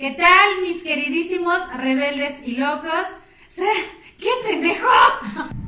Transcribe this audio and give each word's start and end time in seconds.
¿Qué 0.00 0.12
tal, 0.12 0.62
mis 0.62 0.82
queridísimos 0.82 1.58
rebeldes 1.76 2.36
y 2.46 2.56
locos? 2.56 3.04
¿Qué 3.54 4.30
pendejo? 4.48 4.88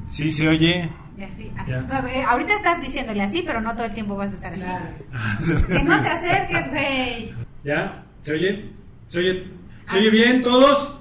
Sí, 0.08 0.30
se 0.30 0.48
oye. 0.48 0.88
Y 1.18 1.22
así. 1.22 1.52
Ya. 1.68 1.86
Ahorita 2.30 2.54
estás 2.54 2.80
diciéndole 2.80 3.22
así, 3.24 3.42
pero 3.42 3.60
no 3.60 3.74
todo 3.74 3.84
el 3.84 3.92
tiempo 3.92 4.16
vas 4.16 4.32
a 4.32 4.34
estar 4.34 4.54
así. 4.54 5.52
Que 5.68 5.82
no 5.82 6.00
te 6.00 6.08
acerques, 6.08 6.70
güey. 6.70 7.34
¿Ya? 7.62 8.06
¿Se 8.22 8.32
oye? 8.32 8.70
¿Se 9.06 9.18
oye? 9.18 9.50
¿Se 9.90 9.98
oye 9.98 10.10
bien 10.10 10.42
todos? 10.42 10.98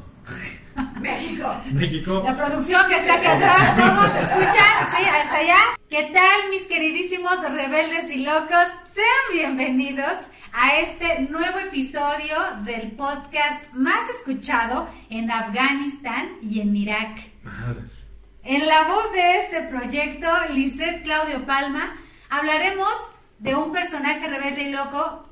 México. 0.99 1.55
México. 1.71 2.23
La 2.25 2.35
producción 2.35 2.85
que 2.89 2.99
está 2.99 3.15
aquí 3.15 3.27
atrás, 3.27 3.77
todos 3.77 4.15
escuchan, 4.23 4.91
sí, 4.93 5.03
hasta 5.05 5.37
allá. 5.37 5.80
¿Qué 5.91 6.03
tal, 6.13 6.49
mis 6.49 6.69
queridísimos 6.69 7.41
rebeldes 7.51 8.09
y 8.11 8.23
locos? 8.23 8.65
Sean 8.85 9.33
bienvenidos 9.33 10.21
a 10.53 10.77
este 10.77 11.23
nuevo 11.23 11.59
episodio 11.59 12.37
del 12.63 12.93
podcast 12.93 13.73
más 13.73 14.09
escuchado 14.11 14.87
en 15.09 15.29
Afganistán 15.29 16.37
y 16.41 16.61
en 16.61 16.77
Irak. 16.77 17.19
Madres. 17.43 18.07
En 18.45 18.67
la 18.67 18.87
voz 18.87 19.11
de 19.11 19.41
este 19.41 19.63
proyecto, 19.63 20.27
Lisette 20.53 21.03
Claudio 21.03 21.45
Palma, 21.45 21.97
hablaremos 22.29 22.93
de 23.39 23.55
un 23.55 23.73
personaje 23.73 24.29
rebelde 24.29 24.69
y 24.69 24.71
loco 24.71 25.29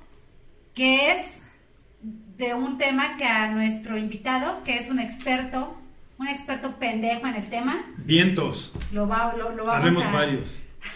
que 0.76 1.14
es 1.14 1.40
de 2.02 2.54
un 2.54 2.78
tema 2.78 3.16
que 3.16 3.24
a 3.24 3.48
nuestro 3.48 3.98
invitado, 3.98 4.62
que 4.66 4.76
es 4.76 4.90
un 4.90 5.00
experto, 5.00 5.79
un 6.20 6.28
experto 6.28 6.76
pendejo 6.76 7.26
en 7.28 7.36
el 7.36 7.50
tema, 7.50 7.78
Vientos. 7.98 8.74
lo, 8.92 9.08
va, 9.08 9.34
lo, 9.38 9.56
lo 9.56 9.66
vamos 9.66 9.82
Haremos 9.82 10.06
a, 10.06 10.12
varios. 10.12 10.48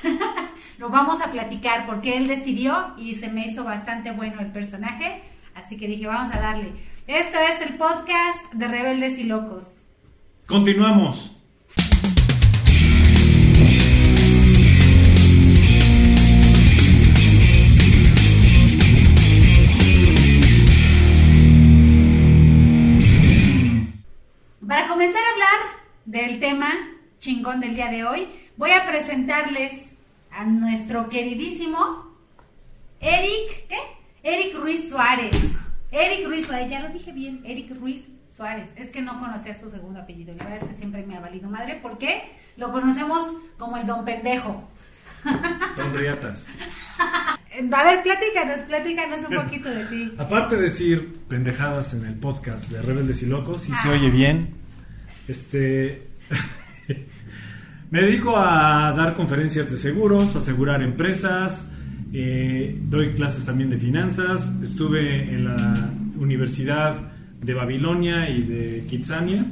lo 0.78 0.90
vamos 0.90 1.22
a 1.22 1.32
platicar 1.32 1.86
porque 1.86 2.18
él 2.18 2.28
decidió 2.28 2.94
y 2.98 3.16
se 3.16 3.30
me 3.30 3.48
hizo 3.48 3.64
bastante 3.64 4.12
bueno 4.12 4.42
el 4.42 4.52
personaje, 4.52 5.24
así 5.56 5.78
que 5.78 5.88
dije, 5.88 6.08
vamos 6.08 6.34
a 6.36 6.40
darle. 6.40 6.74
Esto 7.08 7.38
es 7.40 7.62
el 7.62 7.76
podcast 7.76 8.54
de 8.54 8.68
Rebeldes 8.68 9.18
y 9.18 9.24
Locos. 9.24 9.84
Continuamos. 10.46 11.33
Del 26.14 26.40
tema 26.40 26.72
chingón 27.20 27.60
del 27.60 27.74
día 27.76 27.90
de 27.90 28.06
hoy, 28.06 28.28
voy 28.56 28.70
a 28.70 28.86
presentarles 28.86 29.98
a 30.32 30.46
nuestro 30.46 31.10
queridísimo 31.10 32.14
Eric, 33.00 33.68
¿qué? 33.68 33.78
Eric 34.22 34.56
Ruiz 34.58 34.90
Suárez. 34.90 35.36
Eric 35.92 36.28
Ruiz 36.28 36.46
Suárez, 36.46 36.70
ya 36.70 36.82
lo 36.82 36.90
dije 36.94 37.12
bien, 37.12 37.42
Eric 37.44 37.76
Ruiz 37.80 38.08
Suárez. 38.38 38.70
Es 38.76 38.90
que 38.92 39.02
no 39.02 39.20
conocía 39.20 39.60
su 39.60 39.70
segundo 39.72 40.00
apellido, 40.02 40.34
la 40.36 40.44
verdad 40.46 40.64
es 40.64 40.70
que 40.70 40.78
siempre 40.78 41.04
me 41.04 41.18
ha 41.18 41.20
valido 41.20 41.50
madre, 41.50 41.80
porque 41.82 42.22
lo 42.58 42.72
conocemos 42.72 43.34
como 43.58 43.78
el 43.78 43.88
don 43.88 44.06
pendejo. 44.06 44.70
Don 45.78 45.94
Riatas. 45.96 46.46
A 47.08 47.84
ver, 47.84 48.04
platícanos, 48.04 48.62
platícanos 48.68 49.20
un 49.30 49.36
poquito 49.44 49.70
de 49.70 49.86
ti. 49.86 50.14
Aparte 50.18 50.58
de 50.58 50.64
decir 50.64 51.22
pendejadas 51.28 51.94
en 51.94 52.06
el 52.06 52.16
podcast 52.16 52.70
de 52.70 52.82
Rebeldes 52.82 53.22
y 53.24 53.26
Locos, 53.28 53.62
si 53.64 53.72
se 53.72 53.88
Ah. 53.90 53.92
oye 53.94 54.10
bien. 54.10 54.63
Este. 55.28 56.08
Me 57.92 58.02
dedico 58.02 58.36
a 58.36 58.92
dar 58.94 59.16
conferencias 59.16 59.70
de 59.70 59.78
seguros, 59.78 60.36
asegurar 60.36 60.82
empresas, 60.82 61.70
eh, 62.12 62.76
doy 62.86 63.14
clases 63.14 63.46
también 63.46 63.70
de 63.70 63.78
finanzas, 63.78 64.52
estuve 64.64 65.32
en 65.32 65.46
la 65.46 65.94
Universidad 66.18 66.96
de 67.40 67.54
Babilonia 67.54 68.30
y 68.30 68.42
de 68.42 68.86
Kitsania, 68.88 69.46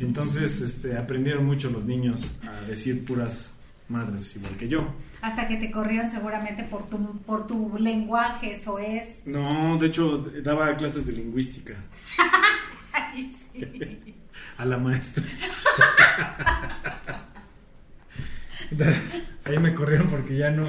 entonces 0.00 0.62
este, 0.62 0.96
aprendieron 0.96 1.44
mucho 1.44 1.70
los 1.70 1.84
niños 1.84 2.34
a 2.48 2.66
decir 2.66 3.04
puras 3.04 3.54
madres 3.88 4.34
igual 4.36 4.56
que 4.56 4.68
yo. 4.68 4.94
Hasta 5.20 5.46
que 5.46 5.56
te 5.56 5.70
corrieron 5.70 6.10
seguramente 6.10 6.64
por 6.64 6.88
tu, 6.88 7.18
por 7.26 7.46
tu 7.46 7.76
lenguaje, 7.78 8.54
eso 8.54 8.78
es. 8.78 9.20
No, 9.26 9.76
de 9.76 9.88
hecho 9.88 10.18
daba 10.42 10.74
clases 10.76 11.06
de 11.06 11.12
lingüística 11.12 11.74
Ay, 12.92 13.30
sí. 13.52 14.11
A 14.58 14.64
la 14.64 14.78
maestra. 14.78 15.24
Ahí 19.44 19.58
me 19.58 19.74
corrieron 19.74 20.08
porque 20.08 20.36
ya 20.36 20.50
no, 20.50 20.64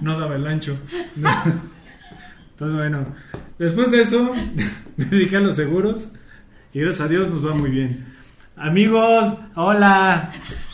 no 0.00 0.18
daba 0.18 0.36
el 0.36 0.46
ancho. 0.46 0.78
Entonces, 2.50 2.76
bueno, 2.76 3.14
después 3.58 3.90
de 3.90 4.02
eso 4.02 4.32
me 4.96 5.04
dediqué 5.04 5.36
a 5.36 5.40
los 5.40 5.56
seguros 5.56 6.10
y 6.72 6.80
gracias 6.80 7.06
a 7.06 7.08
Dios 7.08 7.28
nos 7.28 7.46
va 7.46 7.54
muy 7.54 7.70
bien. 7.70 8.14
Amigos, 8.56 9.38
hola. 9.54 10.30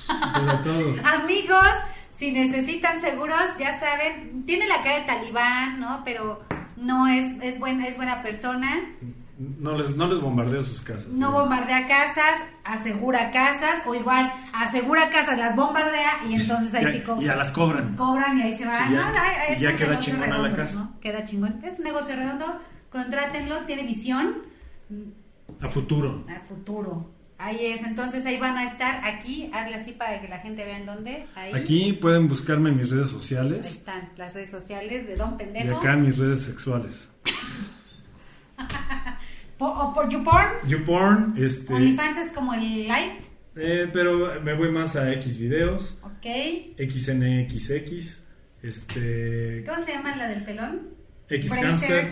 Hola 0.08 0.52
a 0.52 0.62
todos. 0.62 0.98
Amigos, 1.04 1.68
si 2.10 2.32
necesitan 2.32 3.00
seguros, 3.00 3.40
ya 3.58 3.78
saben, 3.78 4.44
tiene 4.46 4.66
la 4.66 4.82
cara 4.82 5.00
de 5.00 5.06
talibán, 5.06 5.80
¿no? 5.80 6.02
Pero 6.04 6.42
no 6.76 7.08
es, 7.08 7.32
es 7.42 7.58
buena, 7.58 7.86
es 7.86 7.96
buena 7.96 8.22
persona. 8.22 8.80
No 9.36 9.76
les, 9.76 9.96
no 9.96 10.06
les 10.06 10.20
bombardeo 10.20 10.62
sus 10.62 10.80
casas. 10.80 11.08
No 11.08 11.32
bombardea 11.32 11.86
casas, 11.88 12.40
asegura 12.62 13.32
casas, 13.32 13.82
o 13.84 13.92
igual 13.94 14.32
asegura 14.52 15.10
casas, 15.10 15.36
las 15.38 15.56
bombardea 15.56 16.24
y 16.28 16.34
entonces 16.36 16.72
ahí 16.74 16.84
Y 16.84 16.86
a- 16.86 16.92
sí 16.92 17.00
co- 17.00 17.20
y 17.22 17.28
a 17.28 17.34
las 17.34 17.50
cobran. 17.50 17.96
cobran 17.96 18.38
y 18.38 18.42
ahí 18.42 18.56
se 18.56 18.64
va. 18.64 18.86
Sí, 18.86 18.92
ya- 18.92 19.08
ahí- 19.08 19.36
ahí 19.48 19.58
y 19.58 19.60
ya 19.62 19.76
queda 19.76 19.98
la 20.38 20.56
casa. 20.56 20.78
¿no? 20.78 21.00
Queda 21.00 21.24
chingón. 21.24 21.58
Es 21.64 21.78
un 21.78 21.84
negocio 21.84 22.14
redondo, 22.14 22.60
contrátenlo, 22.90 23.58
tiene 23.66 23.82
visión 23.82 24.36
A 25.60 25.68
futuro. 25.68 26.24
al 26.28 26.42
futuro. 26.46 27.10
Ahí 27.36 27.58
es, 27.66 27.82
entonces 27.82 28.24
ahí 28.26 28.38
van 28.38 28.56
a 28.56 28.64
estar 28.70 29.04
aquí, 29.04 29.50
hazle 29.52 29.74
así 29.74 29.90
para 29.90 30.20
que 30.20 30.28
la 30.28 30.38
gente 30.38 30.64
vea 30.64 30.78
en 30.78 30.86
dónde. 30.86 31.26
Ahí, 31.34 31.52
Aquí 31.54 31.92
pueden 31.94 32.28
buscarme 32.28 32.70
en 32.70 32.76
mis 32.76 32.88
redes 32.90 33.08
Ahí 33.08 33.14
sociales 33.14 33.66
están 33.66 34.10
las 34.16 34.32
redes 34.32 34.52
sociales 34.52 35.08
de 35.08 35.16
Don 35.16 35.34
y 35.34 35.38
Pendejo. 35.38 35.78
acá 35.78 35.96
mis 35.96 36.16
redes 36.18 36.42
sexuales. 36.44 37.10
O 39.58 39.92
por 39.94 40.08
YouPorn. 40.08 40.48
YouPorn, 40.68 41.34
este, 41.42 41.72
OnlyFans 41.74 42.16
es 42.18 42.30
como 42.32 42.54
el 42.54 42.88
light. 42.88 43.22
eh, 43.56 43.88
pero 43.92 44.40
me 44.42 44.54
voy 44.54 44.70
más 44.70 44.96
a 44.96 45.12
X 45.12 45.38
videos, 45.38 45.96
Ok. 46.02 46.26
XNXX, 46.78 48.22
este, 48.62 49.64
¿Cómo 49.66 49.84
se 49.84 49.92
llama 49.92 50.16
la 50.16 50.28
del 50.28 50.44
pelón? 50.44 50.80
X 51.28 51.50
Brazers. 51.50 51.70
Hamster, 51.72 52.06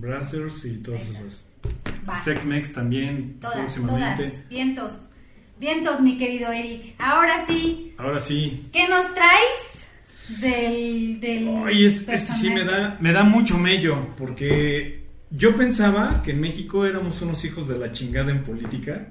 Brazzers 0.00 0.64
y 0.64 0.76
todas 0.78 1.08
esas. 1.08 1.46
Va. 2.08 2.16
Sexmex 2.16 2.72
también 2.72 3.38
Todas, 3.40 3.56
próximamente. 3.58 4.28
todas. 4.28 4.48
Vientos. 4.48 5.10
Vientos, 5.58 6.00
mi 6.00 6.16
querido 6.16 6.50
Eric. 6.50 6.94
Ahora 6.98 7.44
sí, 7.46 7.94
Ahora 7.98 8.18
sí. 8.18 8.66
¿qué 8.72 8.88
nos 8.88 9.12
traes 9.14 10.40
del. 10.40 11.20
del 11.20 11.48
Ay, 11.66 11.84
es- 11.84 12.00
este 12.00 12.16
sí 12.18 12.50
me 12.50 12.64
da, 12.64 12.96
me 13.00 13.12
da 13.12 13.24
mucho 13.24 13.58
mello, 13.58 14.06
porque 14.16 14.99
yo 15.30 15.56
pensaba 15.56 16.22
que 16.22 16.32
en 16.32 16.40
México 16.40 16.84
éramos 16.86 17.20
unos 17.22 17.44
hijos 17.44 17.68
de 17.68 17.78
la 17.78 17.92
chingada 17.92 18.30
en 18.30 18.42
política, 18.42 19.08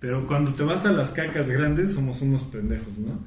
pero 0.00 0.26
cuando 0.26 0.52
te 0.52 0.62
vas 0.62 0.84
a 0.84 0.92
las 0.92 1.10
cacas 1.10 1.48
grandes 1.48 1.94
somos 1.94 2.20
unos 2.22 2.44
pendejos, 2.44 2.98
¿no? 2.98 3.18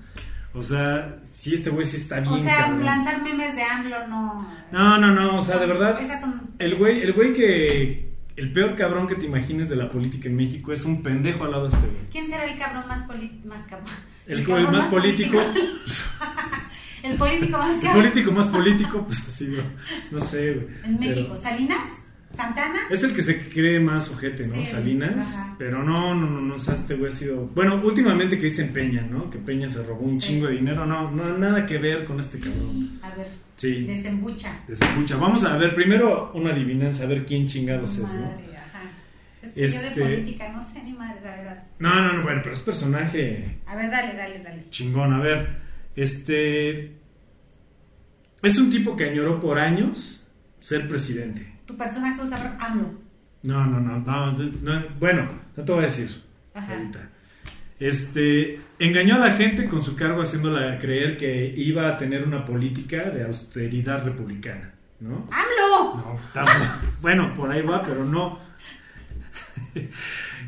O 0.53 0.63
sea, 0.63 1.17
sí, 1.23 1.53
este 1.53 1.69
güey 1.69 1.85
sí 1.85 1.97
está 1.97 2.19
bien, 2.21 2.31
O 2.33 2.37
sea, 2.37 2.57
cabrón. 2.67 2.85
lanzar 2.85 3.21
memes 3.21 3.55
de 3.55 3.61
AMLO 3.63 4.07
no. 4.07 4.47
No, 4.71 4.97
no, 4.99 5.11
no, 5.13 5.39
o 5.39 5.43
sea, 5.43 5.57
de 5.57 5.65
verdad, 5.65 5.99
Esas 6.01 6.21
son. 6.21 6.41
el 6.59 6.75
güey, 6.75 7.01
el 7.01 7.11
güey 7.13 7.33
que, 7.33 8.13
el 8.37 8.53
peor 8.53 8.75
cabrón 8.75 9.07
que 9.07 9.15
te 9.15 9.25
imagines 9.25 9.67
de 9.67 9.75
la 9.75 9.89
política 9.89 10.29
en 10.29 10.35
México 10.37 10.71
es 10.71 10.85
un 10.85 11.03
pendejo 11.03 11.43
al 11.43 11.51
lado 11.51 11.63
de 11.67 11.75
este 11.75 11.87
güey. 11.87 11.99
¿Quién 12.11 12.27
será 12.27 12.45
el 12.45 12.57
cabrón 12.57 12.87
más, 12.87 13.01
poli- 13.03 13.41
más 13.45 13.65
cabrón? 13.67 13.89
El, 14.27 14.39
el 14.39 14.45
cabrón 14.47 14.71
más 14.71 14.89
político, 14.89 15.37
el 17.03 17.15
político 17.17 17.57
más 17.57 17.75
el 17.77 17.81
cabrón. 17.81 18.01
político 18.03 18.31
más 18.31 18.47
político, 18.47 19.03
pues 19.05 19.27
así, 19.27 19.47
güey, 19.47 19.61
no 20.11 20.21
sé, 20.21 20.53
güey. 20.53 20.67
En 20.85 20.97
Pero- 20.97 20.99
México. 20.99 21.37
¿Salinas? 21.37 21.79
¿Santana? 22.35 22.79
Es 22.89 23.03
el 23.03 23.13
que 23.15 23.23
se 23.23 23.49
cree 23.49 23.79
más 23.79 24.09
ojete, 24.09 24.45
¿no? 24.47 24.55
Sí, 24.55 24.63
Salinas. 24.63 25.35
ajá. 25.37 25.55
Pero 25.57 25.83
no, 25.83 26.13
no, 26.15 26.29
no, 26.29 26.41
no, 26.41 26.55
o 26.55 26.59
sea, 26.59 26.75
este 26.75 26.95
güey 26.95 27.11
ha 27.11 27.15
sido... 27.15 27.45
Bueno, 27.55 27.81
últimamente 27.83 28.37
que 28.37 28.45
dicen 28.47 28.71
Peña, 28.73 29.01
¿no? 29.01 29.29
Que 29.29 29.37
Peña 29.37 29.67
se 29.67 29.81
robó 29.83 30.05
un 30.05 30.21
Sí. 30.21 30.27
chingo 30.29 30.47
de 30.47 30.53
dinero. 30.55 30.85
No, 30.85 31.09
no, 31.11 31.37
nada 31.37 31.65
que 31.65 31.77
ver 31.77 32.05
con 32.05 32.19
este 32.19 32.39
cabrón. 32.39 32.99
A 33.01 33.09
ver. 33.15 33.27
Sí. 33.55 33.83
Desembucha. 33.85 34.59
Escucha, 34.67 35.15
vamos 35.17 35.43
a 35.45 35.55
ver 35.57 35.73
primero 35.73 36.31
una 36.33 36.51
adivinanza, 36.51 37.03
a 37.03 37.07
ver 37.07 37.23
quién 37.25 37.47
chingados 37.47 37.97
es, 37.97 38.13
¿no? 38.13 38.25
Ajá. 38.25 38.37
Es 39.41 39.53
que 39.53 39.59
yo 39.61 39.65
Este- 39.87 39.99
de 40.01 40.15
política 40.17 40.51
no 40.51 40.61
sé 40.73 40.83
ni 40.83 40.91
madre, 40.93 41.21
la 41.23 41.35
verdad. 41.37 41.63
No, 41.79 41.95
no, 42.01 42.13
no, 42.13 42.23
bueno, 42.23 42.41
pero 42.43 42.53
es 42.55 42.61
personaje 42.61 43.59
A 43.65 43.75
ver, 43.75 43.89
dale, 43.89 44.13
dale, 44.17 44.41
dale. 44.43 44.63
chingón. 44.69 45.13
A 45.13 45.19
ver, 45.19 45.47
este... 45.95 46.91
Es 48.43 48.57
un 48.59 48.69
tipo 48.69 48.95
que 48.95 49.05
añoró 49.09 49.39
por 49.39 49.57
años 49.57 50.21
ser 50.59 50.87
presidente. 50.87 51.47
Tu 51.75 51.79
personaje 51.79 52.23
usa 52.23 52.57
AMLO. 52.57 52.89
No, 53.43 53.65
no, 53.65 53.81
no, 53.81 53.99
no, 53.99 54.31
no, 54.31 54.83
bueno, 54.97 55.27
no 55.57 55.63
te 55.65 55.71
voy 55.73 55.83
a 55.83 55.87
decir 55.87 56.23
Ajá. 56.53 56.73
ahorita. 56.73 56.99
Este, 57.77 58.57
engañó 58.79 59.15
a 59.15 59.27
la 59.27 59.31
gente 59.31 59.65
con 59.65 59.81
su 59.81 59.93
cargo 59.93 60.21
haciéndola 60.21 60.79
creer 60.79 61.17
que 61.17 61.53
iba 61.57 61.89
a 61.89 61.97
tener 61.97 62.25
una 62.25 62.45
política 62.45 63.09
de 63.09 63.25
austeridad 63.25 64.05
republicana, 64.05 64.71
¿no? 65.01 65.27
¡AMLO! 65.29 65.95
No, 65.97 66.15
bueno, 67.01 67.33
por 67.33 67.51
ahí 67.51 67.61
va, 67.61 67.83
pero 67.83 68.05
no. 68.05 68.39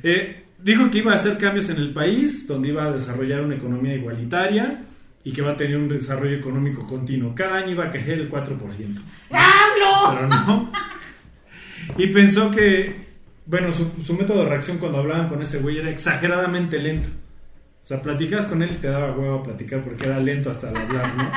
Eh, 0.04 0.46
dijo 0.60 0.92
que 0.92 1.00
iba 1.00 1.12
a 1.12 1.16
hacer 1.16 1.40
cambios 1.40 1.70
en 1.70 1.78
el 1.78 1.92
país, 1.92 2.46
donde 2.48 2.70
iba 2.70 2.86
a 2.86 2.92
desarrollar 2.92 3.42
una 3.42 3.56
economía 3.56 3.96
igualitaria 3.96 4.80
y 5.24 5.32
que 5.34 5.42
va 5.42 5.54
a 5.54 5.58
tener 5.58 5.76
un 5.76 5.88
desarrollo 5.90 6.38
económico 6.38 6.86
continuo. 6.86 7.34
Cada 7.34 7.58
año 7.58 7.72
iba 7.72 7.86
a 7.86 7.90
crecer 7.90 8.20
el 8.20 8.32
4%. 8.32 9.02
¡Hablo! 9.32 10.14
Pero 10.14 10.28
no. 10.28 10.72
Y 11.96 12.08
pensó 12.08 12.52
que, 12.52 12.96
bueno, 13.46 13.72
su, 13.72 13.90
su 14.04 14.14
método 14.16 14.44
de 14.44 14.50
reacción 14.50 14.78
cuando 14.78 15.00
hablaban 15.00 15.30
con 15.30 15.42
ese 15.42 15.60
güey 15.60 15.78
era 15.78 15.90
exageradamente 15.90 16.80
lento. 16.80 17.10
O 17.84 17.88
sea, 17.88 18.02
platicabas 18.02 18.48
con 18.48 18.62
él 18.62 18.72
y 18.74 18.76
te 18.76 18.90
daba 18.90 19.16
huevo 19.16 19.40
a 19.40 19.44
platicar 19.44 19.82
porque 19.82 20.08
era 20.08 20.20
lento 20.20 20.52
hasta 20.52 20.70
el 20.70 20.76
hablar, 20.76 21.16
¿no? 21.16 21.32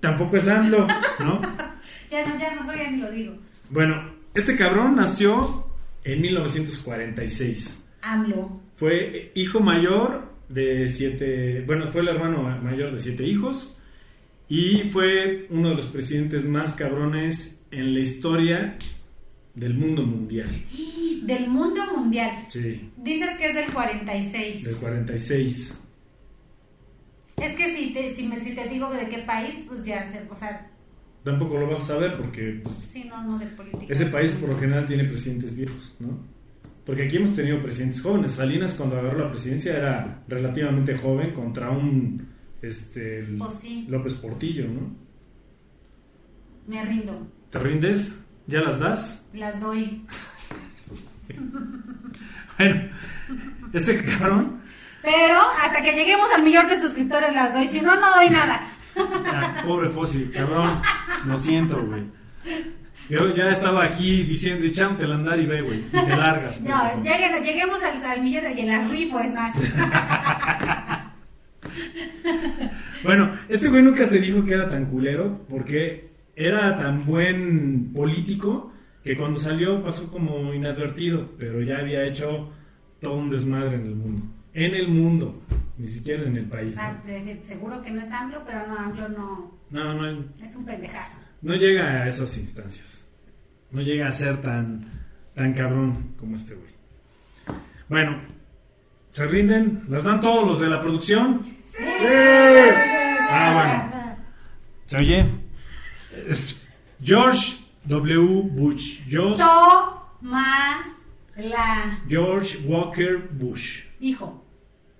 Tampoco 0.00 0.38
es 0.38 0.48
AMLO, 0.48 0.86
¿no? 1.20 1.40
Ya 2.10 2.24
no, 2.24 2.38
ya 2.38 2.54
mejor 2.54 2.76
ya 2.76 2.90
ni 2.90 2.98
lo 2.98 3.10
digo. 3.10 3.34
Bueno, 3.70 4.12
este 4.34 4.56
cabrón 4.56 4.94
nació 4.96 5.66
en 6.04 6.20
1946. 6.20 7.84
AMLO. 8.02 8.60
Fue 8.76 9.32
hijo 9.34 9.60
mayor 9.60 10.32
de 10.48 10.86
siete, 10.88 11.64
bueno, 11.66 11.88
fue 11.88 12.02
el 12.02 12.08
hermano 12.08 12.42
mayor 12.62 12.92
de 12.92 13.00
siete 13.00 13.24
hijos 13.24 13.76
y 14.48 14.90
fue 14.90 15.46
uno 15.50 15.70
de 15.70 15.74
los 15.74 15.86
presidentes 15.86 16.44
más 16.44 16.72
cabrones 16.72 17.60
en 17.70 17.94
la 17.94 18.00
historia 18.00 18.76
del 19.54 19.74
mundo 19.74 20.02
mundial. 20.04 20.48
Del 21.24 21.48
mundo 21.48 21.80
mundial. 21.96 22.44
Sí, 22.48 22.90
Dices 22.98 23.30
que 23.38 23.46
es 23.48 23.54
del 23.54 23.72
46. 23.72 24.62
del 24.64 24.76
46. 24.76 25.80
Es 27.38 27.54
que 27.54 27.74
si 27.74 27.94
te, 27.94 28.08
si, 28.14 28.26
me, 28.28 28.40
si 28.42 28.54
te 28.54 28.68
digo 28.68 28.90
de 28.90 29.08
qué 29.08 29.18
país, 29.20 29.64
pues 29.66 29.84
ya 29.86 30.02
sé, 30.02 30.26
o 30.30 30.34
sea, 30.34 30.70
Tampoco 31.24 31.58
lo 31.58 31.66
vas 31.70 31.80
a 31.82 31.86
saber 31.86 32.18
porque 32.18 32.60
pues, 32.62 32.74
sí, 32.76 33.04
no, 33.08 33.22
no 33.24 33.38
de 33.38 33.46
política. 33.46 33.86
ese 33.88 34.04
país 34.06 34.32
por 34.32 34.50
lo 34.50 34.58
general 34.58 34.84
tiene 34.84 35.04
presidentes 35.04 35.56
viejos, 35.56 35.96
¿no? 35.98 36.18
Porque 36.84 37.04
aquí 37.04 37.16
hemos 37.16 37.34
tenido 37.34 37.58
presidentes 37.62 38.02
jóvenes. 38.02 38.32
Salinas 38.32 38.74
cuando 38.74 38.98
agarró 38.98 39.20
la 39.20 39.30
presidencia 39.30 39.74
era 39.78 40.22
relativamente 40.28 40.98
joven 40.98 41.32
contra 41.32 41.70
un 41.70 42.28
este 42.60 43.20
el 43.20 43.38
Pues 43.38 43.54
sí. 43.54 43.86
López 43.88 44.14
Portillo, 44.16 44.68
¿no? 44.68 44.94
Me 46.66 46.84
rindo. 46.84 47.26
¿Te 47.50 47.58
rindes? 47.58 48.18
¿Ya 48.46 48.60
las 48.60 48.78
das? 48.78 49.22
Las 49.32 49.60
doy. 49.60 50.04
Bueno, 52.56 52.82
ese 53.72 54.04
cabrón, 54.04 54.60
Pero 55.02 55.40
hasta 55.60 55.82
que 55.82 55.92
lleguemos 55.92 56.28
al 56.36 56.44
millón 56.44 56.68
de 56.68 56.80
suscriptores 56.80 57.34
las 57.34 57.52
doy. 57.52 57.66
Si 57.66 57.80
no, 57.80 57.96
no 57.96 58.14
doy 58.14 58.30
nada. 58.30 58.60
ah, 59.26 59.62
pobre 59.66 59.90
Fossi, 59.90 60.26
cabrón, 60.32 60.70
lo 61.26 61.36
siento, 61.36 61.84
güey. 61.84 62.04
Yo 63.10 63.34
ya 63.34 63.50
estaba 63.50 63.84
aquí 63.84 64.22
diciendo, 64.22 64.64
echándote 64.66 65.04
el 65.06 65.12
andar 65.14 65.40
y 65.40 65.46
ve, 65.46 65.62
güey, 65.62 65.78
y 65.80 65.82
te 65.90 66.16
largas. 66.16 66.60
No, 66.60 66.76
lleguen- 67.02 67.42
lleguemos 67.42 67.82
al, 67.82 68.04
al 68.04 68.22
millón 68.22 68.44
de- 68.44 68.52
y 68.60 68.66
las 68.66 68.88
rifo, 68.88 69.18
es 69.18 69.32
más. 69.32 69.54
Bueno, 73.02 73.36
este 73.48 73.68
güey 73.68 73.82
nunca 73.82 74.06
se 74.06 74.18
dijo 74.18 74.44
que 74.44 74.54
era 74.54 74.68
tan 74.70 74.86
culero 74.86 75.44
porque 75.48 76.13
era 76.36 76.76
tan 76.78 77.04
buen 77.04 77.92
político 77.92 78.72
que 79.02 79.16
cuando 79.16 79.38
salió 79.38 79.82
pasó 79.82 80.10
como 80.10 80.52
inadvertido, 80.54 81.30
pero 81.38 81.60
ya 81.62 81.78
había 81.78 82.04
hecho 82.04 82.50
todo 83.00 83.16
un 83.18 83.30
desmadre 83.30 83.76
en 83.76 83.86
el 83.86 83.94
mundo. 83.94 84.22
En 84.54 84.74
el 84.74 84.88
mundo, 84.88 85.42
ni 85.78 85.88
siquiera 85.88 86.22
en 86.24 86.36
el 86.36 86.46
país. 86.46 86.76
Ah, 86.78 86.96
de 87.04 87.14
decir, 87.14 87.38
seguro 87.42 87.82
que 87.82 87.90
no 87.90 88.00
es 88.02 88.10
AMLO, 88.10 88.42
pero 88.46 88.66
no, 88.66 88.78
AMLO 88.78 89.08
no. 89.08 89.58
No, 89.70 89.94
no, 89.94 90.12
no, 90.12 90.24
Es 90.42 90.54
un 90.56 90.64
pendejazo. 90.64 91.18
no 91.42 91.54
llega 91.54 92.02
a 92.02 92.08
esas 92.08 92.36
instancias. 92.38 93.04
No 93.72 93.82
llega 93.82 94.06
a 94.08 94.12
ser 94.12 94.40
tan, 94.40 94.86
tan 95.34 95.52
cabrón 95.54 96.14
como 96.18 96.36
este 96.36 96.54
güey. 96.54 96.72
Bueno, 97.88 98.20
¿se 99.10 99.26
rinden? 99.26 99.84
¿Las 99.88 100.04
dan 100.04 100.20
todos 100.20 100.46
los 100.46 100.60
de 100.60 100.68
la 100.68 100.80
producción? 100.80 101.40
Ah, 103.30 103.52
bueno. 103.52 104.16
¿Se 104.86 104.96
oye? 104.96 105.26
George 107.02 107.56
W. 107.86 108.42
Bush. 108.50 109.00
George, 109.08 109.38
Toma 109.38 110.96
la. 111.36 112.02
George 112.08 112.58
Walker 112.66 113.28
Bush. 113.32 113.82
Hijo. 114.00 114.42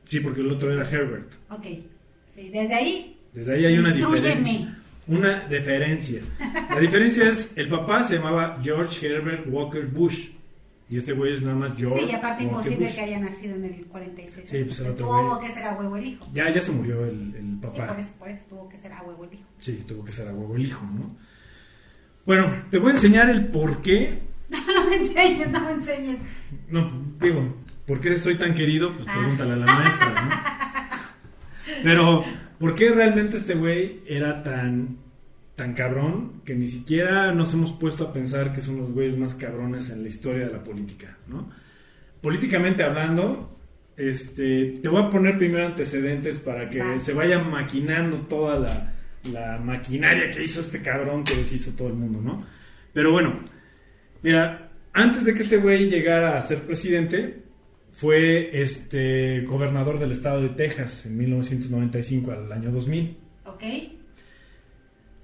Sí, 0.05 0.21
porque 0.21 0.41
el 0.41 0.51
otro 0.51 0.73
era 0.73 0.89
Herbert. 0.89 1.33
Ok. 1.51 1.67
Sí, 2.35 2.51
desde 2.51 2.75
ahí. 2.75 3.17
Desde 3.33 3.55
ahí 3.55 3.65
hay 3.67 3.79
una 3.79 3.93
diferencia. 3.93 4.79
Una 5.07 5.41
diferencia. 5.49 6.21
La 6.71 6.79
diferencia 6.79 7.29
es, 7.29 7.53
el 7.57 7.69
papá 7.69 8.03
se 8.05 8.17
llamaba 8.17 8.59
George 8.63 9.07
Herbert 9.07 9.47
Walker 9.49 9.87
Bush. 9.87 10.29
Y 10.91 10.99
este 10.99 11.13
güey 11.15 11.33
es 11.33 11.43
nada 11.43 11.57
más 11.57 11.75
George. 11.77 12.05
sí, 12.05 12.11
y 12.13 12.15
aparte 12.15 12.45
imposible 12.45 12.93
que 12.95 13.01
haya 13.01 13.19
nacido 13.19 13.55
en 13.57 13.65
el 13.65 13.85
46. 13.87 14.47
Sí, 14.49 14.65
pues 14.65 14.81
el 14.81 14.95
Tuvo 14.97 15.41
que 15.41 15.51
ser 15.51 15.65
a 15.65 15.73
huevo 15.75 15.97
el 15.97 16.07
hijo. 16.07 16.27
Ya, 16.35 16.51
ya 16.51 16.61
se 16.61 16.73
murió 16.73 17.05
el, 17.05 17.35
el 17.35 17.71
Sí, 17.71 17.79
papá. 17.79 17.87
por 17.95 18.01
eso, 18.01 18.13
por 18.19 18.29
eso 18.29 18.45
tuvo 18.49 18.69
que 18.69 18.77
ser 18.79 18.93
a 18.93 19.03
huevo 19.03 19.25
el 19.25 19.35
hijo. 19.35 19.49
Sí, 19.61 19.83
tuvo 19.89 20.05
que 20.05 20.13
ser 20.13 20.29
a 20.29 20.33
huevo 20.33 20.55
el 20.57 20.67
hijo, 20.67 20.85
¿no? 20.85 21.17
Bueno, 22.27 22.51
te 22.71 22.79
voy 22.79 22.91
a 22.91 22.95
enseñar 22.95 23.31
el 23.31 23.47
por 23.49 23.81
qué 23.83 24.19
no 24.51 24.89
me 24.91 24.97
enseñes, 24.97 25.51
no 25.51 25.61
me 25.61 25.73
enseñes. 25.73 26.19
No, 26.69 26.91
digo, 27.21 27.55
¿por 27.87 28.01
qué 28.01 28.17
soy 28.19 28.37
tan 28.37 28.55
querido? 28.55 28.95
Pues 28.95 29.07
Ah. 29.09 29.15
pregúntale 29.19 29.53
a 29.55 29.57
la 29.57 29.67
maestra, 29.67 30.11
¿no? 30.11 30.31
Pero, 31.83 32.25
¿por 32.59 32.75
qué 32.75 32.91
realmente 32.91 33.39
este 33.39 33.55
güey 33.55 34.03
era 34.07 34.43
tan, 34.43 34.99
tan 35.57 35.75
cabrón 35.75 36.43
que 36.45 36.55
ni 36.55 36.67
siquiera 36.67 37.33
nos 37.33 37.55
hemos 37.55 37.73
puesto 37.73 38.05
a 38.05 38.13
pensar 38.13 38.53
que 38.53 38.61
son 38.61 38.79
los 38.79 38.91
güeyes 38.93 39.17
más 39.17 39.37
cabrones 39.37 39.91
en 39.91 40.03
la 40.03 40.09
historia 40.09 40.47
de 40.47 40.53
la 40.53 40.63
política, 40.65 41.17
¿no? 41.29 41.51
Políticamente 42.21 42.83
hablando, 42.83 43.57
este, 43.97 44.75
te 44.83 44.89
voy 44.89 45.03
a 45.03 45.11
poner 45.11 45.37
primero 45.37 45.67
antecedentes 45.67 46.39
para 46.39 46.69
que 46.71 46.81
Va. 46.81 46.99
se 46.99 47.13
vaya 47.13 47.39
maquinando 47.39 48.17
toda 48.19 48.59
la, 48.59 48.95
la 49.33 49.59
maquinaria 49.59 50.31
que 50.31 50.43
hizo 50.43 50.61
este 50.61 50.83
cabrón 50.83 51.23
que 51.23 51.37
deshizo 51.37 51.73
todo 51.77 51.89
el 51.89 51.95
mundo, 51.95 52.21
¿no? 52.21 52.45
Pero 52.93 53.13
bueno, 53.13 53.41
Mira, 54.25 54.71
antes 54.95 55.27
de 55.27 55.35
que 55.35 55.41
este 55.43 55.59
güey 55.59 55.91
llegara 55.91 56.39
a 56.39 56.41
ser 56.41 56.63
presidente, 56.63 57.43
fue 57.93 58.63
este 58.63 59.43
gobernador 59.43 59.99
del 59.99 60.13
estado 60.13 60.41
de 60.41 60.49
Texas 60.49 61.05
en 61.05 61.19
1995 61.19 62.33
al 62.33 62.51
año 62.51 62.71
2000. 62.73 63.19
¿Ok? 63.45 63.63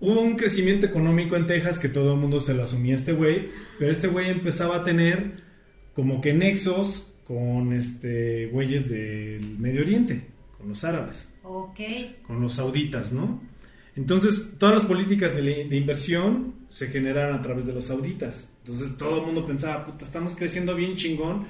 Hubo 0.00 0.20
un 0.22 0.36
crecimiento 0.36 0.86
económico 0.86 1.36
en 1.36 1.46
Texas 1.46 1.78
que 1.78 1.88
todo 1.88 2.14
el 2.14 2.20
mundo 2.20 2.40
se 2.40 2.54
lo 2.54 2.62
asumía 2.62 2.94
a 2.94 2.96
este 2.98 3.12
güey, 3.12 3.44
pero 3.78 3.92
este 3.92 4.08
güey 4.08 4.30
empezaba 4.30 4.76
a 4.76 4.84
tener 4.84 5.42
como 5.94 6.20
que 6.20 6.32
nexos 6.32 7.12
con 7.26 7.72
este 7.74 8.46
güeyes 8.46 8.88
del 8.88 9.58
Medio 9.58 9.82
Oriente, 9.82 10.24
con 10.56 10.68
los 10.70 10.82
árabes 10.84 11.28
Ok. 11.44 11.80
con 12.26 12.40
los 12.40 12.54
sauditas, 12.54 13.12
¿no? 13.12 13.42
Entonces, 13.96 14.52
todas 14.58 14.76
las 14.76 14.84
políticas 14.86 15.34
de, 15.36 15.42
de 15.68 15.76
inversión 15.76 16.54
se 16.68 16.86
generaron 16.86 17.38
a 17.38 17.42
través 17.42 17.66
de 17.66 17.74
los 17.74 17.84
sauditas. 17.84 18.48
Entonces, 18.64 18.96
todo 18.96 19.18
el 19.20 19.26
mundo 19.26 19.44
pensaba, 19.44 19.84
puta, 19.84 20.04
estamos 20.04 20.34
creciendo 20.34 20.74
bien 20.74 20.94
chingón, 20.94 21.44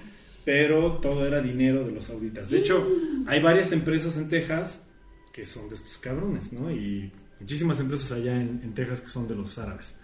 pero 0.45 0.95
todo 0.95 1.27
era 1.27 1.41
dinero 1.41 1.85
de 1.85 1.93
los 1.93 2.07
sauditas. 2.07 2.51
De 2.51 2.59
hecho, 2.59 2.85
hay 3.27 3.41
varias 3.41 3.71
empresas 3.73 4.17
en 4.17 4.29
Texas 4.29 4.85
que 5.33 5.47
son 5.47 5.69
de 5.69 5.77
estos 5.77 5.99
cabrones, 5.99 6.53
¿no? 6.53 6.73
Y 6.73 7.13
muchísimas 7.41 7.81
empresas 7.81 8.13
allá 8.13 8.35
en, 8.37 8.61
en 8.63 8.73
Texas 8.75 9.01
que 9.01 9.09
son 9.09 9.27
de 9.27 9.35
los 9.35 9.59
árabes. 9.59 9.99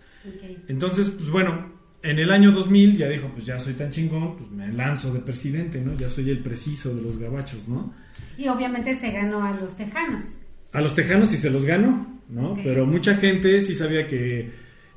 Entonces, 0.69 1.11
pues 1.11 1.31
bueno, 1.31 1.73
en 2.03 2.19
el 2.19 2.31
año 2.31 2.51
2000 2.53 2.97
ya 2.97 3.09
dijo, 3.09 3.29
pues 3.33 3.47
ya 3.47 3.59
soy 3.61 3.75
tan 3.75 3.91
chingón, 3.91 4.37
pues 4.37 4.51
me 4.51 4.73
lanzo 4.73 5.13
de 5.13 5.21
presidente, 5.21 5.81
¿no? 5.81 5.97
Ya 5.97 6.09
soy 6.09 6.31
el 6.31 6.41
preciso 6.41 6.95
de 6.95 7.03
los 7.03 7.19
gabachos, 7.19 7.69
¿no? 7.69 7.95
Y 8.37 8.49
obviamente 8.49 8.95
se 8.95 9.13
ganó 9.13 9.45
a 9.45 9.53
los 9.53 9.77
tejanos. 9.77 10.25
A 10.73 10.81
los 10.81 10.95
tejanos 10.95 11.31
sí 11.31 11.39
se 11.39 11.51
los 11.51 11.65
ganó, 11.65 12.21
¿no? 12.29 12.55
Pero 12.55 12.87
mucha 12.87 13.17
gente 13.17 13.61
sí 13.61 13.75
sabía 13.75 14.07
que 14.09 14.51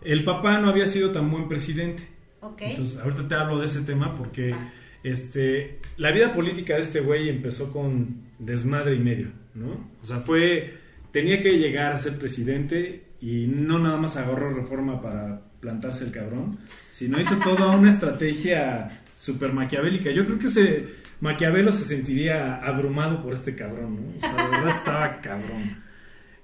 el 0.03 0.23
papá 0.23 0.59
no 0.59 0.69
había 0.69 0.87
sido 0.87 1.11
tan 1.11 1.29
buen 1.29 1.47
presidente. 1.47 2.03
Ok. 2.41 2.61
Entonces, 2.61 2.97
ahorita 2.97 3.27
te 3.27 3.35
hablo 3.35 3.59
de 3.59 3.65
ese 3.65 3.81
tema 3.81 4.15
porque 4.15 4.53
Ah. 4.53 4.73
este, 5.03 5.79
la 5.97 6.11
vida 6.11 6.33
política 6.33 6.75
de 6.75 6.81
este 6.81 7.01
güey 7.01 7.29
empezó 7.29 7.71
con 7.71 8.23
desmadre 8.39 8.95
y 8.95 8.99
medio, 8.99 9.27
¿no? 9.53 9.89
O 10.01 10.05
sea, 10.05 10.19
fue, 10.21 10.78
tenía 11.11 11.39
que 11.39 11.57
llegar 11.57 11.91
a 11.93 11.97
ser 11.97 12.17
presidente 12.17 13.03
y 13.21 13.47
no 13.47 13.79
nada 13.79 13.97
más 13.97 14.15
agarró 14.17 14.53
reforma 14.53 15.01
para 15.01 15.41
plantarse 15.59 16.05
el 16.05 16.11
cabrón, 16.11 16.57
sino 16.91 17.19
hizo 17.19 17.35
toda 17.37 17.71
una 17.71 17.89
estrategia 17.89 19.01
súper 19.15 19.51
maquiavélica. 19.53 20.11
Yo 20.11 20.25
creo 20.25 20.39
que 20.39 20.45
ese 20.45 20.99
Maquiavelo 21.21 21.71
se 21.71 21.83
sentiría 21.83 22.55
abrumado 22.55 23.21
por 23.21 23.33
este 23.33 23.55
cabrón, 23.55 23.95
¿no? 23.95 24.17
O 24.17 24.19
sea, 24.21 24.33
la 24.33 24.49
verdad 24.49 24.69
estaba 24.69 25.21
cabrón. 25.21 25.83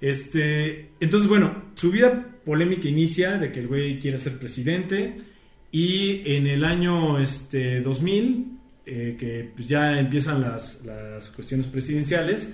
Este, 0.01 0.89
entonces, 0.99 1.29
bueno, 1.29 1.71
su 1.75 1.91
vida 1.91 2.25
polémica 2.43 2.87
inicia 2.87 3.37
de 3.37 3.51
que 3.51 3.61
el 3.61 3.67
güey 3.67 3.99
quiere 3.99 4.17
ser 4.17 4.37
presidente 4.37 5.15
y 5.71 6.21
en 6.35 6.47
el 6.47 6.65
año 6.65 7.19
este, 7.19 7.79
2000, 7.79 8.57
eh, 8.85 9.15
que 9.17 9.49
pues 9.55 9.67
ya 9.67 9.97
empiezan 9.97 10.41
las, 10.41 10.83
las 10.85 11.29
cuestiones 11.29 11.67
presidenciales, 11.67 12.53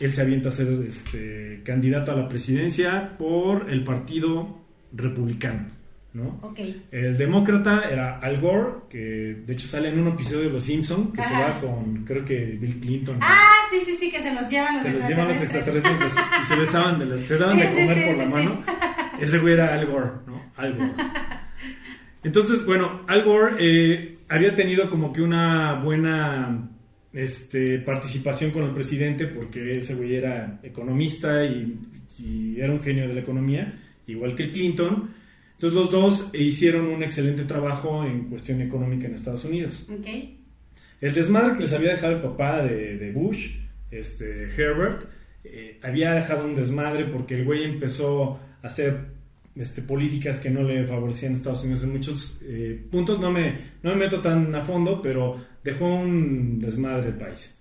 él 0.00 0.12
se 0.12 0.22
avienta 0.22 0.48
a 0.48 0.52
ser 0.52 0.66
este, 0.88 1.60
candidato 1.64 2.10
a 2.12 2.16
la 2.16 2.28
presidencia 2.28 3.16
por 3.18 3.70
el 3.70 3.84
Partido 3.84 4.58
Republicano, 4.92 5.66
¿no? 6.14 6.38
Ok. 6.42 6.58
El 6.90 7.16
demócrata 7.16 7.82
era 7.90 8.18
Al 8.18 8.40
Gore, 8.40 8.72
que 8.88 8.98
de 9.46 9.52
hecho 9.52 9.66
sale 9.68 9.90
en 9.90 10.00
un 10.00 10.08
episodio 10.08 10.46
de 10.48 10.50
Los 10.50 10.64
Simpson 10.64 11.12
que 11.12 11.22
se 11.22 11.34
va 11.34 11.60
con, 11.60 12.04
creo 12.04 12.24
que 12.24 12.44
Bill 12.60 12.80
Clinton. 12.80 13.18
Ah, 13.20 13.50
sí, 13.70 13.76
sí, 13.84 13.96
sí, 14.00 14.10
que 14.10 14.20
se 14.20 14.34
los 14.34 14.48
llevan 14.48 14.74
los 14.74 14.82
se 14.82 14.92
los 14.92 15.06
llevan 15.08 15.28
los 15.28 15.36
extraterrestres. 15.36 15.94
extraterrestres 15.94 16.40
y 16.40 16.44
se 16.44 16.56
besaban 16.56 16.98
de 16.98 17.06
las- 17.06 17.20
se 17.20 17.38
daban 17.38 17.56
Sí, 17.56 17.62
de 17.62 17.68
comer 17.68 17.94
sí, 17.96 18.02
por 18.08 18.16
la 18.16 18.24
mano. 18.30 18.64
Ese 19.20 19.38
güey 19.38 19.54
era 19.54 19.74
Al 19.74 19.86
Gore, 19.86 20.10
¿no? 20.26 20.42
Al 20.56 20.72
Gore. 20.76 20.92
Entonces, 22.22 22.64
bueno, 22.66 23.02
Al 23.06 23.22
Gore 23.22 23.56
eh, 23.60 24.18
había 24.28 24.54
tenido 24.54 24.88
como 24.90 25.12
que 25.12 25.22
una 25.22 25.74
buena 25.74 26.68
este, 27.12 27.78
participación 27.78 28.50
con 28.50 28.64
el 28.64 28.70
presidente 28.70 29.26
porque 29.26 29.78
ese 29.78 29.94
güey 29.94 30.14
era 30.14 30.60
economista 30.62 31.44
y, 31.44 31.78
y 32.18 32.60
era 32.60 32.72
un 32.72 32.80
genio 32.80 33.08
de 33.08 33.14
la 33.14 33.20
economía, 33.20 33.80
igual 34.06 34.36
que 34.36 34.50
Clinton. 34.52 35.10
Entonces 35.54 35.78
los 35.78 35.90
dos 35.90 36.30
hicieron 36.32 36.86
un 36.86 37.02
excelente 37.02 37.44
trabajo 37.44 38.04
en 38.04 38.24
cuestión 38.24 38.62
económica 38.62 39.06
en 39.06 39.14
Estados 39.14 39.44
Unidos. 39.44 39.86
El 41.00 41.14
desmadre 41.14 41.54
que 41.54 41.62
les 41.62 41.72
había 41.72 41.90
dejado 41.90 42.14
el 42.14 42.22
papá 42.22 42.62
de, 42.62 42.96
de 42.96 43.12
Bush, 43.12 43.56
este, 43.90 44.44
Herbert, 44.44 45.06
eh, 45.44 45.78
había 45.82 46.12
dejado 46.12 46.44
un 46.44 46.54
desmadre 46.54 47.06
porque 47.06 47.34
el 47.34 47.44
güey 47.44 47.64
empezó 47.64 48.38
a 48.62 48.66
hacer 48.66 49.08
este, 49.56 49.82
políticas 49.82 50.38
que 50.38 50.50
no 50.50 50.62
le 50.62 50.86
favorecían 50.86 51.32
a 51.32 51.36
Estados 51.36 51.62
Unidos 51.62 51.82
en 51.82 51.92
muchos 51.92 52.38
eh, 52.42 52.82
puntos. 52.90 53.18
No 53.18 53.30
me, 53.30 53.58
no 53.82 53.90
me 53.90 53.96
meto 53.96 54.20
tan 54.20 54.54
a 54.54 54.60
fondo, 54.60 55.00
pero 55.02 55.44
dejó 55.64 55.94
un 55.94 56.58
desmadre 56.60 57.08
el 57.08 57.14
país. 57.16 57.56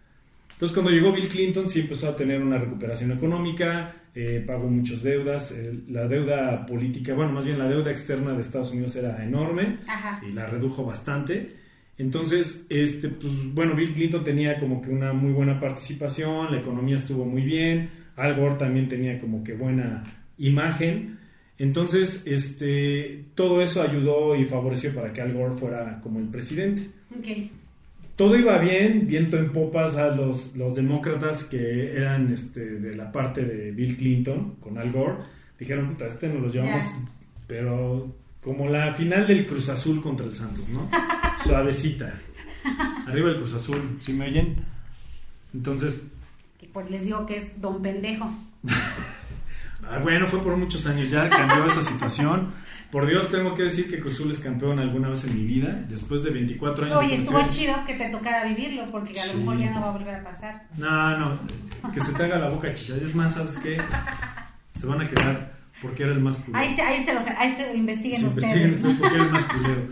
Entonces 0.53 0.74
cuando 0.74 0.91
llegó 0.91 1.13
Bill 1.13 1.29
Clinton 1.29 1.70
sí 1.70 1.82
empezó 1.82 2.10
a 2.10 2.15
tener 2.15 2.41
una 2.41 2.58
recuperación 2.58 3.12
económica, 3.12 3.96
eh, 4.13 4.44
pagó 4.46 4.68
muchas 4.68 5.01
deudas, 5.03 5.51
el- 5.51 5.84
la 5.88 6.08
deuda 6.08 6.65
política, 6.65 7.13
bueno, 7.13 7.32
más 7.32 7.46
bien 7.46 7.58
la 7.60 7.68
deuda 7.68 7.91
externa 7.91 8.34
de 8.34 8.41
Estados 8.41 8.72
Unidos 8.72 8.96
era 8.96 9.24
enorme 9.24 9.77
Ajá. 9.88 10.22
y 10.27 10.34
la 10.34 10.48
redujo 10.48 10.84
bastante. 10.84 11.56
Entonces, 11.98 12.65
este, 12.70 13.10
pues 13.10 13.32
bueno, 13.53 13.75
Bill 13.75 13.94
Clinton 13.94 14.24
tenía 14.24 14.60
como 14.60 14.82
que 14.82 14.89
una 14.89 15.13
muy 15.13 15.32
buena 15.32 15.60
participación, 15.60 16.51
la 16.51 16.60
economía 16.60 16.96
estuvo 16.96 17.25
muy 17.25 17.41
bien, 17.44 17.89
Al 18.15 18.36
Gore 18.36 18.56
también 18.56 18.88
tenía 18.89 19.20
como 19.20 19.44
que 19.44 19.53
buena 19.53 20.03
imagen. 20.38 21.20
Entonces, 21.58 22.24
este, 22.25 23.25
todo 23.36 23.62
eso 23.62 23.82
ayudó 23.82 24.36
y 24.36 24.46
favoreció 24.46 24.94
para 24.94 25.12
que 25.13 25.22
Al 25.22 25.34
Gore 25.34 25.56
fuera 25.56 26.00
como 26.01 26.20
el 26.20 26.27
presidente. 26.27 26.89
Todo 28.19 28.35
iba 28.35 28.57
bien, 28.57 29.07
viento 29.07 29.38
en 29.38 29.53
popas 29.53 29.95
a 29.95 30.09
los, 30.09 30.53
los 30.53 30.75
demócratas 30.75 31.45
que 31.45 31.95
eran 31.95 32.29
este, 32.33 32.59
de 32.81 32.93
la 32.93 33.13
parte 33.13 33.45
de 33.45 33.71
Bill 33.71 33.95
Clinton 33.95 34.55
con 34.59 34.77
Al 34.77 34.91
Gore. 34.91 35.19
Dijeron, 35.57 35.88
puta, 35.88 36.05
este 36.05 36.27
nos 36.27 36.41
los 36.41 36.51
llevamos, 36.51 36.83
pero 37.47 38.13
como 38.41 38.67
la 38.67 38.93
final 38.93 39.25
del 39.25 39.45
Cruz 39.45 39.69
Azul 39.69 40.01
contra 40.01 40.25
el 40.25 40.35
Santos, 40.35 40.67
¿no? 40.67 40.89
Suavecita. 41.45 42.13
Arriba 43.07 43.29
el 43.29 43.38
Cruz 43.38 43.53
Azul, 43.53 43.95
¿sí 44.01 44.11
me 44.11 44.25
oyen? 44.25 44.65
Entonces, 45.53 46.09
pues 46.73 46.91
les 46.91 47.05
digo 47.05 47.25
que 47.25 47.38
es 47.38 47.61
don 47.61 47.81
pendejo. 47.81 48.29
ah, 49.89 50.00
bueno, 50.01 50.27
fue 50.27 50.41
por 50.41 50.55
muchos 50.58 50.86
años, 50.88 51.10
ya 51.10 51.29
cambió 51.29 51.65
esa 51.65 51.81
situación. 51.81 52.53
Por 52.91 53.05
Dios, 53.05 53.29
tengo 53.29 53.53
que 53.53 53.63
decir 53.63 53.88
que 53.89 54.00
Cruz 54.00 54.15
Azul 54.15 54.31
es 54.31 54.39
campeón 54.39 54.79
alguna 54.79 55.10
vez 55.10 55.24
en 55.25 55.36
mi 55.36 55.46
vida, 55.46 55.86
después 55.88 56.24
de 56.24 56.31
24 56.31 56.86
años. 56.86 56.98
Oye, 56.98 57.15
estuvo 57.15 57.39
chido 57.50 57.75
que 57.86 57.93
te 57.96 58.10
tocara 58.10 58.46
vivirlo, 58.46 58.89
porque 58.91 59.19
a 59.19 59.25
lo 59.27 59.31
Sí. 59.31 59.38
mejor 59.38 59.58
ya 59.60 59.69
no 59.72 59.81
va 59.81 59.89
a 59.89 59.91
volver 59.91 60.15
a 60.15 60.24
pasar. 60.24 60.62
No, 60.77 61.17
no, 61.17 61.39
que 61.93 62.00
se 62.00 62.12
te 62.13 62.24
haga 62.24 62.39
la 62.39 62.50
boca 62.50 62.74
chicha. 62.74 62.96
Es 62.96 63.13
más, 63.13 63.36
¿sabes 63.36 63.58
qué? 63.58 63.79
Se 64.74 64.88
van 64.88 65.01
a 65.01 65.08
quedar 65.08 65.59
porque 65.81 66.03
era 66.03 66.12
el 66.12 66.19
más 66.19 66.39
culero. 66.39 66.59
Ahí 66.63 66.75
se, 66.75 66.81
ahí 66.81 67.03
se, 67.03 67.13
los, 67.13 67.24
ahí 67.27 67.55
se 67.55 67.75
investiguen 67.75 68.19
Se 68.19 68.27
ustedes. 68.27 68.55
investiguen 68.55 68.71
ustedes 68.74 68.95
porque 69.00 69.15
era 69.15 69.24
el 69.25 69.31
más 69.31 69.45
culero. 69.45 69.88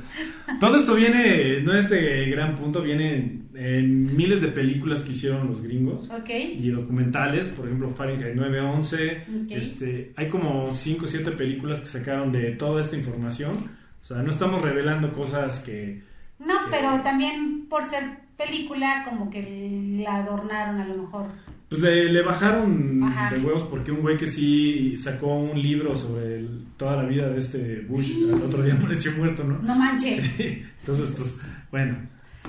Todo 0.60 0.75
esto 0.77 0.96
viene, 0.96 1.62
no 1.62 1.74
es 1.77 1.89
de 1.89 2.29
gran 2.29 2.56
punto, 2.56 2.82
viene 2.82 3.41
en, 3.53 4.15
miles 4.15 4.41
de 4.41 4.48
películas 4.50 5.03
que 5.03 5.12
hicieron 5.12 5.48
los 5.48 5.62
gringos 5.62 6.10
Ok. 6.10 6.29
y 6.29 6.70
documentales, 6.70 7.48
por 7.50 7.65
ejemplo 7.65 7.89
Fahrenheit 7.91 8.36
911. 8.36 9.25
Ok. 9.44 9.51
Este, 9.51 10.13
hay 10.15 10.27
como 10.29 10.72
5 10.72 11.06
o 11.06 11.08
7 11.08 11.32
películas 11.32 11.82
que 11.82 11.88
sacaron 11.88 12.32
de 12.32 12.51
toda 12.51 12.82
esta 12.82 12.96
información. 12.98 13.70
O 14.01 14.06
sea, 14.06 14.17
no 14.24 14.29
estamos 14.29 14.62
revelando 14.62 15.12
cosas 15.12 15.60
que... 15.60 16.01
No, 16.39 16.53
pero 16.70 17.01
también 17.01 17.65
por 17.67 17.89
ser 17.89 18.03
película, 18.38 19.03
como 19.10 19.29
que 19.29 19.98
la 20.03 20.17
adornaron 20.17 20.79
a 20.79 20.86
lo 20.88 21.03
mejor. 21.03 21.25
Pues 21.70 21.82
le, 21.82 22.06
le 22.14 22.22
bajaron 22.22 23.04
Ajá. 23.04 23.30
de 23.32 23.40
huevos 23.42 23.64
porque 23.64 23.92
un 23.92 24.00
güey 24.02 24.16
que 24.16 24.26
sí 24.28 24.98
sacó 24.98 25.36
un 25.36 25.62
libro 25.62 25.96
sobre 25.98 26.38
el- 26.40 26.66
toda 26.78 26.96
la 26.96 27.04
vida 27.04 27.28
de 27.28 27.40
este 27.40 27.82
Bush, 27.82 28.10
al 28.34 28.42
otro 28.44 28.64
día 28.64 28.74
amaneció 28.80 29.12
muerto, 29.18 29.44
¿no? 29.44 29.60
No 29.60 29.76
manches. 29.76 30.26
Sí. 30.38 30.64
Entonces, 30.80 31.10
pues, 31.16 31.40
bueno. 31.70 31.98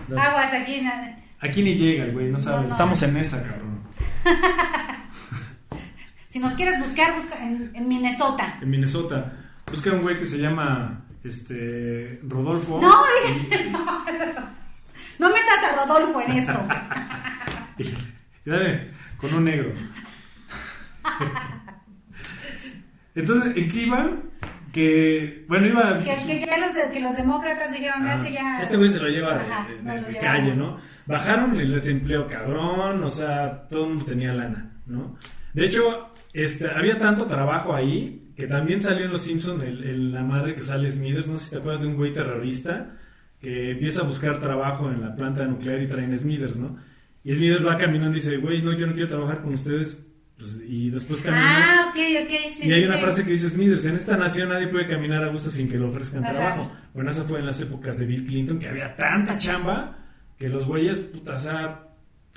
no- 0.08 0.16
Aguas 0.22 0.52
aquí. 0.52 0.80
na- 0.82 1.18
Aquí 1.40 1.62
ni 1.62 1.74
llega 1.74 2.04
el 2.04 2.12
güey, 2.12 2.30
no 2.30 2.38
sabe. 2.38 2.56
No, 2.56 2.62
no. 2.62 2.68
Estamos 2.68 3.02
en 3.02 3.16
esa, 3.16 3.42
cabrón. 3.42 3.80
Si 6.28 6.38
nos 6.38 6.52
quieres 6.52 6.78
buscar, 6.78 7.16
busca 7.16 7.42
en, 7.42 7.70
en 7.74 7.88
Minnesota. 7.88 8.58
En 8.60 8.68
Minnesota. 8.70 9.32
Busca 9.70 9.90
un 9.92 10.02
güey 10.02 10.18
que 10.18 10.26
se 10.26 10.36
llama 10.38 11.04
este 11.24 12.20
Rodolfo. 12.28 12.78
No, 12.82 13.02
digas- 13.24 13.70
no, 13.72 13.78
no 15.18 15.28
metas 15.34 15.64
a 15.72 15.76
Rodolfo 15.86 16.20
en 16.20 16.32
esto. 16.32 16.68
Y, 17.78 17.82
y 17.84 18.50
dale 18.50 18.87
negro. 19.40 19.72
Entonces, 23.14 23.56
¿en 23.56 23.68
qué 23.68 23.82
iba? 23.82 24.10
Que, 24.72 25.44
bueno, 25.48 25.66
iba... 25.66 26.02
Que, 26.02 26.14
que 26.26 26.40
ya 26.46 26.58
los, 26.58 26.72
que 26.92 27.00
los 27.00 27.16
demócratas 27.16 27.72
dijeron, 27.72 28.06
Ah, 28.06 28.14
este 28.16 28.32
ya... 28.32 28.60
Este 28.62 28.76
güey 28.76 28.88
se 28.88 29.00
lo 29.00 29.08
lleva 29.08 29.36
Ajá, 29.36 29.66
de, 29.82 30.00
lo 30.12 30.20
calle, 30.20 30.54
¿no? 30.54 30.78
Bajaron 31.06 31.58
el 31.58 31.72
desempleo 31.72 32.28
cabrón, 32.28 33.02
o 33.02 33.10
sea, 33.10 33.66
todo 33.68 33.84
el 33.84 33.88
mundo 33.90 34.04
tenía 34.04 34.32
lana, 34.34 34.72
¿no? 34.86 35.16
De 35.54 35.64
hecho, 35.64 36.12
este, 36.34 36.68
había 36.70 36.98
tanto 37.00 37.24
trabajo 37.26 37.74
ahí 37.74 38.32
que 38.36 38.46
también 38.46 38.80
salió 38.80 39.06
en 39.06 39.12
Los 39.12 39.22
Simpsons 39.22 39.62
el, 39.64 39.82
el- 39.84 40.12
la 40.12 40.22
madre 40.22 40.54
que 40.54 40.62
sale 40.62 40.90
Smithers, 40.92 41.26
no 41.28 41.38
sé 41.38 41.46
si 41.46 41.50
te 41.52 41.56
acuerdas 41.58 41.80
de 41.80 41.88
un 41.88 41.96
güey 41.96 42.12
terrorista 42.14 42.90
que 43.40 43.70
empieza 43.72 44.02
a 44.02 44.04
buscar 44.04 44.38
trabajo 44.40 44.90
en 44.90 45.00
la 45.00 45.16
planta 45.16 45.44
nuclear 45.46 45.80
y 45.82 45.88
traen 45.88 46.16
Smithers, 46.16 46.58
¿no? 46.58 46.76
Y 47.24 47.34
Smithers 47.34 47.66
va 47.66 47.76
caminando 47.76 48.16
y 48.16 48.20
dice, 48.20 48.36
güey, 48.38 48.62
no, 48.62 48.72
yo 48.72 48.86
no 48.86 48.94
quiero 48.94 49.08
trabajar 49.08 49.42
con 49.42 49.52
ustedes, 49.52 50.06
pues, 50.38 50.62
y 50.66 50.90
después 50.90 51.20
camina... 51.20 51.82
Ah, 51.82 51.86
ok, 51.90 51.98
ok, 52.24 52.30
sí, 52.56 52.68
Y 52.68 52.72
hay 52.72 52.82
sí, 52.82 52.86
una 52.86 52.96
sí. 52.96 53.02
frase 53.02 53.24
que 53.24 53.32
dice 53.32 53.50
Smithers, 53.50 53.86
en 53.86 53.96
esta 53.96 54.16
nación 54.16 54.48
nadie 54.48 54.68
puede 54.68 54.86
caminar 54.86 55.24
a 55.24 55.28
gusto 55.28 55.50
sin 55.50 55.68
que 55.68 55.78
le 55.78 55.84
ofrezcan 55.84 56.24
Ajá. 56.24 56.32
trabajo. 56.32 56.72
Bueno, 56.94 57.10
eso 57.10 57.24
fue 57.24 57.40
en 57.40 57.46
las 57.46 57.60
épocas 57.60 57.98
de 57.98 58.06
Bill 58.06 58.26
Clinton, 58.26 58.58
que 58.58 58.68
había 58.68 58.96
tanta 58.96 59.36
chamba 59.36 59.98
que 60.38 60.48
los 60.48 60.66
güeyes, 60.66 61.00
puta, 61.00 61.34
o 61.34 61.38
sea, 61.38 61.88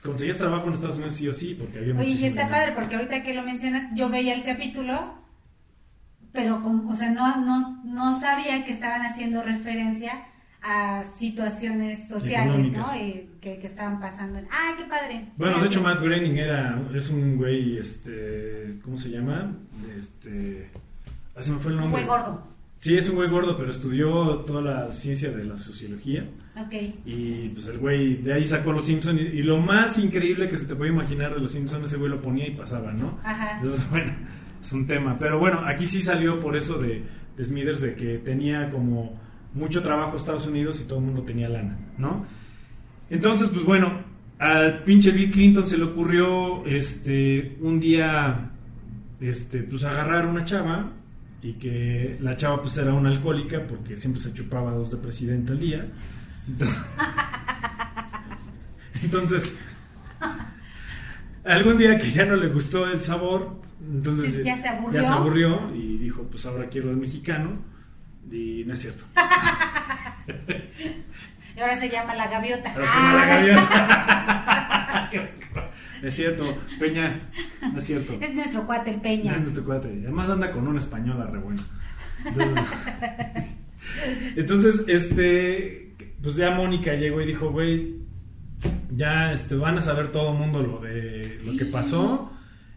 conseguías 0.04 0.38
trabajo 0.40 0.68
en 0.68 0.74
Estados 0.74 0.98
Unidos 0.98 1.16
sí 1.16 1.28
o 1.28 1.34
sí, 1.34 1.56
porque 1.58 1.78
había 1.78 1.96
Oye, 1.96 2.10
y 2.10 2.26
está 2.26 2.50
padre 2.50 2.72
porque 2.74 2.96
ahorita 2.96 3.22
que 3.22 3.36
lo 3.36 3.44
mencionas, 3.44 3.84
yo 3.96 4.10
veía 4.10 4.34
el 4.34 4.44
capítulo, 4.44 5.22
pero 6.32 6.62
como, 6.64 6.92
o 6.92 6.96
sea, 6.96 7.12
no, 7.12 7.38
no, 7.46 7.84
no 7.86 8.20
sabía 8.20 8.64
que 8.66 8.72
estaban 8.72 9.04
haciendo 9.04 9.44
referencia 9.44 10.26
a 10.62 11.04
situaciones 11.04 12.08
sociales, 12.08 12.72
¿no? 12.72 12.86
Y 12.96 13.30
que, 13.42 13.58
que 13.58 13.68
estaban 13.68 14.00
pasando. 14.00 14.40
Ah, 14.52 14.76
qué 14.78 14.84
padre. 14.86 15.26
Bueno, 15.38 15.60
de 15.60 15.68
hecho 15.68 15.82
Matt 15.82 16.02
Groening 16.02 16.38
era, 16.38 16.80
es 16.94 17.10
un 17.10 17.38
güey, 17.38 17.78
este, 17.78 18.80
¿cómo 18.84 18.98
se 18.98 19.10
llama? 19.10 19.56
Este, 19.98 20.70
así 21.36 21.52
me 21.52 21.60
fue 21.60 21.72
el 21.72 21.78
nombre. 21.80 22.04
Fue 22.04 22.08
gordo. 22.08 22.52
Sí, 22.80 22.98
es 22.98 23.08
un 23.10 23.16
güey 23.16 23.30
gordo, 23.30 23.58
pero 23.58 23.70
estudió 23.70 24.40
toda 24.40 24.62
la 24.62 24.92
ciencia 24.92 25.32
de 25.32 25.44
la 25.44 25.58
sociología. 25.58 26.28
Ok. 26.58 26.74
Y 27.06 27.50
pues 27.50 27.68
el 27.68 27.78
güey 27.78 28.18
de 28.18 28.34
ahí 28.34 28.48
sacó 28.48 28.72
Los 28.72 28.86
Simpsons. 28.86 29.20
Y, 29.20 29.24
y 29.24 29.44
lo 29.44 29.60
más 29.60 29.98
increíble 30.00 30.50
que 30.50 30.58
se 30.58 30.68
te 30.68 30.76
puede 30.76 30.92
imaginar 30.92 31.34
de 31.34 31.42
Los 31.42 31.52
Simpsons, 31.52 31.86
ese 31.86 31.98
güey 31.98 32.10
lo 32.10 32.22
ponía 32.22 32.48
y 32.48 32.52
pasaba, 32.52 32.92
¿no? 32.92 33.20
Ajá. 33.24 33.60
Entonces, 33.62 33.88
bueno, 33.92 34.12
es 34.62 34.72
un 34.72 34.86
tema. 34.88 35.18
Pero 35.18 35.40
bueno, 35.40 35.62
aquí 35.66 35.86
sí 35.86 36.02
salió 36.02 36.40
por 36.40 36.58
eso 36.58 36.78
de, 36.78 37.04
de 37.38 37.46
Smithers, 37.46 37.82
de 37.82 37.96
que 37.96 38.18
tenía 38.20 38.70
como 38.70 39.20
mucho 39.54 39.82
trabajo 39.82 40.18
Estados 40.18 40.48
Unidos 40.48 40.80
y 40.82 40.86
todo 40.86 41.00
el 41.00 41.06
mundo 41.06 41.22
tenía 41.24 41.50
lana, 41.50 41.78
¿no? 41.98 42.26
Entonces, 43.10 43.50
pues 43.50 43.66
bueno, 43.66 44.02
al 44.40 44.84
pinche 44.84 45.12
Bill 45.12 45.32
Clinton 45.32 45.68
se 45.68 45.78
le 45.78 45.84
ocurrió 45.86 46.66
este 46.66 47.58
un 47.62 47.80
día 47.80 48.50
este 49.20 49.64
pues 49.64 49.84
agarrar 49.84 50.26
una 50.26 50.44
chava 50.46 50.92
y 51.44 51.54
que 51.54 52.18
la 52.22 52.36
chava 52.38 52.62
pues 52.62 52.78
era 52.78 52.94
una 52.94 53.10
alcohólica 53.10 53.66
porque 53.68 53.98
siempre 53.98 54.22
se 54.22 54.34
chupaba 54.34 54.72
dos 54.72 54.92
de 54.92 54.98
presidente 54.98 55.52
al 55.52 55.60
día. 55.60 55.88
Entonces, 56.48 56.80
entonces, 59.04 59.58
algún 61.44 61.78
día 61.78 61.98
que 62.00 62.12
ya 62.12 62.26
no 62.26 62.36
le 62.36 62.48
gustó 62.48 62.88
el 62.88 63.02
sabor, 63.02 63.60
entonces 63.82 64.34
Sí, 64.36 64.44
ya 64.44 64.58
se 64.62 64.68
aburrió. 64.70 65.02
ya 65.02 65.08
se 65.08 65.14
aburrió 65.14 65.76
y 65.76 65.98
dijo, 65.98 66.24
pues 66.24 66.46
ahora 66.46 66.68
quiero 66.70 66.92
el 66.92 66.98
mexicano. 66.98 67.52
Y 68.30 68.64
no 68.66 68.74
es 68.74 68.80
cierto. 68.80 69.06
Y 71.56 71.60
ahora 71.60 71.78
se 71.80 71.90
llama 71.90 72.16
la 72.16 72.28
gaviota. 72.28 72.72
Ahora 72.72 72.88
se 72.88 72.98
llama 72.98 73.14
la 73.14 73.24
Ah, 73.24 75.10
gaviota. 75.12 75.32
No 76.02 76.08
es 76.08 76.16
cierto, 76.16 76.58
Peña, 76.80 77.20
no 77.72 77.78
es 77.78 77.84
cierto. 77.84 78.18
Es 78.20 78.34
nuestro 78.34 78.66
cuate 78.66 78.90
el 78.90 79.02
Peña. 79.02 79.34
Es 79.36 79.42
nuestro 79.42 79.64
cuate. 79.66 79.88
Además 79.90 80.30
anda 80.32 80.50
con 80.50 80.68
un 80.68 80.76
español 80.78 81.24
re 81.32 81.38
bueno. 81.38 81.62
Entonces, 82.26 83.56
Entonces, 84.36 84.84
este, 84.88 85.94
pues 86.24 86.38
ya 86.38 86.50
Mónica 86.52 86.94
llegó 86.96 87.22
y 87.22 87.28
dijo, 87.28 87.52
güey, 87.52 87.98
ya 88.90 89.32
este, 89.32 89.54
van 89.56 89.78
a 89.78 89.82
saber 89.82 90.12
todo 90.12 90.32
el 90.32 90.40
mundo 90.40 90.64
lo 90.64 90.80
de 90.80 91.40
lo 91.44 91.56
que 91.56 91.66
pasó. 91.66 92.32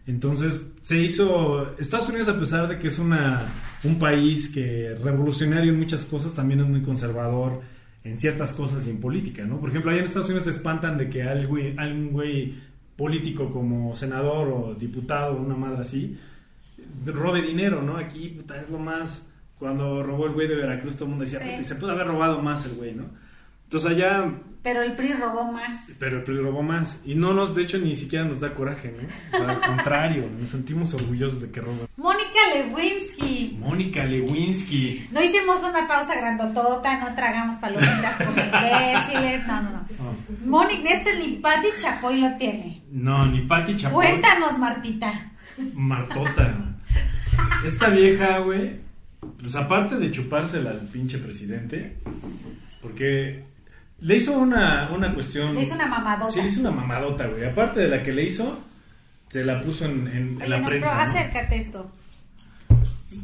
Entonces 0.05 0.61
se 0.83 0.97
hizo, 0.99 1.75
Estados 1.79 2.09
Unidos 2.09 2.29
a 2.29 2.37
pesar 2.37 2.67
de 2.67 2.77
que 2.77 2.89
es 2.89 2.99
una, 2.99 3.41
un 3.85 3.99
país 3.99 4.49
que 4.49 4.95
revolucionario 5.01 5.71
en 5.71 5.79
muchas 5.79 6.05
cosas, 6.05 6.35
también 6.35 6.59
es 6.61 6.67
muy 6.67 6.81
conservador 6.81 7.61
en 8.03 8.17
ciertas 8.17 8.53
cosas 8.53 8.85
y 8.87 8.91
en 8.91 8.99
política, 8.99 9.43
¿no? 9.45 9.59
Por 9.59 9.69
ejemplo, 9.69 9.89
allá 9.91 9.99
en 9.99 10.05
Estados 10.05 10.27
Unidos 10.27 10.43
se 10.45 10.51
espantan 10.51 10.97
de 10.97 11.09
que 11.09 11.23
algún 11.23 11.47
güey, 11.47 12.09
güey 12.11 12.53
político 12.95 13.51
como 13.51 13.93
senador 13.95 14.47
o 14.47 14.75
diputado 14.75 15.33
o 15.33 15.41
una 15.41 15.55
madre 15.55 15.81
así 15.81 16.17
robe 17.05 17.41
dinero, 17.41 17.81
¿no? 17.81 17.97
Aquí, 17.97 18.29
puta, 18.29 18.59
es 18.59 18.69
lo 18.69 18.79
más... 18.79 19.27
Cuando 19.59 20.03
robó 20.03 20.25
el 20.27 20.33
güey 20.33 20.49
de 20.49 20.55
Veracruz, 20.55 20.95
todo 20.95 21.05
el 21.05 21.09
mundo 21.11 21.23
decía, 21.25 21.39
Sí. 21.39 21.49
puta, 21.51 21.63
se 21.63 21.75
puede 21.75 21.93
haber 21.93 22.07
robado 22.07 22.41
más 22.41 22.65
el 22.67 22.75
güey, 22.75 22.93
¿no? 22.93 23.05
Entonces 23.63 23.89
allá 23.89 24.31
Pero 24.61 24.83
el 24.83 24.95
PRI 24.95 25.13
robó 25.13 25.49
más. 25.51 25.95
pero 25.99 26.17
el 26.17 26.23
PRI 26.23 26.37
robó 26.37 26.61
más. 26.61 27.01
Y 27.05 27.15
no 27.15 27.33
nos, 27.33 27.55
de 27.55 27.63
hecho, 27.63 27.77
ni 27.79 27.95
siquiera 27.95 28.25
nos 28.25 28.41
da 28.41 28.53
coraje, 28.53 28.91
¿no? 28.95 29.07
O 29.33 29.41
sea, 29.41 29.49
al 29.55 29.61
contrario, 29.61 30.29
nos 30.39 30.49
sentimos 30.49 30.93
orgullosos 30.93 31.41
de 31.41 31.49
que 31.51 31.61
roban. 31.61 31.87
Mónica 31.97 32.24
Lewinsky. 32.53 33.57
Mónica 33.59 34.03
Lewinsky. 34.05 35.07
No 35.11 35.21
hicimos 35.23 35.59
una 35.63 35.87
pausa 35.87 36.15
grandotota, 36.15 36.99
no 36.99 37.15
tragamos 37.15 37.57
palomitas 37.57 38.15
como 38.17 38.29
imbéciles. 38.41 39.47
No, 39.47 39.61
no, 39.61 39.69
no. 39.71 39.85
Oh, 39.99 40.15
Mónica, 40.45 40.89
este 40.89 41.17
ni 41.19 41.29
Patti 41.37 41.67
Chapoy 41.77 42.19
lo 42.21 42.35
tiene. 42.37 42.81
no, 42.91 43.25
ni 43.25 43.41
Patti 43.41 43.75
Chapoy. 43.75 44.05
Cuéntanos, 44.07 44.57
Martita. 44.57 45.31
Martota. 45.73 46.57
Esta 47.65 47.89
vieja, 47.89 48.39
güey, 48.39 48.79
pues 49.39 49.55
aparte 49.55 49.97
de 49.97 50.11
chupársela 50.11 50.71
al 50.71 50.81
pinche 50.81 51.17
presidente, 51.17 51.97
porque 52.81 53.43
le 53.99 54.15
hizo 54.17 54.37
una, 54.37 54.91
una 54.91 55.13
cuestión... 55.13 55.55
Le 55.55 55.61
hizo 55.61 55.75
una 55.75 55.87
mamadota. 55.87 56.31
Sí, 56.31 56.41
le 56.41 56.47
hizo 56.47 56.59
una 56.61 56.71
mamadota, 56.71 57.27
güey. 57.27 57.45
Aparte 57.45 57.79
de 57.81 57.87
la 57.89 58.03
que 58.03 58.11
le 58.13 58.23
hizo, 58.23 58.59
se 59.29 59.43
la 59.43 59.61
puso 59.61 59.85
en, 59.85 60.07
en- 60.07 60.15
en 60.15 60.37
Oye, 60.41 60.47
la 60.49 60.59
no, 60.59 60.67
prensa. 60.67 60.89
pero 60.91 61.03
¿no? 61.05 61.09
acércate 61.11 61.57
esto. 61.57 61.91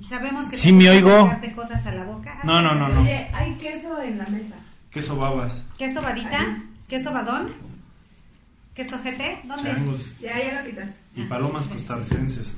Sabemos 0.04 0.48
que 0.50 0.58
Sí, 0.58 0.74
me 0.74 0.90
oigo. 0.90 1.24
sacarte 1.26 1.52
cosas 1.54 1.86
a 1.86 1.92
la 1.94 2.04
boca. 2.04 2.40
No, 2.44 2.62
no, 2.62 2.74
no, 2.76 2.90
no. 2.90 3.02
Oye, 3.02 3.28
hay 3.34 3.54
queso 3.56 4.02
en 4.02 4.18
la 4.18 4.26
mesa. 4.28 4.56
Queso 4.92 5.16
babas. 5.16 5.66
¿Queso 5.78 6.02
vadita? 6.02 6.58
¿Queso 6.88 7.12
badón? 7.14 7.50
¿Queso 8.74 8.98
GT? 9.04 9.42
¿Dónde? 9.48 9.72
Changos. 9.72 10.20
Ya, 10.20 10.38
ya 10.40 10.62
lo 10.62 10.68
quitaste. 10.70 10.96
y 11.16 11.24
palomas 11.24 11.68
costarricenses. 11.68 12.58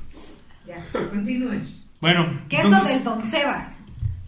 Ya, 0.66 0.76
continúen. 1.10 1.68
Bueno, 2.00 2.26
Queso 2.48 2.68
entonces, 2.68 2.92
del 2.94 3.04
Don 3.04 3.30
Sebas. 3.30 3.76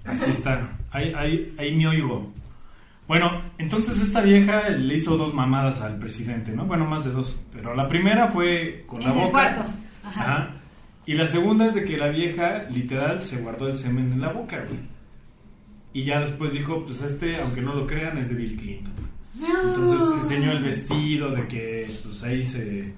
así 0.04 0.30
está. 0.30 0.68
Ahí, 0.90 1.12
ahí, 1.16 1.54
ahí 1.58 1.74
me 1.76 1.88
oigo. 1.88 2.32
Bueno, 3.08 3.40
entonces 3.58 4.00
esta 4.00 4.20
vieja 4.20 4.68
le 4.68 4.94
hizo 4.94 5.16
dos 5.16 5.32
mamadas 5.32 5.80
al 5.80 5.96
presidente, 5.96 6.50
¿no? 6.52 6.64
Bueno, 6.64 6.86
más 6.86 7.04
de 7.04 7.12
dos. 7.12 7.38
Pero 7.52 7.74
la 7.74 7.86
primera 7.86 8.26
fue 8.28 8.84
con 8.86 9.00
la 9.02 9.10
En 9.10 9.16
el 9.18 9.24
boca. 9.26 9.30
cuarto. 9.32 9.60
Ajá. 10.04 10.20
Ajá. 10.22 10.50
Y 11.06 11.14
la 11.14 11.26
segunda 11.26 11.66
es 11.66 11.74
de 11.74 11.84
que 11.84 11.96
la 11.96 12.08
vieja, 12.08 12.64
literal, 12.70 13.22
se 13.22 13.36
guardó 13.38 13.68
el 13.68 13.76
semen 13.76 14.12
en 14.12 14.20
la 14.20 14.32
boca, 14.32 14.64
güey. 14.66 14.80
Y 15.92 16.04
ya 16.04 16.20
después 16.20 16.52
dijo, 16.52 16.84
pues 16.84 17.00
este, 17.02 17.40
aunque 17.40 17.62
no 17.62 17.74
lo 17.74 17.86
crean, 17.86 18.18
es 18.18 18.28
de 18.28 18.34
Bill 18.34 18.56
Clinton. 18.56 18.92
Entonces 19.38 20.16
enseñó 20.18 20.52
el 20.52 20.62
vestido 20.62 21.30
de 21.30 21.46
que, 21.46 21.88
pues 22.02 22.22
ahí 22.24 22.42
se 22.44 22.92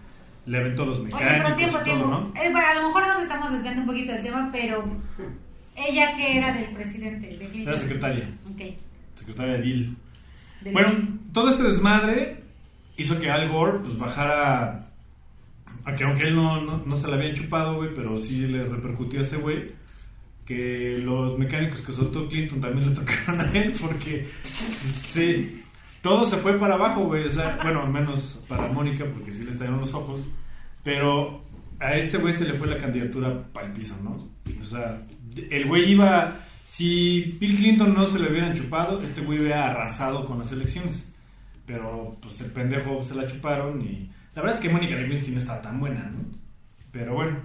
le 0.46 0.58
aventó 0.58 0.84
los 0.86 0.98
Oye, 1.00 1.12
mecánicos 1.12 1.42
pero 1.44 1.56
tiempo, 1.56 1.70
y 1.70 1.74
todo, 1.74 1.84
tiempo. 1.84 2.06
¿no? 2.08 2.28
Eh, 2.40 2.50
bueno, 2.50 2.66
a 2.66 2.74
lo 2.74 2.86
mejor 2.88 3.06
nos 3.08 3.22
estamos 3.22 3.52
desviando 3.52 3.80
un 3.82 3.86
poquito 3.86 4.12
del 4.12 4.22
tema, 4.22 4.48
pero 4.50 4.84
ella 5.76 6.14
que 6.16 6.38
era 6.38 6.54
del 6.54 6.70
presidente, 6.74 7.26
de 7.28 7.36
Clinton. 7.48 7.68
Era 7.68 7.76
secretaria, 7.76 8.24
Ok. 8.50 8.62
secretaria 9.14 9.52
de 9.54 9.60
Bill. 9.60 9.96
Del 10.62 10.72
Bueno, 10.72 10.88
Bill. 10.92 11.20
todo 11.32 11.48
este 11.50 11.62
desmadre 11.64 12.42
hizo 12.96 13.20
que 13.20 13.30
Al 13.30 13.48
Gore 13.48 13.80
pues 13.80 13.98
bajara 13.98 14.88
que 15.94 16.04
aunque 16.04 16.28
él 16.28 16.36
no, 16.36 16.60
no, 16.60 16.82
no 16.84 16.96
se 16.96 17.08
la 17.08 17.16
había 17.16 17.32
chupado, 17.32 17.76
güey, 17.76 17.90
pero 17.94 18.18
sí 18.18 18.46
le 18.46 18.64
repercutió 18.64 19.20
a 19.20 19.22
ese 19.22 19.36
güey 19.36 19.72
que 20.44 20.98
los 21.02 21.38
mecánicos 21.38 21.82
que 21.82 21.92
soltó 21.92 22.28
Clinton 22.28 22.60
también 22.60 22.88
le 22.88 22.94
tocaron 22.94 23.40
a 23.40 23.50
él 23.52 23.74
porque 23.80 24.26
sí, 24.44 25.62
todo 26.02 26.24
se 26.24 26.36
fue 26.38 26.58
para 26.58 26.74
abajo, 26.74 27.02
güey, 27.04 27.24
o 27.24 27.30
sea, 27.30 27.58
bueno, 27.62 27.82
al 27.82 27.90
menos 27.90 28.40
para 28.48 28.66
Mónica 28.68 29.04
porque 29.12 29.32
sí 29.32 29.44
le 29.44 29.50
estallaron 29.50 29.80
los 29.80 29.94
ojos, 29.94 30.26
pero 30.82 31.42
a 31.80 31.94
este 31.94 32.18
güey 32.18 32.32
se 32.32 32.46
le 32.46 32.54
fue 32.54 32.66
la 32.66 32.78
candidatura 32.78 33.42
para 33.52 33.66
el 33.66 33.72
piso, 33.72 33.96
¿no? 34.02 34.28
O 34.60 34.64
sea, 34.64 35.02
el 35.50 35.66
güey 35.66 35.92
iba 35.92 36.48
si 36.68 37.36
Bill 37.40 37.56
Clinton 37.56 37.94
no 37.94 38.06
se 38.06 38.18
le 38.18 38.30
hubieran 38.30 38.52
chupado, 38.52 39.02
este 39.02 39.22
güey 39.22 39.38
hubiera 39.38 39.70
arrasado 39.70 40.26
con 40.26 40.38
las 40.38 40.52
elecciones. 40.52 41.10
Pero 41.64 42.16
pues 42.20 42.42
el 42.42 42.50
pendejo 42.50 43.02
se 43.02 43.14
la 43.14 43.26
chuparon 43.26 43.80
y 43.80 44.10
la 44.34 44.43
verdad 44.43 44.56
es 44.56 44.60
que 44.62 44.69
Mónica 44.71 44.95
Lewinsky 44.95 45.30
no 45.32 45.38
estaba 45.38 45.60
tan 45.62 45.80
buena, 45.80 46.00
¿no? 46.04 46.19
Pero 46.93 47.14
bueno. 47.14 47.38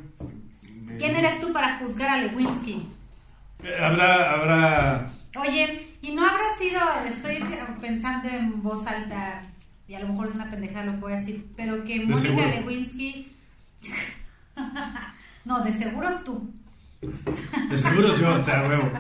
¿Quién 1.00 1.15
eres 1.15 1.39
tú 1.41 1.52
para 1.52 1.78
juzgar 1.80 2.10
a 2.10 2.17
Lewinsky? 2.17 2.88
eh, 3.63 3.78
Habrá, 3.84 4.32
habrá. 4.34 5.10
Oye, 5.39 5.88
¿y 6.02 6.12
no 6.13 6.24
habrá 6.28 6.43
sido, 6.60 6.80
estoy 7.08 7.43
pensando 7.82 8.30
en 8.30 8.62
voz 8.62 8.86
alta, 8.86 9.41
y 9.88 9.96
a 9.96 10.00
lo 10.02 10.10
mejor 10.10 10.28
es 10.28 10.36
una 10.36 10.50
pendejada 10.52 10.86
lo 10.86 10.91
que 10.93 10.98
voy 11.00 11.13
a 11.13 11.17
decir, 11.17 11.46
pero 11.56 11.84
que 11.84 12.00
Mónica 12.02 12.19
seguro. 12.19 12.48
Lewinsky... 12.48 13.32
no, 15.46 15.62
de 15.63 15.72
seguro 15.72 16.10
es 16.10 16.24
tú. 16.24 16.54
De 17.69 17.78
seguro 17.78 18.15
yo, 18.15 18.36
o 18.36 18.39
sea, 18.43 18.63
huevo. 18.67 18.91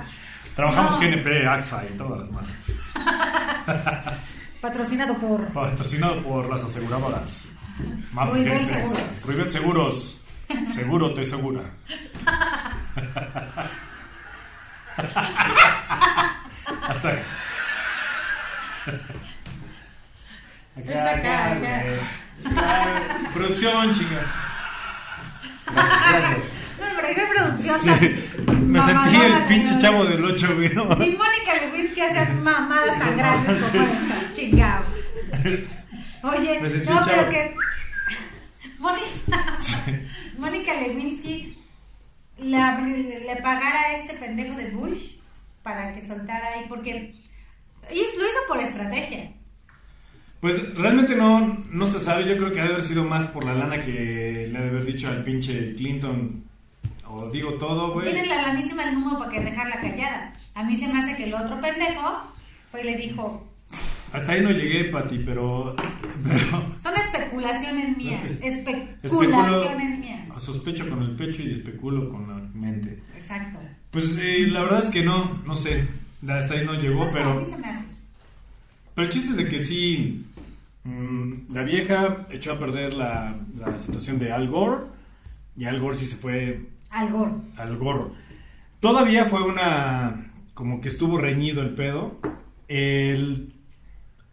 Trabajamos 0.55 0.99
No. 0.99 1.07
GNP, 1.07 1.47
AXA 1.47 1.83
y 1.85 1.97
todas 1.97 2.19
las 2.19 2.31
manos. 2.31 2.51
Patrocinado 4.61 5.15
por... 5.17 5.47
Patrocinado 5.53 6.21
por 6.21 6.49
las 6.49 6.63
aseguradoras. 6.63 7.47
Ruibel. 8.13 8.65
Seguros. 8.65 9.01
Ruibel 9.25 9.51
Seguros. 9.51 10.17
Seguro 10.73 11.13
te 11.13 11.23
segura. 11.23 11.61
Hasta 16.87 17.09
acá. 17.09 17.21
Acá, 20.77 21.51
acá. 21.53 21.83
Ya, 22.43 23.29
Producción, 23.33 23.93
chica. 23.93 24.19
Gracias, 25.71 25.99
gracias. 26.09 26.37
No, 26.79 26.85
pero 26.99 27.07
producción 27.35 27.79
Sí, 27.79 27.89
me 28.67 28.81
sentí 28.81 29.15
el 29.15 29.43
pinche 29.45 29.77
chavo 29.79 30.03
del 30.05 30.23
8, 30.25 30.55
güey, 30.55 30.73
¿no? 30.73 30.83
Y 30.83 31.17
Mónica 31.17 31.53
Lewinsky 31.61 32.01
hace 32.01 32.25
mamadas 32.33 32.99
tan 32.99 33.17
grandes 33.21 33.63
como 33.71 33.85
esta, 33.85 34.31
chingado. 34.33 34.83
Oye, 36.23 36.59
Me 36.61 36.69
sentí 36.69 36.85
no, 36.87 36.97
un 36.99 37.05
pero 37.05 37.17
chavo. 37.17 37.29
que 37.29 37.55
Mónica, 38.79 39.59
Mónica 40.37 40.73
Lewinsky 40.75 41.57
le 42.39 43.35
pagara 43.41 43.79
a 43.81 43.97
este 43.97 44.15
pendejo 44.17 44.57
de 44.57 44.71
Bush 44.71 45.15
para 45.61 45.93
que 45.93 46.01
soltara 46.01 46.49
ahí, 46.49 46.65
porque 46.67 47.13
lo 47.89 47.95
hizo 47.95 48.39
por 48.47 48.59
estrategia. 48.59 49.31
Pues 50.39 50.75
realmente 50.75 51.15
no, 51.15 51.63
no 51.69 51.87
se 51.87 51.99
sabe, 51.99 52.27
yo 52.27 52.35
creo 52.35 52.51
que 52.51 52.59
ha 52.59 52.65
de 52.65 52.69
haber 52.71 52.83
sido 52.83 53.05
más 53.05 53.25
por 53.27 53.45
la 53.45 53.53
lana 53.53 53.81
que 53.81 54.49
le 54.51 54.57
ha 54.57 54.61
de 54.61 54.69
haber 54.69 54.85
dicho 54.85 55.07
al 55.07 55.23
pinche 55.23 55.73
Clinton, 55.75 56.43
o 57.07 57.29
digo 57.29 57.53
todo, 57.53 57.93
güey. 57.93 58.11
Tiene 58.11 58.25
la 58.27 58.41
lanísima 58.41 58.85
del 58.85 58.97
mundo 58.97 59.19
para 59.19 59.31
que 59.31 59.39
dejarla 59.39 59.79
callada. 59.79 60.33
A 60.53 60.63
mí 60.63 60.75
se 60.75 60.87
me 60.89 60.99
hace 60.99 61.15
que 61.15 61.25
el 61.25 61.33
otro 61.33 61.61
pendejo 61.61 62.33
fue 62.69 62.81
y 62.81 62.85
le 62.85 62.97
dijo, 62.97 63.47
Hasta 64.13 64.31
ahí 64.33 64.41
no 64.41 64.51
llegué, 64.51 64.85
Pati, 64.85 65.19
pero... 65.19 65.75
pero 66.23 66.63
son 66.79 66.93
especulaciones 66.95 67.97
mías, 67.97 68.31
especulaciones 68.41 69.99
mías. 69.99 70.43
sospecho 70.43 70.87
con 70.89 71.01
el 71.03 71.15
pecho 71.15 71.41
y 71.41 71.51
especulo 71.51 72.09
con 72.09 72.27
la 72.27 72.35
mente. 72.55 72.99
Exacto. 73.15 73.59
Pues 73.91 74.17
eh, 74.21 74.47
la 74.47 74.61
verdad 74.63 74.79
es 74.83 74.89
que 74.91 75.03
no, 75.03 75.41
no 75.45 75.55
sé, 75.55 75.87
hasta 76.27 76.53
ahí 76.55 76.65
no 76.65 76.73
llegó, 76.75 77.05
No 77.05 77.11
sé, 77.11 77.19
a 77.19 77.23
pero... 77.23 77.35
mí 77.39 77.45
se 77.45 77.57
me 77.57 77.67
hace. 77.67 77.85
Pero 78.95 79.07
el 79.07 79.13
chiste 79.13 79.31
es 79.31 79.37
de 79.37 79.47
que 79.47 79.59
sí, 79.59 80.25
mm, 80.83 81.53
la 81.53 81.63
vieja 81.63 82.27
echó 82.29 82.53
a 82.53 82.59
perder 82.59 82.93
la, 82.93 83.35
la 83.57 83.79
situación 83.79 84.19
de 84.19 84.31
Al 84.31 84.47
Gore, 84.47 84.85
y 85.57 85.65
Al 85.65 85.79
Gore 85.79 85.95
sí 85.95 86.05
se 86.05 86.15
fue 86.15 86.61
Al 86.89 87.11
Gore. 87.11 87.31
al 87.57 87.77
gorro. 87.77 88.13
Todavía 88.79 89.25
fue 89.25 89.41
una. 89.43 90.31
como 90.53 90.81
que 90.81 90.89
estuvo 90.89 91.17
reñido 91.17 91.61
el 91.61 91.73
pedo. 91.73 92.19
El. 92.67 93.53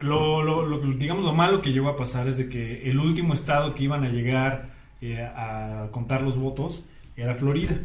Lo, 0.00 0.42
lo- 0.42 0.66
lo- 0.66 0.80
digamos 0.92 1.24
lo 1.24 1.32
malo 1.34 1.60
que 1.60 1.72
llegó 1.72 1.88
a 1.88 1.96
pasar 1.96 2.26
es 2.28 2.36
de 2.38 2.48
que 2.48 2.88
el 2.90 2.98
último 2.98 3.34
estado 3.34 3.74
que 3.74 3.84
iban 3.84 4.02
a 4.04 4.08
llegar 4.08 4.70
eh, 5.00 5.20
a 5.22 5.88
contar 5.92 6.22
los 6.22 6.36
votos 6.36 6.84
era 7.16 7.34
Florida. 7.34 7.78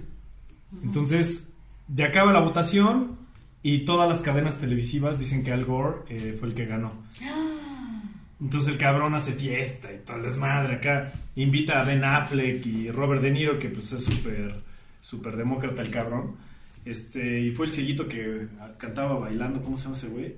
Entonces, 0.83 1.49
ya 1.87 2.05
acaba 2.07 2.31
la 2.33 2.39
votación 2.39 3.17
y 3.63 3.79
todas 3.85 4.07
las 4.07 4.21
cadenas 4.21 4.57
televisivas 4.59 5.19
dicen 5.19 5.43
que 5.43 5.51
Al 5.51 5.65
Gore 5.65 5.99
eh, 6.09 6.35
fue 6.39 6.49
el 6.49 6.53
que 6.53 6.65
ganó. 6.65 6.93
Entonces 8.41 8.73
el 8.73 8.77
cabrón 8.77 9.15
hace 9.15 9.31
fiesta 9.33 9.91
y 9.93 9.99
todo 9.99 10.17
el 10.17 10.23
desmadre 10.23 10.75
acá. 10.75 11.11
Invita 11.35 11.79
a 11.79 11.85
Ben 11.85 12.03
Affleck 12.03 12.65
y 12.65 12.91
Robert 12.91 13.21
De 13.21 13.31
Niro, 13.31 13.57
que 13.57 13.69
pues 13.69 13.91
es 13.93 14.03
súper, 14.03 14.53
súper 15.01 15.37
demócrata 15.37 15.81
el 15.81 15.89
cabrón. 15.89 16.35
Este, 16.83 17.39
y 17.41 17.51
fue 17.51 17.65
el 17.67 17.71
cieguito 17.71 18.07
que 18.07 18.47
cantaba 18.77 19.17
bailando, 19.17 19.61
¿cómo 19.61 19.77
se 19.77 19.83
llama 19.85 19.95
ese 19.95 20.07
güey? 20.09 20.35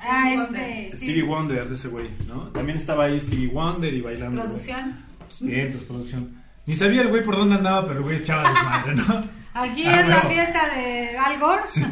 Ah, 0.00 0.30
Wonder. 0.36 0.62
este. 0.62 0.96
Stevie 0.96 1.14
Sí. 1.14 1.22
Wonder, 1.22 1.72
ese 1.72 1.88
güey, 1.88 2.08
¿no? 2.26 2.48
También 2.48 2.78
estaba 2.78 3.04
ahí 3.04 3.18
Stevie 3.20 3.48
Wonder 3.48 3.92
y 3.92 4.00
bailando. 4.00 4.42
Producción. 4.42 4.94
Bien, 5.40 5.60
entonces 5.66 5.88
producción. 5.88 6.42
Ni 6.66 6.76
sabía 6.76 7.02
el 7.02 7.08
güey 7.08 7.22
por 7.22 7.36
dónde 7.36 7.56
andaba, 7.56 7.84
pero 7.86 7.98
el 7.98 8.04
güey 8.04 8.16
echaba 8.18 8.48
desmadre, 8.48 8.94
¿no? 8.94 9.24
Aquí 9.54 9.84
Ah, 9.86 10.00
es 10.00 10.08
la 10.08 10.20
fiesta 10.20 10.68
de 10.74 11.18
Al 11.18 11.38
Gore. 11.40 11.62
Sí. 11.68 11.82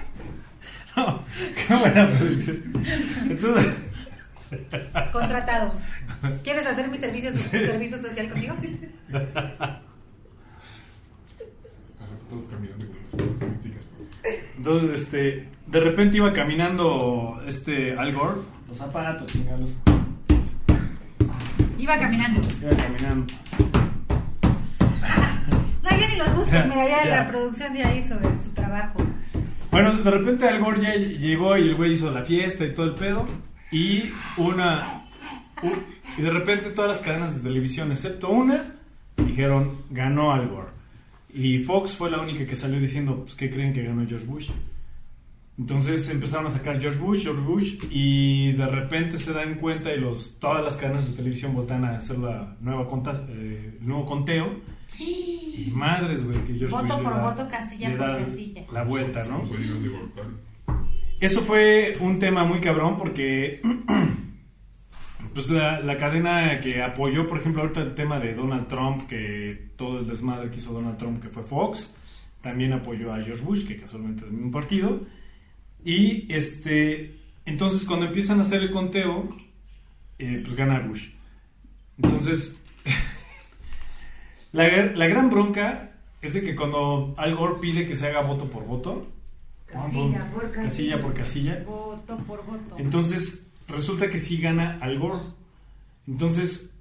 No, 0.96 1.22
qué 1.68 1.74
buena 1.76 2.10
producción. 2.10 2.72
Entonces, 3.30 3.74
Contratado. 5.12 5.72
¿Quieres 6.42 6.66
hacer 6.66 6.88
mi 6.88 6.98
servicio, 6.98 7.30
mi 7.30 7.36
servicio 7.38 7.98
social 7.98 8.28
contigo? 8.30 8.56
Todos 12.38 12.50
caminando 12.52 12.86
con 12.86 13.26
los 13.26 13.38
significas. 13.38 13.82
entonces, 14.56 15.02
este, 15.02 15.48
de 15.66 15.80
repente 15.80 16.18
iba 16.18 16.32
caminando 16.32 17.42
este 17.46 17.98
Al 17.98 18.12
Gore, 18.12 18.36
los 18.68 18.78
zapatos, 18.78 19.26
chingados. 19.26 19.70
Iba 21.78 21.98
caminando. 21.98 22.40
Iba 22.62 22.76
caminando. 22.76 23.34
No, 25.82 25.90
ya 25.90 26.08
ni 26.08 26.16
los 26.16 26.50
ya, 26.50 27.04
ya. 27.04 27.16
la 27.22 27.26
producción 27.28 27.74
ya 27.74 27.96
hizo 27.96 28.14
de 28.16 28.36
su 28.36 28.52
trabajo. 28.52 28.98
Bueno, 29.70 29.94
de 29.94 30.10
repente 30.10 30.46
Al 30.46 30.60
Gore 30.60 30.82
ya 30.82 30.94
llegó 30.94 31.56
y 31.56 31.70
el 31.70 31.74
güey 31.74 31.92
hizo 31.92 32.10
la 32.10 32.24
fiesta 32.24 32.64
y 32.64 32.74
todo 32.74 32.86
el 32.86 32.94
pedo. 32.94 33.26
Y 33.72 34.12
una. 34.36 35.06
y 36.16 36.22
de 36.22 36.30
repente 36.30 36.70
todas 36.70 36.90
las 36.90 37.00
cadenas 37.00 37.36
de 37.36 37.48
televisión, 37.48 37.90
excepto 37.90 38.28
una, 38.28 38.76
dijeron 39.16 39.82
ganó 39.90 40.32
Al 40.32 40.48
Gore. 40.48 40.77
Y 41.34 41.58
Fox 41.64 41.92
fue 41.92 42.10
la 42.10 42.20
única 42.20 42.46
que 42.46 42.56
salió 42.56 42.80
diciendo, 42.80 43.22
pues, 43.24 43.34
¿qué 43.34 43.50
creen 43.50 43.72
que 43.72 43.82
ganó 43.82 44.06
George 44.06 44.26
Bush? 44.26 44.50
Entonces 45.58 46.08
empezaron 46.08 46.46
a 46.46 46.50
sacar 46.50 46.80
George 46.80 46.98
Bush, 47.00 47.22
George 47.24 47.42
Bush, 47.42 47.74
y 47.90 48.52
de 48.52 48.66
repente 48.68 49.18
se 49.18 49.32
dan 49.32 49.56
cuenta 49.56 49.92
y 49.92 49.98
los, 50.00 50.38
todas 50.38 50.64
las 50.64 50.76
cadenas 50.76 51.08
de 51.10 51.16
televisión 51.16 51.52
voltean 51.54 51.84
a 51.84 51.96
hacer 51.96 52.16
la 52.18 52.56
nueva 52.60 52.86
conta, 52.86 53.24
eh, 53.28 53.76
el 53.80 53.86
nuevo 53.86 54.04
conteo. 54.06 54.60
Y 55.00 55.70
madres, 55.74 56.24
güey, 56.24 56.38
que 56.44 56.54
George 56.54 56.66
Voto 56.74 56.84
Bush 56.86 56.96
le 56.98 57.02
por 57.02 57.12
da- 57.14 57.22
voto, 57.22 57.48
casilla 57.50 57.90
por 57.96 58.18
casilla. 58.18 58.62
La 58.72 58.84
vuelta, 58.84 59.24
¿no? 59.24 59.40
Votar. 59.42 60.26
Eso 61.20 61.40
fue 61.42 61.96
un 62.00 62.18
tema 62.20 62.44
muy 62.44 62.60
cabrón 62.60 62.96
porque 62.96 63.60
pues 65.34 65.50
la, 65.50 65.80
la 65.80 65.96
cadena 65.96 66.60
que 66.60 66.82
apoyó, 66.82 67.26
por 67.26 67.38
ejemplo, 67.38 67.62
ahorita 67.62 67.80
el 67.80 67.94
tema 67.94 68.18
de 68.18 68.34
Donald 68.34 68.68
Trump, 68.68 69.06
que 69.06 69.70
todo 69.76 69.98
el 70.00 70.06
desmadre 70.06 70.50
que 70.50 70.58
hizo 70.58 70.72
Donald 70.72 70.98
Trump, 70.98 71.22
que 71.22 71.28
fue 71.28 71.42
Fox, 71.42 71.94
también 72.40 72.72
apoyó 72.72 73.12
a 73.12 73.20
George 73.22 73.42
Bush, 73.42 73.66
que 73.66 73.76
casualmente 73.76 74.20
es 74.20 74.26
del 74.26 74.36
mismo 74.36 74.52
partido. 74.52 75.00
Y 75.84 76.32
este, 76.32 77.16
entonces 77.44 77.84
cuando 77.84 78.06
empiezan 78.06 78.38
a 78.38 78.42
hacer 78.42 78.62
el 78.62 78.70
conteo, 78.70 79.28
eh, 80.18 80.40
pues 80.42 80.54
gana 80.54 80.80
Bush. 80.80 81.08
Entonces, 82.02 82.58
la, 84.52 84.68
la 84.94 85.06
gran 85.06 85.30
bronca 85.30 85.92
es 86.20 86.34
de 86.34 86.42
que 86.42 86.54
cuando 86.54 87.14
Al 87.16 87.34
Gore 87.34 87.60
pide 87.60 87.86
que 87.86 87.94
se 87.94 88.06
haga 88.08 88.22
voto 88.22 88.48
por 88.48 88.64
voto, 88.64 89.08
Casilla 89.66 90.30
por 90.32 90.50
casilla. 90.50 90.62
casilla 90.62 91.00
por 91.00 91.14
casilla. 91.14 91.62
Voto 91.66 92.16
por 92.26 92.44
voto. 92.46 92.76
Entonces, 92.78 93.47
resulta 93.68 94.10
que 94.10 94.18
sí 94.18 94.40
gana 94.40 94.78
Al 94.80 94.98
Gore. 94.98 95.22
Entonces, 96.06 96.74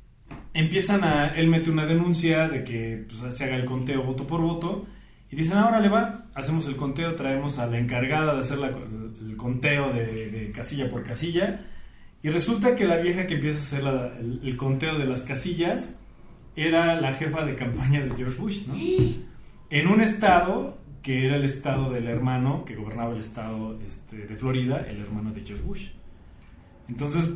empiezan 0.54 1.04
a. 1.04 1.28
Él 1.36 1.47
mete 1.47 1.69
una 1.69 1.86
denuncia 1.86 2.47
de 2.47 2.63
que 2.63 3.06
pues, 3.08 3.36
se 3.36 3.43
haga 3.43 3.56
el 3.56 3.65
conteo 3.65 4.04
voto 4.04 4.26
por 4.26 4.41
voto. 4.41 4.88
Y 5.30 5.36
dicen, 5.36 5.58
ahora 5.58 5.82
le 5.82 5.89
va, 5.89 6.26
hacemos 6.34 6.67
el 6.67 6.78
conteo, 6.78 7.15
traemos 7.15 7.60
a 7.60 7.67
la 7.67 7.78
encargada 7.78 8.34
de 8.34 8.39
hacer 8.39 8.60
el 8.60 9.36
conteo 9.36 9.91
de, 9.91 10.52
casilla 10.56 10.89
por 10.89 11.04
casilla. 11.04 11.65
Y 12.23 12.30
resulta 12.30 12.76
que 12.76 12.86
la 12.86 12.97
vieja 12.97 13.28
que 13.28 13.36
empieza 13.36 13.58
a 13.58 13.62
hacer 13.62 14.41
el 14.41 14.56
conteo 14.56 14.97
de 14.97 15.06
las 15.06 15.23
casillas 15.23 16.00
era 16.56 17.00
la 17.00 17.13
jefa 17.13 17.45
de 17.45 17.56
campaña 17.56 18.04
de 18.04 18.15
George 18.15 18.39
Bush, 18.39 18.67
¿no? 18.67 18.73
en 19.69 19.88
un 19.88 20.02
estado 20.02 20.78
que 21.04 21.26
era 21.26 21.36
el 21.36 21.43
estado 21.43 21.91
del 21.91 22.08
hermano 22.08 22.65
que 22.65 22.76
gobernaba 22.76 23.12
el 23.12 23.19
estado 23.19 23.78
este, 23.88 24.28
de 24.28 24.36
Florida, 24.36 24.86
el 24.89 25.00
hermano 25.02 25.32
de 25.32 25.41
George 25.41 25.63
Bush. 25.63 25.89
Entonces, 26.89 27.32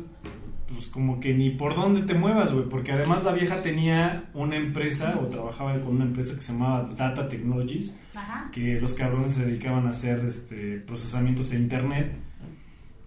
pues 0.68 0.88
como 0.88 1.20
que 1.20 1.34
ni 1.34 1.50
por 1.50 1.74
dónde 1.74 2.02
te 2.02 2.14
muevas, 2.14 2.52
güey, 2.52 2.66
porque 2.68 2.92
además 2.92 3.22
la 3.24 3.32
vieja 3.32 3.60
tenía 3.62 4.30
una 4.34 4.56
empresa 4.56 5.18
o 5.20 5.26
trabajaba 5.26 5.78
con 5.80 5.96
una 5.96 6.04
empresa 6.04 6.34
que 6.34 6.40
se 6.40 6.52
llamaba 6.52 6.88
Data 6.96 7.28
Technologies, 7.28 7.94
Ajá. 8.14 8.50
que 8.50 8.80
los 8.80 8.94
cabrones 8.94 9.34
se 9.34 9.44
dedicaban 9.44 9.86
a 9.86 9.90
hacer 9.90 10.24
este, 10.26 10.78
procesamientos 10.78 11.50
de 11.50 11.58
internet. 11.58 12.12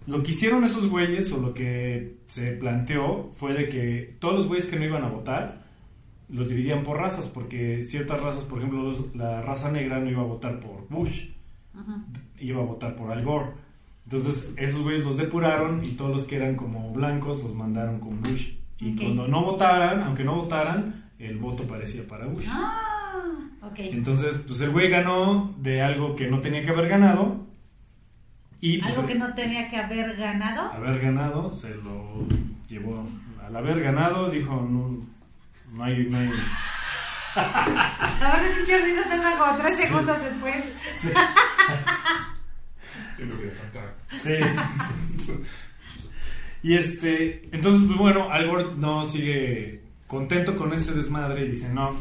Lo 0.06 0.22
que 0.22 0.30
hicieron 0.30 0.62
esos 0.62 0.88
güeyes, 0.88 1.32
o 1.32 1.38
lo 1.38 1.52
que 1.52 2.18
se 2.28 2.52
planteó, 2.52 3.30
fue 3.32 3.54
de 3.54 3.68
que 3.68 4.16
todos 4.20 4.34
los 4.34 4.46
güeyes 4.46 4.66
que 4.66 4.76
no 4.78 4.84
iban 4.84 5.02
a 5.02 5.08
votar, 5.08 5.66
los 6.28 6.48
dividían 6.48 6.84
por 6.84 6.98
razas, 6.98 7.26
porque 7.26 7.82
ciertas 7.82 8.20
razas, 8.20 8.44
por 8.44 8.58
ejemplo, 8.58 8.82
los- 8.84 9.14
la 9.16 9.42
raza 9.42 9.72
negra 9.72 9.98
no 9.98 10.08
iba 10.08 10.22
a 10.22 10.26
votar 10.26 10.60
por 10.60 10.86
Bush, 10.88 11.30
Ajá. 11.74 12.04
iba 12.38 12.60
a 12.62 12.64
votar 12.64 12.94
por 12.94 13.10
Al 13.10 13.24
Gore. 13.24 13.50
Entonces, 14.06 14.52
esos 14.56 14.82
güeyes 14.82 15.04
los 15.04 15.16
depuraron 15.16 15.84
y 15.84 15.90
todos 15.92 16.12
los 16.12 16.24
que 16.24 16.36
eran 16.36 16.54
como 16.54 16.92
blancos 16.92 17.42
los 17.42 17.54
mandaron 17.54 17.98
con 17.98 18.22
Bush. 18.22 18.52
Y 18.78 18.94
cuando 18.94 19.26
no 19.26 19.42
votaran, 19.42 20.02
aunque 20.02 20.22
no 20.22 20.36
votaran, 20.36 21.10
el 21.18 21.38
voto 21.38 21.66
parecía 21.66 22.06
para 22.06 22.26
Bush. 22.26 22.46
Ah, 22.48 23.48
ok. 23.62 23.78
Entonces, 23.78 24.42
pues 24.46 24.60
el 24.60 24.70
güey 24.70 24.88
ganó 24.90 25.54
de 25.58 25.82
algo 25.82 26.14
que 26.14 26.28
no 26.28 26.40
tenía 26.40 26.62
que 26.62 26.70
haber 26.70 26.88
ganado. 26.88 27.46
Y 28.60 28.78
pues, 28.78 28.96
Algo 28.96 29.08
que 29.08 29.16
no 29.16 29.34
tenía 29.34 29.68
que 29.68 29.76
haber 29.76 30.16
ganado. 30.16 30.72
haber 30.72 31.00
ganado, 31.00 31.50
se 31.50 31.70
lo 31.74 32.26
llevó. 32.68 33.04
Al 33.44 33.56
haber 33.56 33.82
ganado, 33.82 34.30
dijo: 34.30 34.54
No, 34.54 35.04
no 35.72 35.84
hay. 35.84 36.06
No 36.08 36.18
hay 36.18 36.30
A 37.36 38.36
ver, 38.40 38.54
pinche 38.56 38.78
risa 38.82 39.02
como 39.38 39.58
tres 39.58 39.76
segundos 39.76 40.22
después. 40.22 40.72
Lo 43.18 43.38
que. 43.38 43.50
Sí. 44.20 44.34
y 46.62 46.74
este, 46.74 47.48
entonces, 47.52 47.82
pues 47.86 47.98
bueno, 47.98 48.30
Al 48.30 48.80
no 48.80 49.06
sigue 49.06 49.82
contento 50.06 50.56
con 50.56 50.72
ese 50.72 50.92
desmadre 50.92 51.46
y 51.46 51.50
dice, 51.50 51.68
no, 51.72 51.94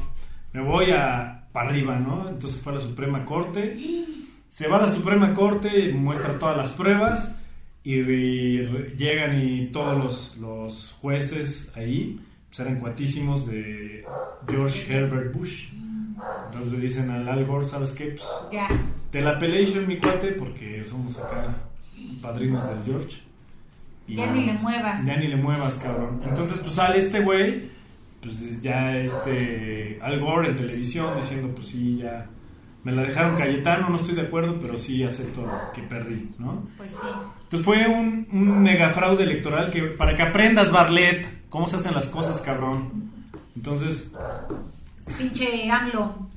me 0.53 0.61
voy 0.61 0.91
a 0.91 1.47
para 1.51 1.69
arriba, 1.69 1.97
¿no? 1.97 2.29
Entonces 2.29 2.59
fue 2.61 2.73
a 2.73 2.75
la 2.75 2.81
Suprema 2.81 3.25
Corte, 3.25 3.77
se 4.49 4.67
va 4.67 4.77
a 4.77 4.81
la 4.81 4.89
Suprema 4.89 5.33
Corte, 5.33 5.93
muestra 5.93 6.37
todas 6.37 6.57
las 6.57 6.71
pruebas 6.71 7.37
y, 7.83 8.01
llegan 8.97 9.41
y 9.41 9.67
todos 9.67 10.03
los, 10.03 10.37
los 10.37 10.95
jueces 10.99 11.71
ahí 11.75 12.19
pues 12.55 12.59
eran 12.59 12.79
cuatísimos 12.79 13.47
de 13.47 14.05
George 14.47 14.93
Herbert 14.93 15.33
Bush. 15.33 15.69
Entonces 16.45 16.73
le 16.73 16.79
dicen 16.79 17.09
al 17.09 17.27
Al 17.27 17.45
Gore, 17.45 17.65
¿sabes 17.65 17.91
qué? 17.91 18.05
Pues 18.05 18.23
Ya. 18.51 18.67
te 19.11 19.21
la 19.21 19.37
pelation, 19.37 19.87
mi 19.87 19.97
cuate, 19.97 20.31
porque 20.33 20.83
somos 20.83 21.17
acá 21.17 21.55
padrinos 22.21 22.67
del 22.67 22.83
George. 22.85 23.17
Y 24.07 24.15
Ya 24.15 24.31
ni 24.31 24.45
le 24.45 24.53
muevas. 24.53 25.05
Ya 25.05 25.17
ni 25.17 25.27
le 25.27 25.35
muevas, 25.35 25.77
cabrón. 25.79 26.21
Entonces, 26.27 26.57
pues 26.59 26.73
sale 26.73 26.99
este 26.99 27.19
güey, 27.21 27.69
pues 28.21 28.61
ya 28.61 28.95
este 28.97 29.99
Al 30.01 30.19
Gore 30.19 30.49
en 30.49 30.55
televisión 30.55 31.09
diciendo, 31.17 31.49
pues 31.55 31.67
sí, 31.69 31.97
ya 31.97 32.27
me 32.83 32.91
la 32.91 33.01
dejaron 33.01 33.35
Cayetano, 33.35 33.89
no 33.89 33.95
estoy 33.95 34.13
de 34.15 34.21
acuerdo, 34.21 34.59
pero 34.61 34.77
sí 34.77 35.03
acepto 35.03 35.43
que 35.73 35.81
perdí, 35.83 36.29
¿no? 36.37 36.67
Pues 36.77 36.91
sí. 36.91 37.07
Entonces 37.43 37.65
fue 37.65 37.87
un, 37.87 38.27
un 38.31 38.61
mega 38.61 38.91
fraude 38.91 39.23
electoral 39.23 39.71
que 39.71 39.81
para 39.83 40.15
que 40.15 40.21
aprendas, 40.21 40.71
Barlet, 40.71 41.49
cómo 41.49 41.67
se 41.67 41.77
hacen 41.77 41.95
las 41.95 42.07
cosas, 42.09 42.41
cabrón. 42.41 43.11
Entonces, 43.55 44.11
Pinche 45.17 45.69
AMLO. 45.69 46.29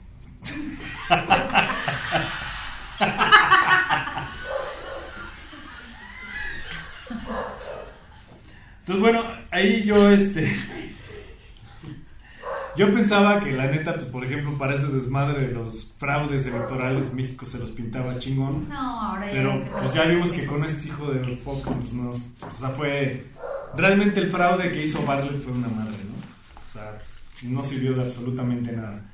Entonces, 8.81 9.03
bueno, 9.03 9.23
ahí 9.51 9.85
yo, 9.85 10.11
este. 10.11 10.51
Yo 12.77 12.93
pensaba 12.93 13.41
que 13.41 13.51
la 13.53 13.67
neta, 13.67 13.95
pues 13.95 14.07
por 14.07 14.25
ejemplo, 14.25 14.57
para 14.57 14.75
ese 14.75 14.87
desmadre 14.87 15.49
de 15.49 15.53
los 15.53 15.93
fraudes 15.99 16.47
electorales, 16.47 17.13
México 17.13 17.45
se 17.45 17.59
los 17.59 17.73
pintaba 17.73 18.19
chingón. 18.19 18.69
No, 18.69 19.01
ahora 19.03 19.27
ya. 19.27 19.33
Pero 19.33 19.65
pues 19.81 19.95
ya 19.95 20.05
vimos 20.05 20.33
que 20.33 20.47
con 20.47 20.65
este 20.65 20.87
hijo 20.87 21.11
de 21.11 21.37
foco, 21.37 21.73
pues 21.73 21.93
nos. 21.93 22.25
O 22.41 22.57
sea, 22.57 22.71
fue. 22.71 23.27
Realmente 23.77 24.21
el 24.21 24.31
fraude 24.31 24.71
que 24.71 24.85
hizo 24.85 25.03
Bartlett 25.05 25.43
fue 25.43 25.53
una 25.53 25.69
madre, 25.69 25.97
¿no? 26.05 26.15
O 26.15 26.73
sea, 26.73 26.99
no 27.45 27.63
sirvió 27.63 27.95
de 27.95 28.03
absolutamente 28.03 28.73
nada. 28.73 29.05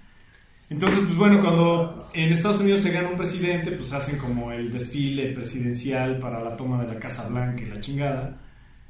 Entonces, 0.71 1.01
pues 1.05 1.17
bueno, 1.17 1.41
cuando 1.41 2.09
en 2.15 2.33
Estados 2.33 2.61
Unidos 2.61 2.81
se 2.81 2.91
gana 2.91 3.09
un 3.11 3.17
presidente, 3.17 3.71
pues 3.73 3.93
hacen 3.93 4.19
como 4.19 4.51
el 4.51 4.73
desfile 4.73 5.33
presidencial 5.33 6.19
para 6.19 6.43
la 6.43 6.57
toma 6.57 6.83
de 6.85 6.95
la 6.95 6.99
Casa 6.99 7.29
Blanca 7.29 7.63
y 7.63 7.67
la 7.67 7.81
chingada. 7.81 8.41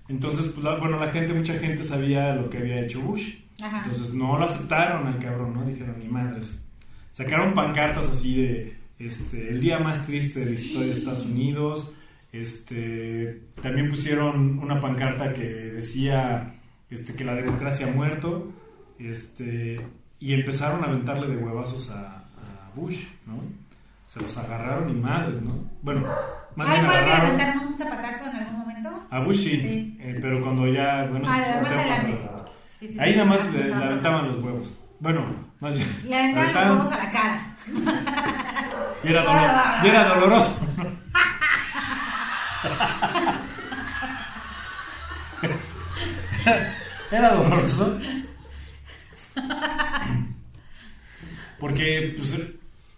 Entonces, 0.09 0.47
pues, 0.53 0.65
la- 0.65 0.79
bueno, 0.79 0.99
la 0.99 1.11
gente, 1.11 1.33
mucha 1.35 1.55
gente 1.55 1.83
sabía 1.83 2.35
lo 2.35 2.49
que 2.49 2.59
había 2.59 2.81
hecho 2.81 3.01
Bush. 3.01 3.37
Ajá. 3.61 3.83
Entonces 3.85 4.15
no 4.15 4.39
lo 4.39 4.45
aceptaron 4.45 5.07
al 5.07 5.19
cabrón, 5.19 5.55
¿no? 5.55 5.65
Dijeron, 5.65 5.97
ni 5.99 6.09
madres. 6.09 6.63
Sacaron 7.11 7.55
pancartas 7.55 8.09
así 8.09 8.37
de, 8.43 8.77
este, 8.99 9.49
el 9.51 9.61
día 9.61 9.79
más 9.79 10.07
triste 10.07 10.41
de 10.41 10.47
la 10.47 10.53
historia 10.53 10.87
de 10.89 10.93
Estados 10.93 11.25
Unidos. 11.27 11.93
Este, 12.33 13.43
también 13.63 13.89
pusieron 13.89 14.59
una 14.59 14.81
pancarta 14.81 15.33
que 15.33 15.43
decía, 15.45 16.53
este, 16.91 17.15
que 17.15 17.25
la 17.25 17.35
democracia 17.35 17.87
ha 17.87 17.91
muerto. 17.91 18.53
Este, 18.99 19.85
y 20.21 20.35
empezaron 20.35 20.83
a 20.83 20.87
aventarle 20.87 21.27
de 21.35 21.43
huevazos 21.43 21.91
a, 21.91 22.19
a 22.19 22.71
Bush, 22.75 23.05
¿no? 23.27 23.35
Se 24.07 24.21
los 24.21 24.37
agarraron 24.39 24.91
y 24.91 24.95
madres, 24.95 25.41
¿no? 25.43 25.53
Bueno, 25.83 26.03
más 26.57 26.69
Ay, 26.69 26.75
bien 26.75 26.87
fue 26.87 26.95
el 26.99 27.01
que 27.05 27.07
le 27.11 27.17
agarraron- 27.17 27.27
aventaron 27.27 27.67
un 27.69 27.77
zapatazo 27.77 28.25
en 28.31 28.37
algún 28.37 28.59
momento. 28.61 28.91
a 29.11 29.21
Bush 29.21 29.37
sí, 29.37 29.51
Sí. 29.61 29.97
eh, 30.01 30.19
pero 30.23 30.41
cuando 30.43 30.67
ya, 30.69 31.07
bueno, 31.11 31.27
Ah, 31.29 31.41
se 31.41 31.61
más 31.61 31.73
adelante. 31.73 32.29
Sí, 32.79 32.89
sí, 32.89 32.97
Ahí 33.01 33.13
nada 33.17 33.25
más 33.31 33.41
Ah, 33.41 33.51
le, 33.53 33.73
aventaban 33.75 34.29
los 34.29 34.37
huevos. 34.39 34.75
Bueno, 35.01 35.27
más 35.61 35.75
bien. 35.75 35.89
Le 36.07 36.17
aventaban 36.17 36.69
los 36.69 36.77
huevos 36.79 36.93
a 36.93 37.05
la 37.05 37.11
cara. 37.11 37.47
Y 39.03 39.09
era, 39.09 39.25
dolor- 39.25 39.85
y 39.85 39.89
era 39.89 40.09
doloroso. 40.09 40.61
era 47.11 47.35
doloroso. 47.35 47.99
Porque, 51.61 52.15
pues, 52.17 52.41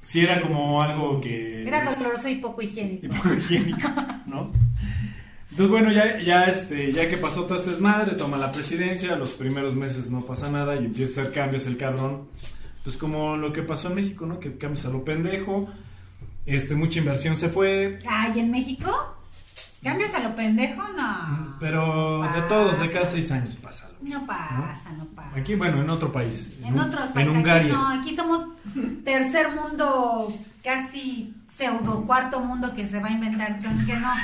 sí 0.03 0.21
era 0.21 0.41
como 0.41 0.83
algo 0.83 1.21
que... 1.21 1.67
Era 1.67 1.95
doloroso 1.95 2.29
y 2.29 2.37
poco 2.37 2.63
y 2.63 2.67
higiénico. 2.67 3.15
poco 3.15 3.35
higiénico, 3.35 3.89
¿no? 4.27 4.53
Entonces, 5.51 5.71
bueno, 5.71 5.91
ya, 5.91 6.21
ya, 6.21 6.45
este, 6.45 6.93
ya 6.93 7.09
que 7.09 7.17
pasó 7.17 7.45
todo 7.45 7.57
este 7.57 7.71
desmadre, 7.71 8.15
toma 8.15 8.37
la 8.37 8.53
presidencia, 8.53 9.17
los 9.17 9.33
primeros 9.33 9.75
meses 9.75 10.11
no 10.11 10.21
pasa 10.21 10.51
nada 10.51 10.75
y 10.77 10.85
empieza 10.85 11.21
a 11.21 11.25
hacer 11.25 11.35
cambios 11.35 11.67
el 11.67 11.79
cabrón. 11.79 12.29
Pues 12.85 12.97
como 12.97 13.37
lo 13.37 13.53
que 13.53 13.63
pasó 13.63 13.89
en 13.89 13.95
México, 13.95 14.27
¿no? 14.27 14.39
Que 14.39 14.59
cambios 14.59 14.85
a 14.85 14.91
lo 14.91 15.03
pendejo, 15.03 15.69
este, 16.45 16.75
mucha 16.75 16.99
inversión 16.99 17.37
se 17.37 17.49
fue, 17.49 17.99
Ay, 18.07 18.39
¿en 18.39 18.51
México? 18.51 19.16
¿Cambios 19.87 20.13
a 20.15 20.19
lo 20.21 20.35
pendejo? 20.35 20.83
No. 20.97 21.57
pero 21.61 22.23
de 22.35 22.43
todos, 22.43 22.79
de 22.81 22.91
cada 22.91 23.07
seis 23.07 23.31
años 23.33 23.57
pasa. 23.57 23.89
No 24.03 24.27
pasa, 24.27 24.91
no 24.99 25.05
pasa. 25.07 25.31
Aquí, 25.37 25.55
bueno, 25.55 25.81
en 25.81 25.89
otro 25.91 26.11
país. 26.13 26.51
En 26.65 26.75
un- 26.75 26.81
otros 26.81 27.05
En. 27.15 27.37
Hungaria. 27.37 27.73
Aquí 27.73 27.73
no, 27.73 27.89
aquí 28.01 28.17
somos 28.17 28.45
tercer 29.05 29.49
mundo, 29.53 30.29
casi 30.63 31.33
pseudo 31.47 32.05
cuarto 32.05 32.41
mundo 32.41 32.75
que 32.75 32.87
se 32.87 33.01
va 33.01 33.09
a 33.09 33.13
inventar. 33.13 33.59
Que, 33.61 33.69
que 33.87 33.97
no. 33.97 34.11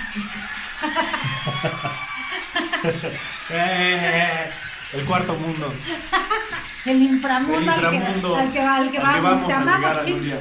Eh, 3.51 4.51
el 4.95 5.05
cuarto 5.05 5.35
mundo. 5.35 5.73
El 6.85 7.01
inframundo, 7.03 7.59
El 7.59 7.65
inframundo. 7.65 8.37
al 8.37 8.53
que, 8.53 8.61
al 8.61 8.91
que, 8.91 8.91
al 8.91 8.91
que 8.91 8.99
Al 8.99 9.15
que 9.15 9.21
vamos. 9.21 9.23
vamos 9.33 9.47
Te 9.49 9.53
amamos, 9.55 9.97
pinche. 9.99 10.37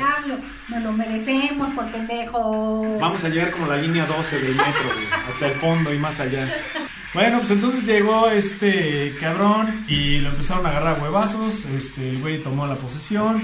Nos 0.69 0.83
lo 0.83 0.91
merecemos 0.93 1.69
por 1.69 1.85
pendejos. 1.91 2.99
Vamos 2.99 3.23
a 3.23 3.29
llegar 3.29 3.51
como 3.51 3.67
la 3.67 3.77
línea 3.77 4.05
12 4.05 4.39
del 4.39 4.55
metro, 4.55 4.89
hasta 5.29 5.47
el 5.47 5.53
fondo 5.53 5.93
y 5.93 5.99
más 5.99 6.19
allá. 6.19 6.47
Bueno, 7.13 7.39
pues 7.39 7.51
entonces 7.51 7.83
llegó 7.85 8.29
este 8.29 9.13
cabrón 9.19 9.67
y 9.87 10.19
lo 10.19 10.29
empezaron 10.29 10.65
a 10.65 10.69
agarrar 10.69 11.01
huevazos. 11.01 11.65
Este, 11.65 12.09
el 12.09 12.21
güey 12.21 12.41
tomó 12.41 12.65
la 12.65 12.75
posesión 12.75 13.43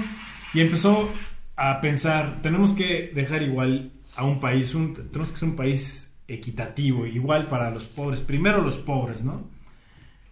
y 0.54 0.60
empezó 0.62 1.12
a 1.54 1.80
pensar: 1.80 2.38
tenemos 2.42 2.72
que 2.72 3.10
dejar 3.14 3.42
igual 3.42 3.92
a 4.16 4.24
un 4.24 4.40
país, 4.40 4.74
un- 4.74 4.94
tenemos 4.94 5.30
que 5.30 5.38
ser 5.38 5.48
un 5.50 5.56
país 5.56 6.12
equitativo, 6.26 7.06
igual 7.06 7.46
para 7.46 7.70
los 7.70 7.86
pobres. 7.86 8.20
Primero 8.20 8.60
los 8.62 8.76
pobres, 8.78 9.22
¿no? 9.22 9.48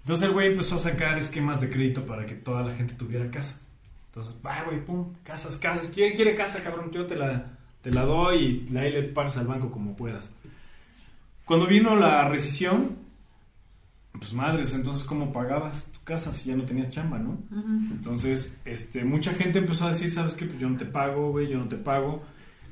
Entonces 0.07 0.29
el 0.29 0.35
güey 0.35 0.47
empezó 0.53 0.77
a 0.77 0.79
sacar 0.79 1.19
esquemas 1.19 1.61
de 1.61 1.69
crédito 1.69 2.07
para 2.07 2.25
que 2.25 2.37
toda 2.37 2.63
la 2.63 2.73
gente 2.73 2.95
tuviera 2.95 3.29
casa. 3.29 3.59
Entonces, 4.07 4.37
va, 4.47 4.63
güey, 4.63 4.85
pum, 4.85 5.13
casas, 5.25 5.59
casas. 5.59 5.91
¿Quién 5.93 6.15
quiere 6.15 6.37
casa, 6.37 6.63
cabrón? 6.63 6.93
Yo 6.93 7.07
te 7.07 7.17
la, 7.17 7.59
te 7.83 7.91
la 7.91 8.03
doy 8.03 8.69
y 8.71 8.77
ahí 8.77 8.93
le 8.93 9.03
pagas 9.03 9.37
al 9.37 9.49
banco 9.49 9.69
como 9.69 9.97
puedas. 9.97 10.31
Cuando 11.45 11.67
vino 11.67 11.97
la 11.97 12.29
recesión, 12.29 12.99
pues 14.13 14.33
madres, 14.33 14.75
entonces 14.75 15.03
¿cómo 15.03 15.33
pagabas 15.33 15.91
tu 15.91 15.99
casa 16.05 16.31
si 16.31 16.51
ya 16.51 16.57
no 16.57 16.63
tenías 16.63 16.91
chamba, 16.91 17.19
no? 17.19 17.41
Entonces, 17.91 18.57
este, 18.65 19.05
mucha 19.05 19.35
gente 19.35 19.59
empezó 19.59 19.87
a 19.87 19.89
decir, 19.89 20.09
¿sabes 20.09 20.37
qué? 20.37 20.47
Pues 20.47 20.61
yo 20.61 20.71
no 20.71 20.77
te 20.77 20.87
pago, 20.87 21.33
güey, 21.33 21.49
yo 21.49 21.59
no 21.59 21.67
te 21.67 21.79
pago. 21.79 22.23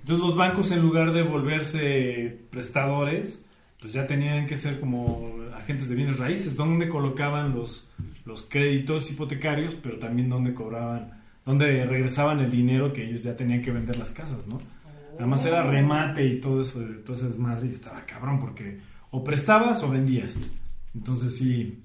Entonces 0.02 0.24
los 0.24 0.36
bancos 0.36 0.70
en 0.70 0.82
lugar 0.82 1.12
de 1.12 1.24
volverse 1.24 2.46
prestadores, 2.52 3.43
pues 3.84 3.92
ya 3.92 4.06
tenían 4.06 4.46
que 4.46 4.56
ser 4.56 4.80
como 4.80 5.30
agentes 5.54 5.90
de 5.90 5.94
bienes 5.94 6.18
raíces, 6.18 6.56
donde 6.56 6.88
colocaban 6.88 7.54
los, 7.54 7.86
los 8.24 8.46
créditos 8.46 9.10
hipotecarios, 9.10 9.74
pero 9.74 9.98
también 9.98 10.30
donde 10.30 10.54
cobraban, 10.54 11.22
donde 11.44 11.84
regresaban 11.84 12.40
el 12.40 12.50
dinero 12.50 12.94
que 12.94 13.04
ellos 13.04 13.22
ya 13.22 13.36
tenían 13.36 13.60
que 13.60 13.70
vender 13.70 13.98
las 13.98 14.12
casas, 14.12 14.46
¿no? 14.46 14.58
Además 15.18 15.44
era 15.44 15.62
remate 15.64 16.24
y 16.26 16.40
todo 16.40 16.62
eso, 16.62 16.80
entonces 16.80 17.36
madre 17.36 17.68
estaba 17.68 18.06
cabrón 18.06 18.38
porque 18.38 18.80
o 19.10 19.22
prestabas 19.22 19.82
o 19.82 19.90
vendías. 19.90 20.38
Entonces 20.94 21.36
sí, 21.36 21.82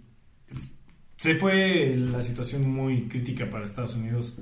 se 1.17 1.35
fue 1.35 1.97
la 1.97 2.21
situación 2.21 2.71
muy 2.71 3.09
crítica 3.09 3.49
para 3.49 3.65
Estados 3.65 3.95
Unidos 3.95 4.37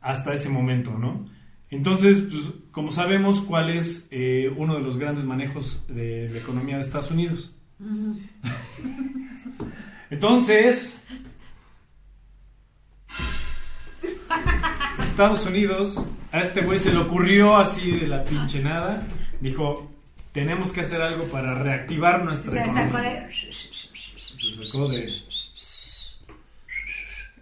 hasta 0.00 0.32
ese 0.32 0.48
momento, 0.48 0.96
¿no? 0.96 1.26
Entonces, 1.70 2.20
pues, 2.30 2.44
como 2.70 2.92
sabemos, 2.92 3.40
¿cuál 3.40 3.70
es 3.70 4.06
eh, 4.10 4.52
uno 4.56 4.74
de 4.74 4.80
los 4.80 4.98
grandes 4.98 5.24
manejos 5.24 5.82
de 5.88 6.28
la 6.30 6.38
economía 6.38 6.76
de 6.76 6.82
Estados 6.82 7.10
Unidos? 7.10 7.54
Entonces, 10.10 11.00
Estados 15.02 15.46
Unidos, 15.46 16.06
a 16.30 16.40
este 16.40 16.60
güey 16.62 16.78
se 16.78 16.92
le 16.92 16.98
ocurrió 16.98 17.56
así 17.56 17.90
de 17.92 18.06
la 18.06 18.22
pinche 18.22 18.62
nada, 18.62 19.06
dijo, 19.40 19.90
tenemos 20.32 20.72
que 20.72 20.82
hacer 20.82 21.00
algo 21.00 21.24
para 21.24 21.54
reactivar 21.54 22.22
nuestra 22.24 22.52
Se 22.52 22.58
economía. 22.60 22.84
sacó 22.84 22.98
de. 22.98 23.32
Se 24.18 24.64
sacó 24.64 24.88
de... 24.88 25.12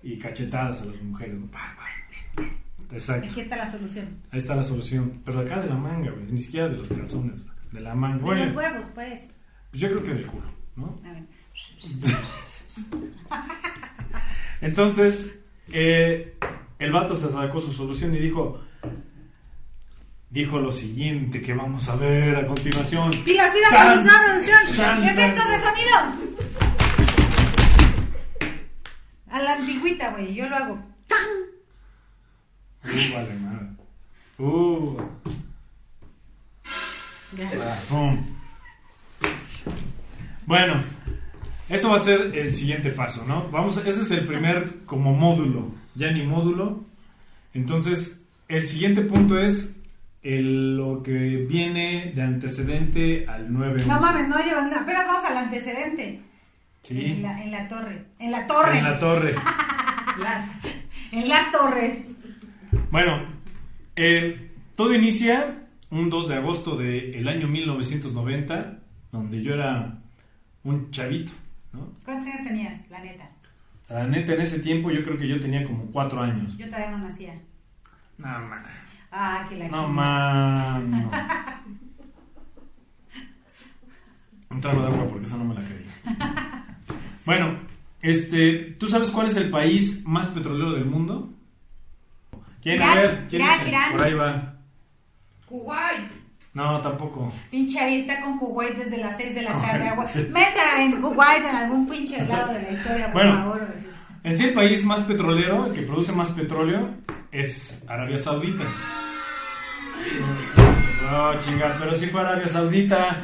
Y 0.03 0.19
cachetadas 0.19 0.83
a 0.83 0.85
las 0.87 1.03
mujeres. 1.03 1.35
¿no? 1.41 1.49
Exacto. 2.93 3.27
Aquí 3.31 3.41
está 3.41 3.57
la 3.57 3.71
solución. 3.71 4.09
Ahí 4.31 4.39
está 4.39 4.55
la 4.55 4.63
solución. 4.63 5.23
Pero 5.25 5.41
acá 5.41 5.61
de 5.61 5.69
la 5.69 5.75
manga, 5.77 6.11
güey. 6.11 6.27
Ni 6.31 6.41
siquiera 6.41 6.69
de 6.69 6.77
los 6.77 6.89
calzones. 6.89 7.43
güey. 7.43 7.55
De 7.73 7.81
la 7.81 7.95
manga. 7.95 8.17
De 8.19 8.23
Bueno, 8.23 8.45
los 8.47 8.55
huevos, 8.55 8.87
pues. 8.95 9.31
pues 9.71 9.81
yo 9.83 9.89
creo 9.91 10.03
que 10.05 10.15
del 10.15 10.27
culo, 10.27 10.51
¿no? 10.77 11.01
A 11.05 11.13
ver. 11.13 11.25
Entonces, 14.61 15.39
eh, 15.73 16.37
el 16.79 16.93
vato 16.93 17.15
se 17.15 17.31
sacó 17.31 17.61
su 17.61 17.73
solución 17.73 18.15
y 18.15 18.19
dijo... 18.19 18.61
Dijo 20.31 20.59
lo 20.59 20.73
siguiente 20.73 21.41
que 21.41 21.55
vamos 21.55 21.89
a 21.89 21.95
ver 21.95 22.35
a 22.35 22.45
continuación. 22.45 23.11
¡Pilas, 23.25 23.53
pilas, 23.55 23.71
Chan, 23.71 23.87
producción, 23.87 24.61
producción! 24.65 25.05
¡Efectos 25.05 25.45
de 25.49 25.61
sonido! 25.61 25.97
A 29.31 29.43
la 29.43 29.53
antigüita, 29.55 30.11
güey. 30.11 30.35
Yo 30.35 30.49
lo 30.49 30.57
hago. 30.57 30.79
¡Tan! 31.07 31.19
Uh, 32.85 33.15
vale, 33.15 33.35
madre. 33.41 33.67
Uh, 34.39 34.97
pum. 37.89 38.19
Bueno, 40.47 40.75
eso 41.69 41.91
va 41.91 41.97
a 41.97 42.01
ser 42.01 42.37
el 42.37 42.53
siguiente 42.53 42.91
paso, 42.91 43.25
¿no? 43.27 43.49
Vamos, 43.51 43.79
ese 43.79 44.03
es 44.03 44.11
el 44.11 44.27
primer 44.27 44.85
como 44.85 45.15
módulo, 45.15 45.73
ya 45.95 46.11
ni 46.11 46.23
módulo. 46.23 46.85
Entonces, 47.55 48.21
el 48.49 48.67
siguiente 48.67 49.03
punto 49.03 49.39
es 49.39 49.77
el- 50.23 50.77
lo 50.77 51.03
que 51.03 51.13
viene 51.49 52.13
de 52.15 52.23
antecedente 52.23 53.27
al 53.29 53.53
9 53.53 53.85
No 53.87 54.01
mames, 54.01 54.29
no 54.29 54.39
llevan. 54.45 54.73
Apenas 54.75 55.07
vamos 55.07 55.25
al 55.25 55.37
antecedente. 55.39 56.21
Sí, 56.83 57.03
En 57.07 57.23
la, 57.23 57.43
en 57.43 57.51
la 57.51 57.67
torre. 57.69 58.05
En 58.19 58.31
la 58.31 58.47
torre. 58.47 58.79
en 58.79 58.85
la 58.85 58.99
torre. 58.99 59.35
Las. 60.19 60.47
En 61.13 61.29
las 61.29 61.51
torres. 61.51 62.09
Bueno, 62.95 63.25
eh, 63.97 64.53
todo 64.77 64.95
inicia 64.95 65.67
un 65.91 66.09
2 66.11 66.29
de 66.29 66.37
agosto 66.37 66.77
del 66.77 67.27
año 67.27 67.49
1990, 67.49 68.79
donde 69.11 69.43
yo 69.43 69.55
era 69.55 69.99
un 70.63 70.93
chavito, 70.93 71.33
¿no? 71.73 71.93
¿Cuántos 72.05 72.29
años 72.29 72.45
tenías, 72.45 72.89
la 72.91 73.01
neta? 73.01 73.29
La 73.89 74.07
neta, 74.07 74.35
en 74.35 74.43
ese 74.43 74.61
tiempo 74.61 74.93
yo 74.93 75.03
creo 75.03 75.19
que 75.19 75.27
yo 75.27 75.41
tenía 75.41 75.65
como 75.67 75.87
4 75.87 76.23
años. 76.23 76.57
Yo 76.57 76.67
todavía 76.67 76.93
no 76.93 76.99
nacía. 76.99 77.35
No, 78.17 78.29
man. 78.29 78.63
Ah, 79.11 79.45
que 79.49 79.57
la 79.57 79.67
No, 79.71 79.89
no. 79.89 81.11
Un 84.51 84.61
trago 84.61 84.83
de 84.83 84.87
agua 84.87 85.09
porque 85.09 85.27
esa 85.27 85.37
no 85.37 85.47
me 85.47 85.57
la 85.57 85.63
creí. 85.63 85.85
Bueno, 87.27 87.59
este, 88.03 88.77
¿tú 88.79 88.87
sabes 88.87 89.11
cuál 89.11 89.27
es 89.27 89.37
el 89.37 89.51
país 89.51 90.05
más 90.07 90.29
petrolero 90.29 90.75
del 90.75 90.85
mundo? 90.85 91.35
¿Quién? 92.65 92.83
A 92.83 92.85
Irak, 92.87 92.97
ver, 92.97 93.27
¿quién 93.31 93.43
Irak? 93.43 93.67
Irán. 93.69 93.93
Por 93.93 94.03
ahí 94.03 94.15
va. 94.15 94.55
Kuwait. 95.47 96.11
No, 96.55 96.81
tampoco. 96.81 97.33
Pinche 97.51 97.79
ahí 97.81 98.01
está 98.01 98.21
con 98.21 98.39
Kuwait 98.39 98.77
desde 98.77 98.97
las 98.99 99.17
6 99.17 99.35
de 99.35 99.43
la 99.43 99.53
tarde. 99.61 99.91
Meta 100.33 100.83
en 100.83 101.01
Kuwait 101.01 101.45
en 101.45 101.55
algún 101.57 101.87
pinche 101.89 102.25
lado 102.27 102.53
de 102.55 102.63
la 102.63 102.71
historia, 102.71 103.07
por 103.13 103.23
Bueno. 103.23 103.37
favor. 103.39 103.69
En 104.25 104.39
sí, 104.39 104.45
el 104.47 104.55
país 104.55 104.83
más 104.85 105.01
petrolero, 105.03 105.67
el 105.67 105.73
que 105.75 105.83
produce 105.83 106.11
más 106.13 106.31
petróleo, 106.31 106.91
es 107.31 107.85
Arabia 107.87 108.17
Saudita. 108.19 108.65
No, 111.11 111.39
chingar, 111.41 111.77
pero 111.79 111.95
si 111.97 112.07
fue 112.07 112.21
Arabia 112.23 112.47
Saudita. 112.47 113.17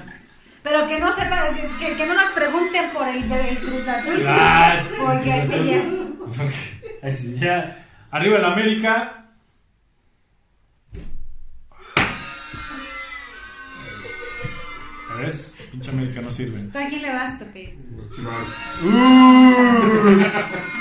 Pero 0.62 0.86
que 0.86 0.98
no 1.00 1.10
sepa, 1.12 1.48
que, 1.78 1.94
que 1.96 2.06
no 2.06 2.14
nos 2.14 2.30
pregunten 2.32 2.90
por 2.90 3.08
el, 3.08 3.30
el 3.32 3.58
Cruz 3.58 3.88
Azul. 3.88 4.22
Ay, 4.28 4.86
porque 5.00 5.32
ahí 5.32 5.48
sí 5.48 5.64
ya. 5.70 5.82
Ahí 7.02 7.14
sí, 7.16 7.34
ya. 7.38 7.86
Arriba 8.10 8.36
el 8.38 8.44
América. 8.44 9.24
¿Ves? 15.20 15.54
Pinche 15.70 15.90
América 15.90 16.20
no 16.20 16.32
sirve. 16.32 16.60
¿Tú 16.72 16.78
a 16.78 16.86
quién 16.86 17.02
le 17.02 17.12
vas, 17.12 17.38
Pepe? 17.38 17.76
Chivas. 18.14 18.48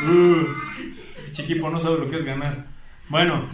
Uh, 0.06 0.46
pinche 1.26 1.44
equipo 1.44 1.70
no 1.70 1.80
sabe 1.80 2.00
lo 2.00 2.10
que 2.10 2.16
es 2.18 2.24
ganar. 2.24 2.66
Bueno, 3.10 3.48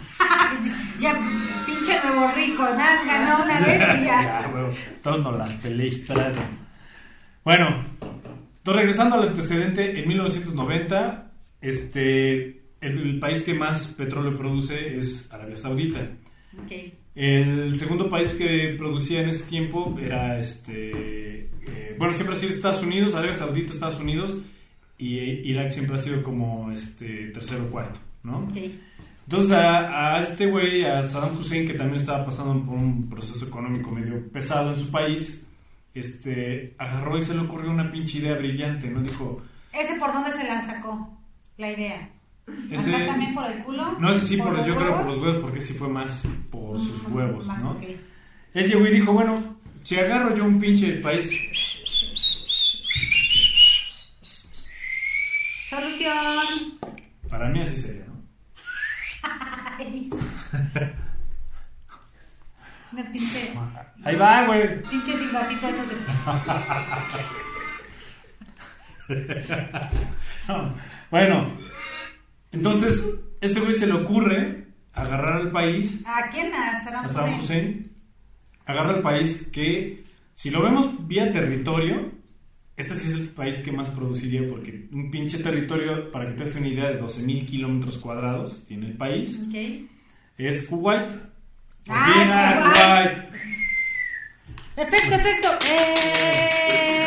ya, 1.00 1.18
pinche 1.64 1.98
nuevo 2.04 2.30
rico, 2.32 2.62
nada, 2.62 3.04
ganó 3.04 3.44
una 3.44 3.60
vez 3.60 4.00
y 4.00 4.04
ya. 4.04 4.22
ya, 4.42 4.50
huevo, 4.52 4.72
todos 5.02 5.22
nos 5.22 5.38
la 5.38 5.46
pelearon. 5.62 6.66
Bueno, 7.42 7.84
entonces 8.00 8.76
regresando 8.76 9.16
al 9.16 9.28
antecedente, 9.28 9.98
en 9.98 10.08
1990, 10.08 11.30
este, 11.60 12.42
el, 12.80 12.98
el 12.98 13.18
país 13.18 13.42
que 13.42 13.54
más 13.54 13.86
petróleo 13.88 14.36
produce 14.36 14.98
es 14.98 15.32
Arabia 15.32 15.56
Saudita. 15.56 16.00
Ok. 16.62 16.72
El 17.16 17.76
segundo 17.78 18.10
país 18.10 18.34
que 18.34 18.74
producía 18.78 19.22
en 19.22 19.30
ese 19.30 19.44
tiempo 19.44 19.96
era 20.00 20.38
este. 20.38 21.48
eh, 21.66 21.96
bueno, 21.98 22.12
siempre 22.12 22.36
ha 22.36 22.38
sido 22.38 22.52
Estados 22.52 22.82
Unidos, 22.82 23.14
Arabia 23.14 23.34
Saudita, 23.34 23.72
Estados 23.72 23.98
Unidos, 23.98 24.36
y 24.98 25.18
eh, 25.18 25.40
Irak 25.44 25.70
siempre 25.70 25.96
ha 25.96 25.98
sido 25.98 26.22
como 26.22 26.70
este 26.70 27.28
tercero 27.28 27.64
o 27.64 27.70
cuarto, 27.70 27.98
¿no? 28.22 28.40
ok. 28.40 28.56
Entonces 29.24 29.50
a, 29.50 30.16
a 30.16 30.20
este 30.20 30.46
güey, 30.46 30.84
a 30.84 31.02
Saddam 31.02 31.38
Hussein, 31.38 31.66
que 31.66 31.74
también 31.74 31.96
estaba 32.00 32.24
pasando 32.24 32.64
por 32.64 32.76
un 32.76 33.08
proceso 33.08 33.46
económico 33.46 33.90
medio 33.90 34.30
pesado 34.30 34.70
en 34.70 34.78
su 34.78 34.88
país, 34.90 35.44
este, 35.94 36.74
agarró 36.78 37.16
y 37.16 37.22
se 37.22 37.34
le 37.34 37.40
ocurrió 37.40 37.70
una 37.70 37.90
pinche 37.90 38.18
idea 38.18 38.34
brillante, 38.34 38.88
¿no? 38.88 39.02
Dijo, 39.02 39.42
¿Ese 39.72 39.96
por 39.96 40.12
dónde 40.12 40.30
se 40.32 40.44
la 40.44 40.60
sacó? 40.62 41.18
La 41.56 41.72
idea. 41.72 42.08
Ese... 42.70 42.94
¿Acá 42.94 43.06
también 43.06 43.34
por 43.34 43.50
el 43.50 43.64
culo? 43.64 43.96
No 43.98 44.14
sé 44.14 44.20
si 44.20 44.36
por, 44.36 44.52
los 44.52 44.66
yo 44.66 44.76
creo 44.76 44.88
por 44.88 44.98
huevos? 45.00 45.16
los 45.16 45.24
huevos, 45.24 45.42
porque 45.42 45.60
sí 45.60 45.74
fue 45.74 45.88
más 45.88 46.22
por 46.50 46.78
sus 46.78 47.02
huevos, 47.08 47.46
más, 47.46 47.62
¿no? 47.62 47.72
ok. 47.72 47.82
Él 48.54 48.68
llegó 48.68 48.86
y 48.86 48.92
dijo, 48.92 49.12
bueno, 49.12 49.56
si 49.82 49.98
agarro 49.98 50.34
yo 50.34 50.44
un 50.44 50.58
pinche 50.58 50.92
país 50.94 51.30
Solución. 55.68 56.78
Para 57.28 57.48
mí 57.48 57.60
así 57.60 57.76
sería, 57.76 58.04
¿no? 58.06 58.14
Una 62.92 63.12
pinche, 63.12 63.52
Ahí 64.04 64.16
va, 64.16 64.46
güey. 64.46 64.82
pinche 64.84 65.12
silbatito 65.18 65.68
esos 65.68 65.88
de... 65.88 65.96
Bueno, 71.10 71.52
entonces, 72.52 73.20
este 73.40 73.60
güey 73.60 73.74
se 73.74 73.86
le 73.86 73.92
ocurre 73.94 74.66
agarrar 74.92 75.40
al 75.42 75.50
país, 75.50 76.02
¿A 76.06 76.28
quién? 76.30 76.52
A 76.54 76.82
Saddam 76.82 77.04
a 77.04 77.08
Saddam 77.08 77.38
Hussein. 77.40 77.92
Agarra 78.64 78.94
al 78.94 79.02
país 79.02 79.48
que, 79.52 80.04
si 80.34 80.50
lo 80.50 80.62
vemos 80.62 81.06
vía 81.06 81.30
territorio, 81.30 82.10
este 82.76 82.94
sí 82.94 83.08
es 83.12 83.14
el 83.20 83.28
país 83.30 83.60
que 83.60 83.72
más 83.72 83.88
produciría, 83.90 84.48
porque 84.48 84.88
un 84.92 85.10
pinche 85.10 85.38
territorio, 85.38 86.10
para 86.10 86.26
que 86.26 86.32
te 86.34 86.44
des 86.44 86.56
una 86.56 86.68
idea, 86.68 86.90
de 86.90 87.00
12.000 87.00 87.46
kilómetros 87.46 87.98
cuadrados 87.98 88.64
tiene 88.66 88.86
el 88.86 88.96
país, 88.96 89.40
Ok. 89.48 89.54
es 90.38 90.66
Kuwait. 90.66 91.10
¡Ay, 91.88 92.12
Bien, 92.14 92.28
ah, 92.32 92.72
Kuwait! 92.72 93.30
Kuwait. 93.30 93.65
Efecto, 94.76 95.14
efecto. 95.14 95.48
¡Eh! 95.66 97.06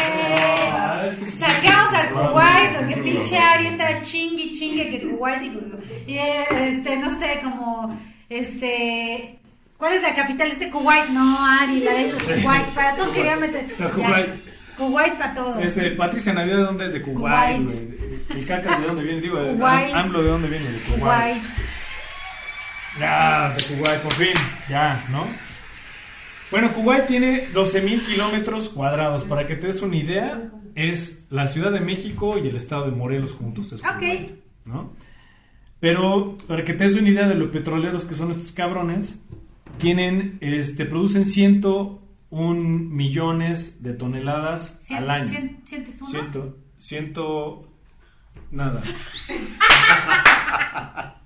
Sacamos 1.24 1.94
al 1.94 2.10
Kuwait, 2.10 2.78
porque 2.78 2.98
pinche 2.98 3.38
Ari 3.38 3.68
estaba 3.68 4.02
chingue 4.02 4.52
chingue 4.52 4.90
que 4.90 5.02
Kuwait 5.10 5.42
y, 5.44 6.12
y, 6.14 6.18
este, 6.18 6.98
no 6.98 7.18
sé, 7.18 7.40
como 7.44 7.98
este. 8.30 9.36
¿Cuál 9.78 9.94
es 9.94 10.02
la 10.02 10.14
capital 10.14 10.48
este 10.52 10.70
Kuwait? 10.70 11.08
No, 11.10 11.38
Ari, 11.46 11.80
la 11.82 11.94
de 11.94 12.12
Kuwait. 12.42 12.66
Para 12.68 12.96
todo 12.96 13.12
quería 13.12 13.36
meter. 13.36 13.66
Kuwait. 13.94 14.28
Kuwait 14.78 15.14
para 15.18 15.34
todo. 15.34 15.60
Este, 15.60 15.92
Patricia 15.92 16.34
Navidad, 16.34 16.58
¿de 16.58 16.64
dónde 16.64 16.86
es? 16.88 16.94
De 16.94 17.02
Kuwait, 17.02 17.64
güey. 17.64 18.00
El 18.32 18.46
caca, 18.46 18.78
¿de 18.78 18.88
dónde 18.88 19.04
viene? 19.04 19.22
Digo, 19.22 19.42
de- 19.42 19.54
Kuwait. 19.56 19.94
AMLO, 19.96 20.22
¿de 20.24 20.30
dónde 20.30 20.48
viene? 20.48 20.72
De 20.72 20.80
Kuwait. 20.80 21.02
Kuwait. 21.02 21.44
Ya, 23.00 23.54
de 23.56 23.64
Kuwait, 23.76 24.00
por 24.02 24.14
fin. 24.14 24.34
Ya, 24.70 25.00
¿no? 25.12 25.26
Bueno, 26.52 26.74
Kuwait 26.74 27.06
tiene 27.08 27.48
12.000 27.54 28.06
kilómetros 28.06 28.70
cuadrados. 28.70 29.24
Para 29.24 29.46
que 29.46 29.56
te 29.56 29.68
des 29.68 29.82
una 29.82 29.98
idea, 29.98 30.52
es 30.76 31.26
la 31.30 31.48
Ciudad 31.48 31.72
de 31.72 31.80
México 31.80 32.38
y 32.38 32.48
el 32.48 32.56
estado 32.56 32.86
de 32.86 32.92
Morelos 32.92 33.34
juntos. 33.34 33.72
Es 33.74 33.84
Ok. 33.84 33.98
Kuwait, 34.00 34.32
¿no? 34.66 34.94
Pero 35.80 36.38
para 36.48 36.64
que 36.64 36.74
te 36.74 36.86
des 36.86 36.96
una 36.96 37.10
idea 37.10 37.28
de 37.28 37.36
los 37.36 37.50
petroleros 37.50 38.06
que 38.06 38.16
son 38.16 38.32
estos 38.32 38.52
cabrones, 38.52 39.24
tienen, 39.78 40.38
este, 40.42 40.86
producen 40.86 41.26
101 41.26 42.90
millones 42.90 43.82
de 43.84 43.94
toneladas 43.94 44.80
Cien- 44.84 44.98
al 44.98 45.10
año. 45.12 45.26
cien- 45.26 45.60
¿Sientes 45.64 46.02
uno? 46.02 46.10
Ciento, 46.12 46.58
ciento, 46.78 47.68
nada. 48.52 48.82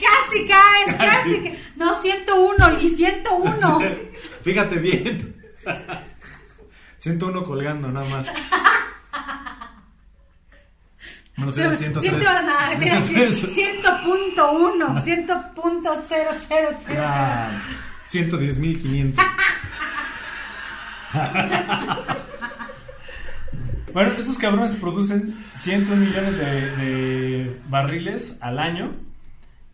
Casi 0.00 0.46
caes, 0.46 0.96
casi. 0.98 1.42
ca- 1.42 1.50
No, 1.76 2.00
101, 2.00 2.70
Li, 2.72 2.88
101. 2.96 3.80
Fíjate 4.42 4.76
bien. 4.78 5.36
101 6.98 7.42
colgando 7.44 7.88
nada 7.88 8.08
más. 8.08 8.26
Bueno, 11.36 11.52
sería 11.52 11.72
103. 11.72 12.00
Ciento, 12.12 12.42
no, 12.42 12.78
te 12.78 12.86
iba 12.86 12.94
a 12.94 13.00
decir, 13.00 13.50
ciento 13.50 14.00
punto 14.04 14.52
uno, 14.52 15.02
ciento 15.02 15.34
punto 15.54 15.90
cero 16.08 16.30
cero 16.48 16.68
cero. 16.86 17.02
Ah, 17.04 17.50
110.500. 18.08 19.14
bueno, 23.92 24.12
estos 24.18 24.38
cabrones 24.38 24.76
producen 24.76 25.44
101 25.54 25.96
millones 26.04 26.36
de, 26.38 26.44
de 26.76 27.60
barriles 27.68 28.36
al 28.40 28.58
año 28.58 28.94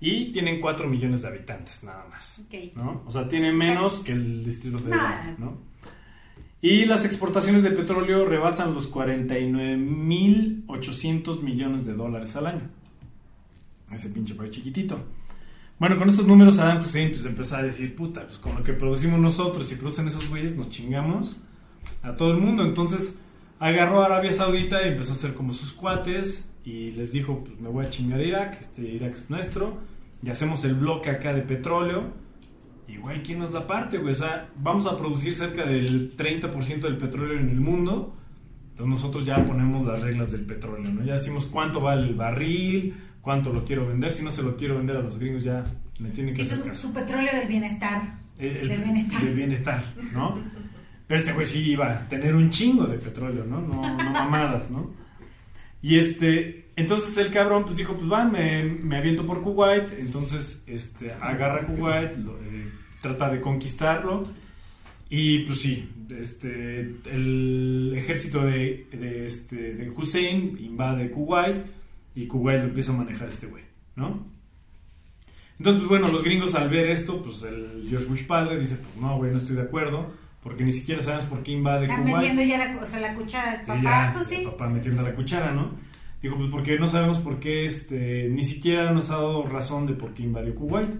y 0.00 0.32
tienen 0.32 0.60
4 0.60 0.88
millones 0.88 1.22
de 1.22 1.28
habitantes 1.28 1.84
nada 1.84 2.06
más. 2.08 2.42
¿no? 2.74 3.02
O 3.06 3.10
sea, 3.10 3.28
tienen 3.28 3.56
menos 3.56 4.00
que 4.00 4.12
el 4.12 4.44
Distrito 4.44 4.78
Federal. 4.78 5.36
Nah. 5.38 5.46
¿no? 5.46 5.70
Y 6.62 6.86
las 6.86 7.04
exportaciones 7.04 7.62
de 7.62 7.70
petróleo 7.70 8.24
rebasan 8.26 8.74
los 8.74 8.92
49.800 8.92 11.42
millones 11.42 11.86
de 11.86 11.94
dólares 11.94 12.34
al 12.36 12.46
año. 12.46 12.68
Ese 13.90 14.10
pinche 14.10 14.34
país 14.34 14.50
chiquitito. 14.50 15.02
Bueno, 15.78 15.96
con 15.96 16.10
estos 16.10 16.26
números 16.26 16.56
Saddam 16.56 16.82
Hussein 16.82 17.08
pues 17.10 17.24
empezó 17.24 17.56
a 17.56 17.62
decir, 17.62 17.96
puta, 17.96 18.26
pues 18.26 18.36
con 18.36 18.54
lo 18.54 18.62
que 18.62 18.74
producimos 18.74 19.18
nosotros 19.18 19.72
y 19.72 19.76
producen 19.76 20.08
esos 20.08 20.28
güeyes 20.28 20.54
nos 20.54 20.68
chingamos 20.68 21.40
a 22.02 22.14
todo 22.14 22.32
el 22.32 22.38
mundo. 22.38 22.62
Entonces 22.62 23.18
agarró 23.58 24.02
a 24.02 24.06
Arabia 24.06 24.34
Saudita 24.34 24.82
y 24.82 24.88
empezó 24.88 25.12
a 25.12 25.16
hacer 25.16 25.32
como 25.34 25.54
sus 25.54 25.72
cuates 25.72 26.49
y 26.64 26.90
les 26.92 27.12
dijo, 27.12 27.42
pues 27.44 27.58
me 27.60 27.68
voy 27.68 27.86
a 27.86 27.90
chingar 27.90 28.20
a 28.20 28.24
Irak, 28.24 28.58
este 28.60 28.82
Irak 28.82 29.12
es 29.12 29.30
nuestro 29.30 29.78
y 30.22 30.28
hacemos 30.30 30.64
el 30.64 30.74
bloque 30.74 31.10
acá 31.10 31.32
de 31.32 31.42
petróleo. 31.42 32.12
Y 32.86 32.96
güey, 32.96 33.22
¿quién 33.22 33.38
nos 33.38 33.52
da 33.52 33.66
parte, 33.66 33.98
güey? 33.98 34.12
O 34.12 34.16
sea, 34.16 34.48
vamos 34.56 34.84
a 34.86 34.96
producir 34.98 35.34
cerca 35.34 35.64
del 35.64 36.16
30% 36.16 36.80
del 36.80 36.96
petróleo 36.98 37.38
en 37.38 37.48
el 37.50 37.60
mundo. 37.60 38.16
Entonces 38.70 38.86
nosotros 39.02 39.24
ya 39.24 39.44
ponemos 39.44 39.86
las 39.86 40.00
reglas 40.00 40.32
del 40.32 40.42
petróleo, 40.44 40.90
¿no? 40.92 41.04
Ya 41.04 41.12
decimos 41.14 41.46
cuánto 41.46 41.80
vale 41.80 42.08
el 42.08 42.14
barril, 42.14 42.94
cuánto 43.20 43.52
lo 43.52 43.64
quiero 43.64 43.86
vender. 43.86 44.10
Si 44.10 44.24
no 44.24 44.30
se 44.30 44.42
lo 44.42 44.56
quiero 44.56 44.76
vender 44.78 44.96
a 44.96 45.02
los 45.02 45.18
gringos, 45.18 45.44
ya 45.44 45.62
me 46.00 46.10
tienen 46.10 46.34
que 46.34 46.44
Sí, 46.44 46.50
hacer 46.52 46.58
su, 46.58 46.64
caso. 46.68 46.88
su 46.88 46.94
petróleo 46.94 47.32
del 47.32 47.46
bienestar. 47.48 48.00
El, 48.38 48.56
el- 48.56 48.68
del 48.68 48.80
bienestar. 48.82 49.20
del 49.22 49.34
bienestar, 49.34 49.84
¿no? 50.14 50.38
Pero 51.06 51.20
este 51.20 51.32
güey 51.32 51.44
sí 51.46 51.70
iba 51.72 51.92
a 51.92 52.08
tener 52.08 52.34
un 52.34 52.50
chingo 52.50 52.86
de 52.86 52.96
petróleo, 52.98 53.44
¿no? 53.44 53.60
No, 53.60 53.82
no 53.82 54.10
mamadas, 54.12 54.70
¿no? 54.70 54.90
Y 55.82 55.98
este, 55.98 56.70
entonces 56.76 57.16
el 57.18 57.30
cabrón 57.30 57.64
pues 57.64 57.76
dijo, 57.76 57.96
pues 57.96 58.10
va, 58.10 58.24
me, 58.24 58.64
me 58.64 58.96
aviento 58.98 59.24
por 59.24 59.42
Kuwait, 59.42 59.90
entonces 59.98 60.62
este, 60.66 61.12
agarra 61.12 61.66
Kuwait, 61.66 62.16
lo, 62.18 62.36
eh, 62.38 62.70
trata 63.00 63.30
de 63.30 63.40
conquistarlo. 63.40 64.22
Y 65.08 65.40
pues 65.40 65.60
sí, 65.60 65.90
este, 66.10 66.80
el 67.06 67.92
ejército 67.96 68.42
de, 68.42 68.86
este, 69.26 69.74
de 69.74 69.90
Hussein 69.90 70.56
invade 70.60 71.10
Kuwait 71.10 71.66
y 72.14 72.26
Kuwait 72.26 72.60
lo 72.60 72.68
empieza 72.68 72.92
a 72.92 72.96
manejar 72.96 73.28
este 73.28 73.46
güey, 73.46 73.64
¿no? 73.96 74.26
Entonces, 75.58 75.80
pues 75.80 75.88
bueno, 75.88 76.12
los 76.12 76.22
gringos 76.22 76.54
al 76.54 76.70
ver 76.70 76.90
esto, 76.90 77.20
pues 77.22 77.42
el 77.42 77.86
George 77.88 78.06
Bush 78.06 78.26
padre 78.26 78.58
dice, 78.58 78.76
pues 78.76 78.96
no, 78.96 79.16
güey, 79.18 79.30
no 79.30 79.38
estoy 79.38 79.56
de 79.56 79.62
acuerdo, 79.62 80.10
porque 80.42 80.64
ni 80.64 80.72
siquiera 80.72 81.02
sabemos 81.02 81.26
por 81.26 81.42
qué 81.42 81.52
invade 81.52 81.86
Kuwait. 81.88 82.04
metiendo 82.16 82.42
ya 82.42 82.58
la, 82.58 82.80
o 82.80 82.86
sea, 82.86 83.00
la 83.00 83.14
cuchara 83.14 83.52
del 83.52 83.60
Sí, 83.60 83.66
papá, 83.66 83.82
ya, 83.82 84.10
pues 84.14 84.26
sí. 84.26 84.34
el 84.36 84.44
papá 84.44 84.68
metiendo 84.68 85.02
sí, 85.02 85.08
la 85.08 85.14
cuchara, 85.14 85.52
¿no? 85.52 85.70
Dijo, 86.22 86.36
pues 86.36 86.48
porque 86.50 86.78
no 86.78 86.86
sabemos 86.88 87.18
por 87.18 87.40
qué, 87.40 87.64
este, 87.64 88.28
ni 88.28 88.44
siquiera 88.44 88.92
nos 88.92 89.10
ha 89.10 89.14
dado 89.16 89.42
razón 89.46 89.86
de 89.86 89.94
por 89.94 90.12
qué 90.14 90.22
invadió 90.22 90.54
Kuwait. 90.54 90.90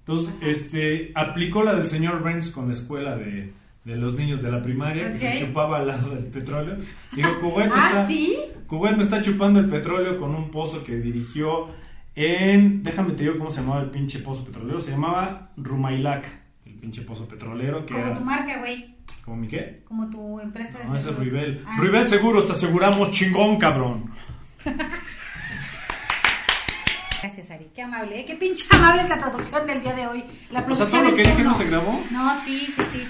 Entonces, 0.00 0.28
Ajá. 0.36 0.46
este, 0.46 1.12
aplicó 1.14 1.62
la 1.64 1.74
del 1.74 1.86
señor 1.86 2.22
Burns 2.22 2.50
con 2.50 2.66
la 2.68 2.72
escuela 2.74 3.16
de, 3.16 3.52
de 3.84 3.96
los 3.96 4.14
niños 4.16 4.40
de 4.42 4.50
la 4.52 4.62
primaria, 4.62 5.12
que 5.12 5.18
se 5.18 5.38
chupaba 5.40 5.78
al 5.78 5.86
lado 5.88 6.14
del 6.14 6.26
petróleo. 6.26 6.76
Dijo, 7.14 7.30
Kuwait, 7.40 7.68
me 7.70 7.74
Ah, 7.76 7.88
está, 7.88 8.06
¿sí? 8.06 8.36
Kuwait 8.66 8.96
me 8.96 9.02
está 9.04 9.20
chupando 9.22 9.60
el 9.60 9.66
petróleo 9.68 10.16
con 10.16 10.34
un 10.34 10.50
pozo 10.50 10.84
que 10.84 10.96
dirigió 10.96 11.68
en, 12.14 12.82
déjame 12.82 13.12
te 13.14 13.24
digo 13.24 13.36
cómo 13.38 13.50
se 13.50 13.60
llamaba 13.60 13.82
el 13.82 13.90
pinche 13.90 14.20
pozo 14.20 14.44
petrolero, 14.44 14.78
se 14.80 14.90
llamaba 14.92 15.50
Rumailak, 15.56 16.24
el 16.24 16.30
pinche 16.80 17.02
pozo 17.02 17.26
petrolero, 17.26 17.84
que 17.86 17.94
Como 17.94 18.06
era, 18.06 18.14
tu 18.14 18.20
marca, 18.24 18.58
güey. 18.58 18.94
¿como 19.24 19.36
mi 19.38 19.48
qué? 19.48 19.82
Como 19.86 20.08
tu 20.08 20.40
empresa 20.40 20.78
de 20.78 20.84
No, 20.84 20.94
ese 20.96 21.10
es. 21.10 21.18
Rivel. 21.18 21.64
Ah. 21.66 21.76
Rivel 21.80 22.06
Seguros, 22.06 22.46
te 22.46 22.52
aseguramos 22.52 23.10
chingón, 23.10 23.56
cabrón. 23.58 24.10
Gracias, 27.22 27.50
Ari. 27.50 27.70
Qué 27.74 27.82
amable, 27.82 28.20
¿eh? 28.20 28.24
Qué 28.24 28.36
pinche 28.36 28.66
amable 28.70 29.02
es 29.02 29.08
la 29.08 29.18
producción 29.18 29.66
del 29.66 29.82
día 29.82 29.94
de 29.94 30.06
hoy. 30.06 30.24
La 30.50 30.60
O 30.60 30.62
sea, 30.62 30.64
producción 30.64 31.02
todo 31.02 31.10
lo 31.10 31.16
que 31.16 31.22
dije 31.22 31.42
no 31.42 31.54
se 31.56 31.64
grabó. 31.64 32.04
No, 32.10 32.40
sí, 32.44 32.72
sí, 32.76 32.82
sí. 32.92 33.04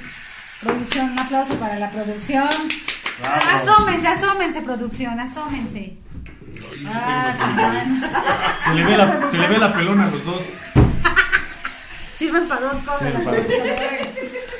Producción, 0.60 1.10
un 1.12 1.20
aplauso 1.20 1.54
para 1.56 1.78
la 1.78 1.90
producción. 1.90 2.48
Bravo. 3.20 3.72
Asómense, 3.72 4.06
asómense, 4.08 4.62
producción, 4.62 5.20
asómense. 5.20 5.96
Ah, 6.86 7.34
chingón. 7.36 8.10
Se 8.64 8.74
le, 8.74 8.84
ve 8.84 8.96
la, 8.96 9.30
se 9.30 9.38
le 9.38 9.48
ve 9.48 9.58
la 9.58 9.72
pelona 9.74 10.04
a 10.06 10.10
los 10.10 10.24
dos. 10.24 10.42
Sirven 12.16 12.48
para 12.48 12.72
dos 12.72 12.82
cosas. 12.82 13.12
Sí, 13.12 13.24
para-. 13.24 13.38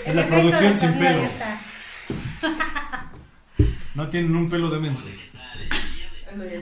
Es 0.07 0.15
la 0.15 0.27
producción 0.27 0.77
sin 0.77 0.93
pelo. 0.95 1.23
No 3.95 4.09
tienen 4.11 4.37
un 4.37 4.49
pelo 4.49 4.71
de 4.71 4.79
menso. 4.79 5.05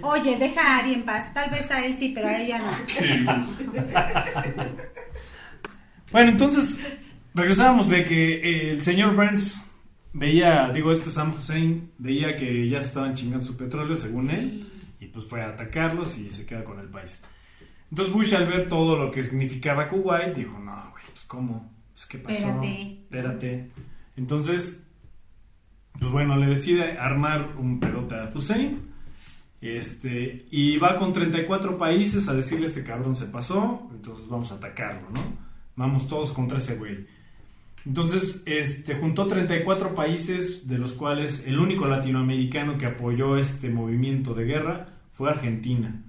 Oye, 0.02 0.36
deja 0.38 0.60
a 0.60 0.78
Ari 0.78 0.94
en 0.94 1.02
paz. 1.04 1.34
Tal 1.34 1.50
vez 1.50 1.68
a 1.70 1.84
él 1.84 1.96
sí, 1.96 2.12
pero 2.14 2.28
a 2.28 2.38
ella 2.38 2.58
no. 2.58 3.46
Bueno, 6.12 6.30
entonces 6.30 6.78
regresábamos 7.34 7.88
de 7.88 8.04
que 8.04 8.34
eh, 8.34 8.70
el 8.70 8.82
señor 8.82 9.16
Burns 9.16 9.64
veía, 10.12 10.70
digo, 10.72 10.92
este 10.92 11.10
Sam 11.10 11.34
Hussein 11.36 11.90
veía 11.98 12.36
que 12.36 12.68
ya 12.68 12.80
se 12.80 12.86
estaban 12.86 13.14
chingando 13.14 13.44
su 13.44 13.56
petróleo, 13.56 13.96
según 13.96 14.30
él, 14.30 14.70
y 15.00 15.06
pues 15.06 15.26
fue 15.26 15.42
a 15.42 15.48
atacarlos 15.48 16.16
y 16.18 16.30
se 16.30 16.46
queda 16.46 16.62
con 16.62 16.78
el 16.78 16.88
país. 16.88 17.20
Entonces 17.94 18.12
Bush 18.12 18.34
al 18.34 18.48
ver 18.48 18.68
todo 18.68 18.96
lo 18.96 19.08
que 19.08 19.22
significaba 19.22 19.86
Kuwait 19.86 20.34
dijo, 20.34 20.58
no, 20.58 20.72
güey, 20.90 21.04
pues 21.12 21.24
cómo, 21.26 21.72
pues 21.92 22.06
qué 22.06 22.18
pasó, 22.18 22.38
Espérate. 22.38 22.92
espérate. 23.04 23.70
Entonces, 24.16 24.84
pues 26.00 26.10
bueno, 26.10 26.34
le 26.34 26.46
decide 26.46 26.98
armar 26.98 27.54
un 27.56 27.78
pelote 27.78 28.16
a 28.16 28.32
Hussein. 28.34 28.80
Este, 29.60 30.44
y 30.50 30.76
va 30.76 30.98
con 30.98 31.12
34 31.12 31.78
países 31.78 32.28
a 32.28 32.34
decirle 32.34 32.66
este 32.66 32.82
cabrón 32.82 33.14
se 33.14 33.26
pasó, 33.26 33.88
entonces 33.92 34.26
vamos 34.26 34.50
a 34.50 34.56
atacarlo, 34.56 35.08
¿no? 35.10 35.22
Vamos 35.76 36.08
todos 36.08 36.32
contra 36.32 36.58
ese 36.58 36.74
güey. 36.74 37.06
Entonces, 37.86 38.42
este, 38.44 38.96
juntó 38.96 39.24
34 39.28 39.94
países, 39.94 40.66
de 40.66 40.78
los 40.78 40.94
cuales 40.94 41.46
el 41.46 41.60
único 41.60 41.86
latinoamericano 41.86 42.76
que 42.76 42.86
apoyó 42.86 43.38
este 43.38 43.70
movimiento 43.70 44.34
de 44.34 44.46
guerra 44.46 44.88
fue 45.12 45.30
Argentina. 45.30 46.02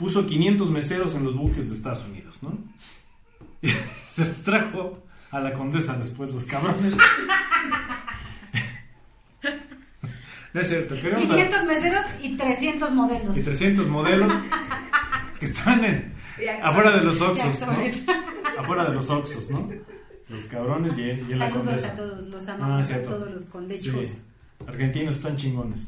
Puso 0.00 0.24
500 0.26 0.70
meseros 0.70 1.14
en 1.14 1.24
los 1.24 1.36
buques 1.36 1.68
de 1.68 1.76
Estados 1.76 2.04
Unidos, 2.06 2.38
¿no? 2.42 2.58
Se 4.10 4.24
los 4.24 4.38
trajo 4.42 4.98
a 5.30 5.38
la 5.40 5.52
condesa 5.52 5.96
después 5.96 6.32
los 6.32 6.44
cabrones. 6.46 6.94
No 10.52 10.60
es 10.60 10.68
cierto, 10.68 10.96
queremos 10.96 11.26
a- 11.30 11.34
500 11.34 11.64
meseros 11.64 12.04
y 12.22 12.36
300 12.36 12.90
modelos. 12.90 13.36
y 13.36 13.42
300 13.44 13.86
modelos 13.86 14.32
que 15.38 15.46
están 15.46 15.84
en, 15.84 16.12
afuera 16.60 16.90
de 16.96 17.02
los 17.04 17.20
Oxos, 17.20 17.60
¿no? 17.60 17.76
Afuera 18.58 18.84
de 18.86 18.94
los 18.96 19.08
Oxos, 19.10 19.48
¿no? 19.48 19.70
Los 20.28 20.44
cabrones 20.46 20.98
y, 20.98 21.02
y 21.02 21.34
la 21.36 21.46
Saludos 21.50 21.66
condesa. 21.66 21.92
a 21.92 21.94
todos, 21.96 22.26
los 22.26 22.48
Ah, 22.48 22.54
amamos 22.54 22.80
a 22.84 22.88
cierto. 22.88 23.10
todos 23.10 23.30
los 23.30 23.44
condechos. 23.44 24.06
Sí, 24.08 24.22
argentinos 24.66 25.14
están 25.16 25.36
chingones. 25.36 25.86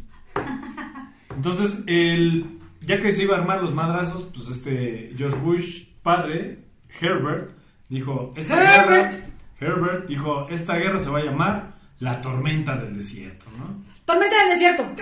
Entonces, 1.34 1.82
el, 1.88 2.60
ya 2.86 2.98
que 2.98 3.12
se 3.12 3.22
iba 3.22 3.36
a 3.36 3.40
armar 3.40 3.60
los 3.62 3.74
madrazos, 3.74 4.22
pues 4.34 4.48
este 4.48 5.12
George 5.16 5.38
Bush, 5.38 5.84
padre, 6.02 6.58
Herbert, 7.00 7.50
dijo... 7.88 8.32
Esta 8.36 8.54
Herbert. 8.84 9.12
Guerra, 9.14 9.26
Herbert 9.60 10.06
dijo, 10.08 10.46
esta 10.50 10.74
guerra 10.76 10.98
se 10.98 11.10
va 11.10 11.18
a 11.20 11.22
llamar 11.24 11.72
la 12.00 12.20
tormenta 12.20 12.76
del 12.76 12.94
desierto, 12.96 13.46
¿no? 13.58 13.82
Tormenta 14.04 14.36
del 14.40 14.48
desierto. 14.50 14.82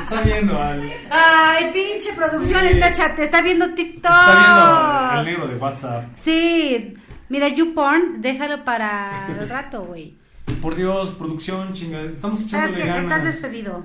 Está 0.00 0.22
viendo 0.22 0.60
al... 0.60 0.82
Ay, 1.10 1.70
pinche 1.72 2.12
producción, 2.14 2.60
Sí. 2.62 2.66
está, 2.74 2.92
chat, 2.92 3.18
está 3.18 3.40
viendo 3.42 3.72
TikTok. 3.74 4.10
Está 4.10 5.12
viendo 5.14 5.20
el 5.20 5.26
negro 5.26 5.48
de 5.48 5.54
WhatsApp. 5.56 6.04
Sí, 6.16 6.94
mira, 7.28 7.48
YouPorn, 7.48 8.20
déjalo 8.20 8.64
para 8.64 9.28
el 9.28 9.48
rato, 9.48 9.84
güey. 9.84 10.16
Por 10.60 10.74
Dios, 10.74 11.10
producción, 11.10 11.72
chinga, 11.72 12.02
estamos 12.02 12.40
Sabes 12.40 12.72
echándole 12.72 12.82
que 12.82 12.88
estás 12.88 13.04
ganas. 13.08 13.24
despedido. 13.24 13.84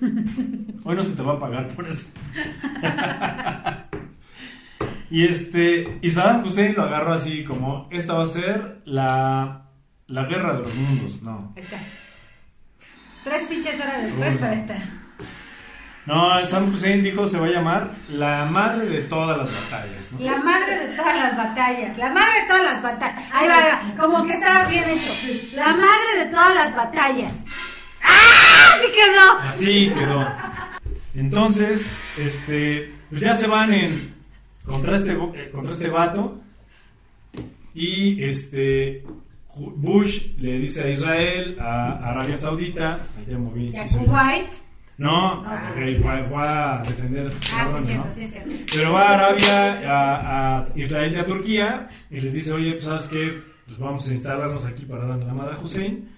Hoy 0.84 0.96
no 0.96 1.04
se 1.04 1.14
te 1.14 1.22
va 1.22 1.34
a 1.34 1.38
pagar 1.38 1.68
por 1.68 1.86
eso. 1.86 2.06
y 5.10 5.26
este, 5.26 5.98
y 6.02 6.10
Saddam 6.10 6.44
Hussein 6.44 6.74
lo 6.74 6.84
agarró 6.84 7.14
así 7.14 7.44
como, 7.44 7.88
esta 7.90 8.14
va 8.14 8.24
a 8.24 8.28
ser 8.28 8.82
la, 8.84 9.70
la 10.06 10.24
guerra 10.24 10.54
de 10.54 10.62
los 10.62 10.74
mundos, 10.74 11.22
no. 11.22 11.52
Está. 11.56 11.78
Tres 13.24 13.44
pinches 13.44 13.80
horas 13.80 14.02
después 14.02 14.34
Uy, 14.34 14.40
para 14.40 14.54
esta. 14.54 14.76
No, 16.06 16.46
Saddam 16.46 16.74
Hussein 16.74 17.02
dijo 17.02 17.26
se 17.26 17.38
va 17.38 17.46
a 17.46 17.50
llamar 17.50 17.90
la 18.10 18.44
madre 18.44 18.86
de 18.86 19.00
todas 19.02 19.38
las 19.38 19.48
batallas, 19.48 20.12
¿no? 20.12 20.20
La 20.20 20.36
madre 20.36 20.86
de 20.86 20.96
todas 20.96 21.16
las 21.16 21.36
batallas. 21.36 21.96
La 21.98 22.10
madre 22.10 22.40
de 22.42 22.46
todas 22.46 22.64
las 22.64 22.82
batallas. 22.82 23.24
Ahí 23.32 23.48
va. 23.48 23.80
Como 23.98 24.26
que 24.26 24.34
estaba 24.34 24.64
bien 24.68 24.84
hecho. 24.90 25.10
La 25.54 25.68
madre 25.68 26.18
de 26.18 26.26
todas 26.26 26.54
las 26.54 26.76
batallas. 26.76 27.32
¡Ah! 28.04 28.78
¡Sí 28.80 28.86
quedó! 28.92 29.38
Así 29.40 29.90
quedó. 29.94 30.26
Entonces, 31.14 31.92
este, 32.18 32.92
pues 33.10 33.22
ya 33.22 33.34
se 33.36 33.46
van 33.46 33.72
en 33.72 34.14
contra 34.66 34.96
este 34.96 35.12
eh, 35.12 35.50
contra 35.52 35.72
este 35.74 35.88
vato 35.88 36.40
y 37.74 38.22
este 38.24 39.04
Bush 39.56 40.36
le 40.38 40.58
dice 40.58 40.82
a 40.84 40.88
Israel, 40.90 41.56
a 41.60 42.10
Arabia 42.10 42.36
Saudita, 42.36 42.98
allá 43.24 43.38
moví, 43.38 43.70
Y 43.72 43.76
a 43.76 43.86
sí, 43.86 43.94
sí. 43.94 44.04
Kuwait. 44.04 44.48
no, 44.98 45.44
Ah, 45.46 45.72
que 45.76 45.98
va, 46.00 46.20
va 46.22 46.80
a 46.80 46.82
defender 46.82 47.26
a 47.28 47.30
Ah, 47.30 47.78
sí, 47.80 47.86
cierto, 47.86 48.04
¿no? 48.08 48.14
sí, 48.14 48.26
cierto. 48.26 48.50
Pero 48.74 48.92
va 48.92 49.02
a 49.10 49.14
Arabia, 49.14 49.80
a, 49.92 50.58
a 50.60 50.68
Israel 50.74 51.12
y 51.12 51.16
a 51.18 51.26
Turquía 51.26 51.88
y 52.10 52.20
les 52.20 52.32
dice, 52.32 52.52
oye, 52.52 52.72
pues 52.72 52.84
sabes 52.84 53.06
qué, 53.08 53.42
pues 53.66 53.78
vamos 53.78 54.08
a 54.08 54.12
instalarnos 54.12 54.66
aquí 54.66 54.84
para 54.84 55.06
darle 55.06 55.26
la 55.26 55.34
madre 55.34 55.54
a 55.54 55.58
Hussein. 55.60 56.08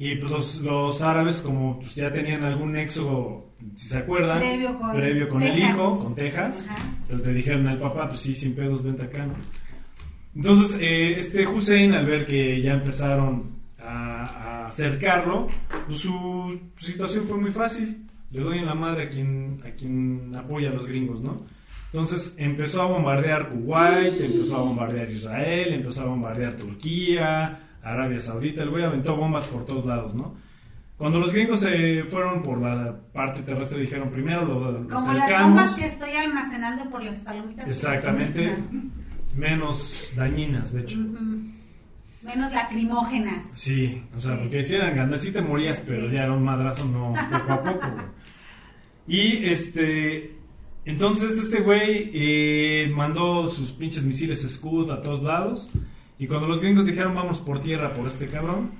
Y 0.00 0.14
pues 0.14 0.30
los, 0.30 0.60
los 0.60 1.02
árabes, 1.02 1.40
como 1.42 1.76
pues 1.80 1.96
ya 1.96 2.12
tenían 2.12 2.44
algún 2.44 2.72
nexo, 2.72 3.52
si 3.74 3.88
se 3.88 3.98
acuerdan, 3.98 4.38
Previo 4.38 4.78
con 4.78 4.92
previo 4.92 5.28
con 5.28 5.42
el 5.42 5.58
hijo, 5.58 5.98
con 5.98 6.14
Texas, 6.14 6.68
Ajá. 6.70 6.78
entonces 7.02 7.26
le 7.26 7.34
dijeron 7.34 7.66
al 7.66 7.80
papá, 7.80 8.08
pues 8.08 8.20
sí, 8.20 8.34
sin 8.34 8.54
pedos, 8.54 8.84
vente 8.84 9.04
acá, 9.04 9.26
¿no? 9.26 9.34
Entonces, 10.36 10.78
eh, 10.80 11.18
este 11.18 11.44
Hussein, 11.46 11.94
al 11.94 12.06
ver 12.06 12.26
que 12.26 12.62
ya 12.62 12.74
empezaron 12.74 13.56
a, 13.80 14.26
a 14.26 14.66
acercarlo, 14.68 15.48
pues 15.86 15.98
su, 15.98 16.60
su 16.76 16.86
situación 16.86 17.26
fue 17.26 17.38
muy 17.38 17.50
fácil. 17.50 18.06
Le 18.30 18.40
doy 18.40 18.58
en 18.58 18.66
la 18.66 18.74
madre 18.74 19.04
a 19.04 19.08
quien, 19.08 19.60
a 19.66 19.70
quien 19.70 20.30
apoya 20.36 20.68
a 20.68 20.74
los 20.74 20.86
gringos, 20.86 21.22
¿no? 21.22 21.42
Entonces 21.92 22.34
empezó 22.38 22.82
a 22.82 22.86
bombardear 22.86 23.48
Kuwait, 23.48 24.20
empezó 24.20 24.58
a 24.58 24.60
bombardear 24.60 25.10
Israel, 25.10 25.72
empezó 25.72 26.02
a 26.02 26.06
bombardear 26.06 26.52
Turquía, 26.54 27.67
Arabia 27.92 28.20
Saudita. 28.20 28.62
El 28.62 28.70
güey 28.70 28.84
aventó 28.84 29.16
bombas 29.16 29.46
por 29.46 29.64
todos 29.64 29.86
lados, 29.86 30.14
¿no? 30.14 30.34
Cuando 30.96 31.20
los 31.20 31.32
gringos 31.32 31.60
se 31.60 32.02
fueron 32.10 32.42
por 32.42 32.60
la 32.60 32.96
parte 33.12 33.42
terrestre, 33.42 33.80
dijeron 33.80 34.10
primero 34.10 34.44
lo, 34.44 34.72
lo 34.72 34.88
Como 34.88 35.12
las 35.12 35.26
cercamos. 35.28 35.48
bombas 35.54 35.74
que 35.76 35.84
estoy 35.86 36.10
almacenando 36.12 36.90
por 36.90 37.04
las 37.04 37.20
palomitas. 37.20 37.68
Exactamente. 37.68 38.56
Menos 39.36 40.10
dañinas, 40.16 40.72
de 40.72 40.80
hecho. 40.80 40.98
Menos 42.22 42.52
lacrimógenas. 42.52 43.44
Sí, 43.54 44.02
o 44.16 44.20
sea, 44.20 44.32
Sí. 44.34 44.38
porque 44.42 44.62
si 44.64 44.74
eran 44.74 44.94
grandes 44.96 45.20
sí 45.22 45.30
te 45.30 45.40
morías, 45.40 45.80
pero 45.86 46.08
Sí. 46.08 46.12
ya 46.14 46.24
era 46.24 46.32
un 46.32 46.42
madrazo, 46.44 46.84
no, 46.84 47.14
poco 47.30 47.52
a 47.52 47.62
poco, 47.62 47.88
güey. 47.92 48.06
Y 49.06 49.46
este, 49.48 50.36
entonces 50.84 51.38
este 51.38 51.60
güey 51.60 52.10
eh, 52.12 52.92
mandó 52.94 53.48
sus 53.48 53.72
pinches 53.72 54.04
misiles 54.04 54.42
Scud 54.52 54.90
a 54.90 55.00
todos 55.00 55.22
lados. 55.22 55.70
Y 56.18 56.26
cuando 56.26 56.48
los 56.48 56.60
gringos 56.60 56.86
dijeron 56.86 57.14
vamos 57.14 57.38
por 57.38 57.60
tierra 57.60 57.94
por 57.94 58.08
este 58.08 58.26
cabrón, 58.26 58.70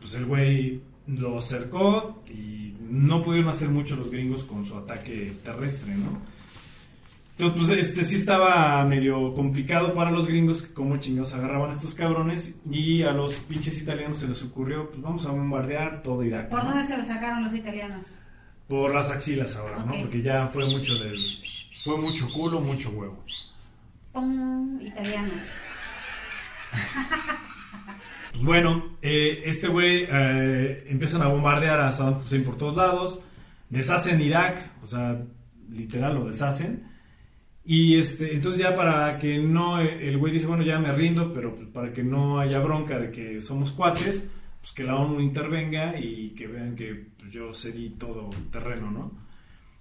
pues 0.00 0.14
el 0.14 0.24
güey 0.26 0.80
lo 1.06 1.40
cercó 1.40 2.22
y 2.28 2.74
no 2.88 3.22
pudieron 3.22 3.50
hacer 3.50 3.68
mucho 3.68 3.96
los 3.96 4.10
gringos 4.10 4.44
con 4.44 4.64
su 4.64 4.76
ataque 4.76 5.34
terrestre, 5.44 5.94
¿no? 5.94 6.18
Entonces, 7.38 7.68
pues 7.68 7.88
este 7.88 8.02
sí 8.02 8.16
estaba 8.16 8.84
medio 8.84 9.32
complicado 9.32 9.94
para 9.94 10.10
los 10.10 10.26
gringos 10.26 10.62
que 10.62 10.74
como 10.74 10.96
chingados 10.96 11.34
agarraban 11.34 11.70
a 11.70 11.72
estos 11.72 11.94
cabrones 11.94 12.56
y 12.68 13.02
a 13.02 13.12
los 13.12 13.34
pinches 13.34 13.80
italianos 13.80 14.18
se 14.18 14.26
les 14.26 14.42
ocurrió, 14.42 14.90
pues 14.90 15.00
vamos 15.00 15.24
a 15.24 15.30
bombardear 15.30 16.02
todo 16.02 16.24
Irak. 16.24 16.48
¿Por 16.48 16.64
¿no? 16.64 16.70
dónde 16.70 16.84
se 16.84 16.96
lo 16.96 17.04
sacaron 17.04 17.44
los 17.44 17.54
italianos? 17.54 18.06
Por 18.66 18.92
las 18.92 19.10
axilas 19.12 19.56
ahora, 19.56 19.84
¿no? 19.84 19.92
Porque 20.00 20.20
ya 20.20 20.48
fue 20.48 20.66
mucho 20.66 20.98
del 20.98 21.16
fue 21.72 21.96
mucho 21.96 22.28
culo, 22.28 22.60
mucho 22.60 22.90
huevo. 22.90 23.24
Pum, 24.12 24.80
italianos. 24.84 25.42
Pues 28.38 28.46
bueno, 28.46 28.98
eh, 29.02 29.42
este 29.46 29.66
güey 29.66 30.06
eh, 30.08 30.84
empiezan 30.88 31.22
a 31.22 31.26
bombardear 31.26 31.80
a 31.80 31.90
Saddam 31.90 32.20
Hussein 32.20 32.44
por 32.44 32.56
todos 32.56 32.76
lados, 32.76 33.20
deshacen 33.68 34.20
Irak, 34.20 34.60
o 34.80 34.86
sea, 34.86 35.20
literal 35.70 36.14
lo 36.14 36.26
deshacen. 36.26 36.84
Y 37.64 37.98
este, 37.98 38.32
entonces 38.32 38.62
ya 38.62 38.76
para 38.76 39.18
que 39.18 39.38
no, 39.38 39.80
el 39.80 40.16
güey 40.18 40.32
dice, 40.32 40.46
bueno, 40.46 40.62
ya 40.62 40.78
me 40.78 40.92
rindo, 40.92 41.32
pero 41.32 41.52
pues 41.52 41.66
para 41.68 41.92
que 41.92 42.04
no 42.04 42.38
haya 42.38 42.60
bronca 42.60 42.96
de 42.98 43.10
que 43.10 43.40
somos 43.40 43.72
cuates, 43.72 44.30
pues 44.60 44.72
que 44.72 44.84
la 44.84 44.94
ONU 44.94 45.20
intervenga 45.20 45.98
y 45.98 46.30
que 46.30 46.46
vean 46.46 46.76
que 46.76 47.08
pues, 47.18 47.32
yo 47.32 47.52
cedí 47.52 47.90
todo 47.90 48.30
terreno, 48.52 48.90
¿no? 48.92 49.12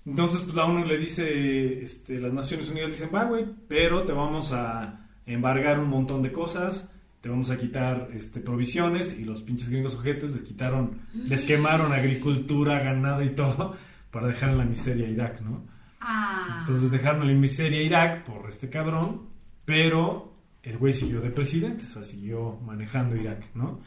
Entonces 0.04 0.42
pues 0.42 0.56
la 0.56 0.66
ONU 0.66 0.84
le 0.84 0.98
dice, 0.98 1.84
este, 1.84 2.20
las 2.20 2.34
Naciones 2.34 2.72
Unidas 2.72 2.90
dicen, 2.90 3.10
va, 3.14 3.26
güey, 3.26 3.46
pero 3.68 4.04
te 4.04 4.14
vamos 4.14 4.52
a 4.52 5.07
embargar 5.28 5.80
un 5.80 5.90
montón 5.90 6.24
de 6.24 6.32
cosas, 6.32 6.92
te 7.22 7.30
vamos 7.30 7.50
a 7.52 7.58
quitar 7.58 8.10
este, 8.14 8.40
provisiones 8.40 9.20
y 9.20 9.26
los 9.26 9.42
pinches 9.44 9.70
gringos 9.70 9.96
ojetes 9.96 10.32
les 10.32 10.42
quitaron, 10.42 11.00
les 11.14 11.46
quemaron 11.46 11.92
agricultura, 11.94 12.80
ganado 12.80 13.24
y 13.24 13.30
todo 13.32 13.76
para 14.12 14.28
dejar 14.28 14.50
en 14.52 14.58
la 14.58 14.66
miseria 14.66 15.08
a 15.08 15.10
Irak, 15.12 15.42
¿no? 15.42 15.64
Ah. 16.00 16.58
Entonces 16.62 16.90
dejaron 16.92 17.22
en 17.24 17.28
la 17.30 17.34
miseria 17.40 17.80
a 17.80 17.84
Irak 17.84 18.24
por 18.24 18.48
este 18.50 18.70
cabrón, 18.70 19.24
pero 19.66 20.34
el 20.64 20.78
güey 20.78 20.94
siguió 20.94 21.22
de 21.22 21.30
presidente, 21.32 21.84
o 21.84 21.88
sea, 21.88 22.04
siguió 22.04 22.58
manejando 22.66 23.16
Irak, 23.16 23.44
¿no? 23.54 23.80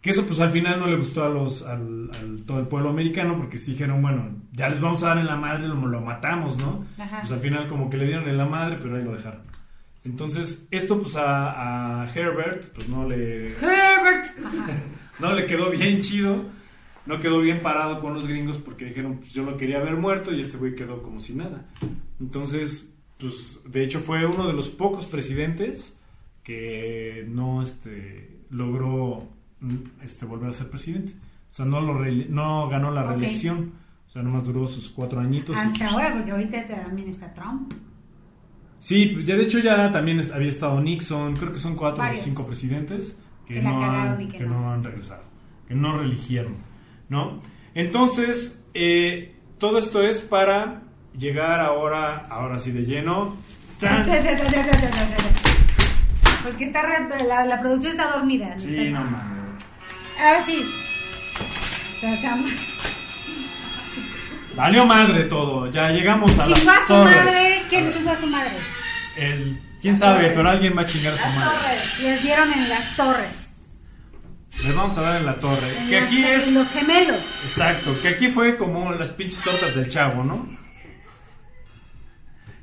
Que 0.00 0.10
eso 0.10 0.26
pues 0.26 0.38
al 0.40 0.52
final 0.52 0.78
no 0.78 0.86
le 0.86 0.96
gustó 0.96 1.24
a 1.24 1.30
los, 1.30 1.62
al, 1.62 2.10
al- 2.20 2.42
todo 2.44 2.60
el 2.60 2.66
pueblo 2.66 2.90
americano 2.90 3.36
porque 3.38 3.56
sí 3.56 3.72
dijeron, 3.72 4.02
bueno, 4.02 4.36
ya 4.52 4.68
les 4.68 4.78
vamos 4.80 5.02
a 5.02 5.08
dar 5.08 5.18
en 5.18 5.26
la 5.26 5.36
madre, 5.36 5.66
lo, 5.66 5.74
lo 5.86 6.00
matamos, 6.02 6.58
¿no? 6.58 6.84
Ajá. 7.02 7.20
Pues 7.20 7.32
al 7.32 7.40
final 7.40 7.66
como 7.68 7.88
que 7.88 7.96
le 7.96 8.06
dieron 8.06 8.28
en 8.28 8.36
la 8.36 8.44
madre, 8.44 8.78
pero 8.82 8.96
ahí 8.96 9.02
lo 9.02 9.12
dejaron. 9.16 9.40
Entonces, 10.04 10.66
esto 10.70 11.00
pues 11.00 11.16
a, 11.16 12.02
a 12.02 12.12
Herbert 12.14 12.72
pues 12.74 12.88
no 12.88 13.08
le, 13.08 13.48
Herbert. 13.48 14.26
no 15.20 15.32
le 15.32 15.46
quedó 15.46 15.70
bien 15.70 16.00
chido, 16.02 16.44
no 17.06 17.20
quedó 17.20 17.40
bien 17.40 17.60
parado 17.60 18.00
con 18.00 18.12
los 18.14 18.26
gringos 18.26 18.58
porque 18.58 18.84
dijeron, 18.86 19.18
pues 19.18 19.32
yo 19.32 19.44
lo 19.44 19.56
quería 19.56 19.78
ver 19.80 19.96
muerto 19.96 20.32
y 20.32 20.40
este 20.40 20.58
güey 20.58 20.74
quedó 20.74 21.02
como 21.02 21.20
si 21.20 21.34
nada. 21.34 21.66
Entonces, 22.20 22.92
pues 23.18 23.60
de 23.66 23.82
hecho 23.82 24.00
fue 24.00 24.26
uno 24.26 24.46
de 24.46 24.52
los 24.52 24.68
pocos 24.68 25.06
presidentes 25.06 25.98
que 26.42 27.24
no 27.28 27.62
este, 27.62 28.40
logró 28.50 29.26
mm, 29.60 29.74
este, 30.02 30.26
volver 30.26 30.50
a 30.50 30.52
ser 30.52 30.68
presidente. 30.68 31.12
O 31.50 31.52
sea, 31.56 31.64
no, 31.64 31.80
lo 31.80 31.96
re- 31.96 32.26
no 32.28 32.68
ganó 32.68 32.90
la 32.90 33.04
reelección. 33.04 33.72
O 34.06 34.10
sea, 34.10 34.22
nomás 34.22 34.44
duró 34.44 34.66
sus 34.66 34.90
cuatro 34.90 35.20
añitos. 35.20 35.56
y- 35.56 35.60
Hasta 35.60 35.88
ahora, 35.88 36.12
porque 36.14 36.30
ahorita 36.32 36.66
también 36.66 37.08
está 37.08 37.32
Trump. 37.32 37.72
Sí, 38.78 39.16
ya 39.24 39.34
de 39.36 39.44
hecho 39.44 39.58
ya 39.60 39.90
también 39.90 40.20
había 40.32 40.48
estado 40.48 40.80
Nixon, 40.80 41.34
creo 41.36 41.52
que 41.52 41.58
son 41.58 41.74
cuatro 41.74 42.02
Varios. 42.02 42.22
o 42.22 42.24
cinco 42.26 42.46
presidentes 42.46 43.18
que, 43.46 43.54
Que 43.54 43.62
la 43.62 43.70
no, 43.70 43.82
han, 43.84 44.20
y 44.20 44.28
que 44.28 44.38
que 44.38 44.44
no. 44.44 44.60
no 44.60 44.72
han 44.72 44.84
regresado, 44.84 45.22
que 45.66 45.74
no 45.74 45.96
religieron, 45.98 46.56
¿no? 47.08 47.40
Entonces, 47.74 48.64
eh, 48.74 49.34
todo 49.58 49.78
esto 49.78 50.02
es 50.02 50.20
para 50.20 50.82
llegar 51.18 51.60
ahora, 51.60 52.26
ahora 52.30 52.58
sí 52.58 52.72
de 52.72 52.82
lleno. 52.84 53.36
¡Tan! 53.80 54.04
Porque 56.44 56.64
está 56.66 56.82
re- 56.82 57.24
la, 57.26 57.46
la 57.46 57.58
producción 57.58 57.92
está 57.92 58.10
dormida. 58.10 58.58
Sí, 58.58 58.90
no 58.90 59.00
mames. 59.00 59.18
Ahora 60.20 60.42
sí. 60.44 60.62
Valió 64.56 64.86
madre 64.86 65.24
todo, 65.24 65.68
ya 65.70 65.88
llegamos 65.90 66.38
a 66.38 66.44
Chingó 66.44 66.70
a 66.70 66.74
las 66.74 66.82
su 66.86 66.92
torres. 66.92 67.16
madre. 67.24 67.53
¿Quién 67.68 67.90
chingó 67.90 68.10
a 68.10 68.16
su 68.16 68.26
madre? 68.26 68.50
El, 69.16 69.60
¿Quién 69.80 69.96
sabe? 69.96 70.30
Pero 70.30 70.48
alguien 70.48 70.76
va 70.76 70.82
a 70.82 70.86
chingar 70.86 71.14
a 71.14 71.18
su 71.18 71.28
madre. 71.38 71.80
Les 72.00 72.22
dieron 72.22 72.52
en 72.52 72.68
las 72.68 72.96
torres. 72.96 73.36
Les 74.62 74.74
vamos 74.74 74.96
a 74.98 75.00
dar 75.02 75.16
en 75.20 75.26
la 75.26 75.34
torre. 75.40 75.78
En 75.78 75.88
Que 75.88 76.00
las- 76.00 76.04
aquí 76.10 76.24
es... 76.24 76.48
en 76.48 76.54
los 76.54 76.68
gemelos. 76.70 77.18
Exacto, 77.44 77.96
que 78.00 78.08
aquí 78.08 78.28
fue 78.28 78.56
como 78.56 78.92
las 78.92 79.08
pinches 79.10 79.40
tortas 79.42 79.74
del 79.74 79.88
chavo, 79.88 80.22
¿no? 80.22 80.46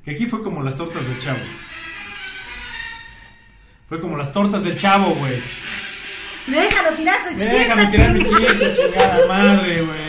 Que 0.05 0.11
aquí 0.11 0.25
fue 0.25 0.41
como 0.41 0.63
las 0.63 0.75
tortas 0.77 1.03
del 1.05 1.19
chavo. 1.19 1.39
Fue 3.87 3.99
como 3.99 4.17
las 4.17 4.31
tortas 4.31 4.63
del 4.63 4.77
chavo, 4.77 5.13
güey. 5.15 5.43
Déjalo 6.47 6.95
tirar 6.95 7.19
su 7.23 7.29
chiste. 7.33 7.49
Déjame 7.49 7.85
tirar 7.87 8.13
mi 8.13 8.23
chingada. 8.23 8.47
chiste, 8.47 8.73
chingada 8.75 9.27
madre, 9.27 9.81
güey. 9.81 10.01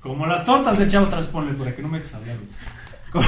Como 0.00 0.26
las 0.26 0.44
tortas 0.44 0.78
del 0.78 0.88
chavo, 0.90 1.06
transponle 1.08 1.52
por 1.54 1.66
aquí, 1.68 1.82
no 1.82 1.88
me 1.88 1.98
dejes 1.98 2.14
hablar, 2.14 2.36
güey. 3.12 3.26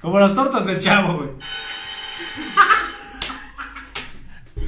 Como, 0.00 0.18
las 0.20 0.34
tortas 0.34 0.64
del 0.66 0.78
chavo, 0.78 1.14
güey. 1.18 1.30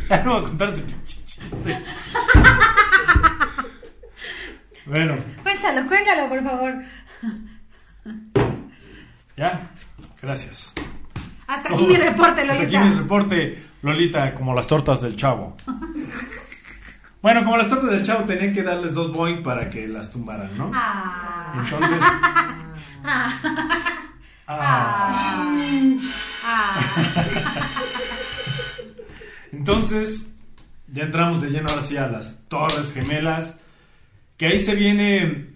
Ya 0.08 0.22
no 0.22 0.34
voy 0.34 0.40
a 0.44 0.48
contar 0.48 0.68
ese 0.70 0.80
pinche 0.82 1.24
chiste. 1.26 1.82
Bueno, 4.86 5.14
Cuéntalo, 5.42 5.86
cuéntalo, 5.86 6.28
por 6.30 6.42
favor. 6.42 6.74
ya, 9.36 9.60
gracias. 10.22 10.72
Hasta 11.46 11.74
aquí 11.74 11.86
mi 11.86 11.96
reporte, 11.96 12.40
Hasta 12.42 12.54
aquí 12.54 12.62
Lolita. 12.72 12.84
mi 12.84 12.94
reporte, 12.94 13.64
Lolita, 13.82 14.34
como 14.34 14.54
las 14.54 14.66
tortas 14.66 15.02
del 15.02 15.14
chavo. 15.16 15.56
Bueno, 17.20 17.44
como 17.44 17.56
las 17.58 17.68
tortas 17.68 17.90
del 17.90 18.02
chavo 18.02 18.24
tenían 18.24 18.54
que 18.54 18.62
darles 18.62 18.94
dos 18.94 19.12
boing 19.12 19.42
para 19.42 19.68
que 19.68 19.86
las 19.88 20.10
tumbaran, 20.10 20.56
¿no? 20.56 20.70
Ah. 20.74 21.52
Entonces. 21.58 22.02
Ah. 23.04 23.32
Ah. 24.50 25.54
Entonces, 29.52 30.32
ya 30.92 31.04
entramos 31.04 31.42
de 31.42 31.48
lleno 31.50 31.66
ahora 31.68 31.82
sí 31.82 31.96
a 31.96 32.06
las 32.08 32.42
Torres 32.48 32.92
Gemelas. 32.92 33.56
Que 34.36 34.46
ahí 34.46 34.60
se 34.60 34.74
viene. 34.74 35.46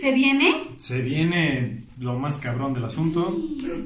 ¿Se 0.00 0.12
viene? 0.12 0.54
Se 0.78 1.00
viene 1.00 1.82
lo 1.98 2.18
más 2.18 2.38
cabrón 2.38 2.72
del 2.72 2.84
asunto. 2.84 3.36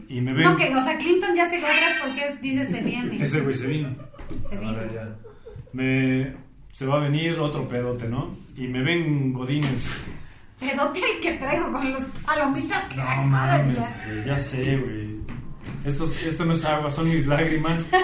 Y 0.09 0.21
me 0.21 0.33
ven. 0.33 0.43
No, 0.43 0.57
que, 0.57 0.75
o 0.75 0.83
sea, 0.83 0.97
Clinton 0.99 1.35
ya 1.35 1.49
se 1.49 1.57
atrás 1.57 2.01
porque 2.03 2.37
dice 2.43 2.67
se 2.71 2.83
viene. 2.83 3.23
Ese 3.23 3.41
güey 3.41 3.55
se 3.55 3.67
vino. 3.67 3.89
Se 4.43 4.57
Ahora 4.57 4.83
vino. 4.85 4.95
ya. 4.95 5.17
Me, 5.73 6.35
se 6.71 6.87
va 6.87 6.97
a 6.99 7.01
venir 7.05 7.39
otro 7.39 7.67
pedote, 7.69 8.09
¿no? 8.09 8.37
Y 8.57 8.67
me 8.69 8.83
ven 8.83 9.33
godines. 9.33 9.87
Pedote 10.61 11.01
el 11.01 11.21
que 11.21 11.33
traigo 11.39 11.73
con 11.73 11.91
los 11.93 12.03
palomitas 12.27 12.85
que 12.85 12.97
No 12.97 13.23
mames, 13.25 13.77
ya. 13.79 13.89
ya 14.27 14.39
sé, 14.39 14.77
güey. 14.77 15.11
Esto, 15.85 16.05
es- 16.05 16.23
esto 16.25 16.45
no 16.45 16.53
es 16.53 16.65
agua, 16.65 16.91
son 16.91 17.09
mis 17.09 17.27
lágrimas. 17.27 17.87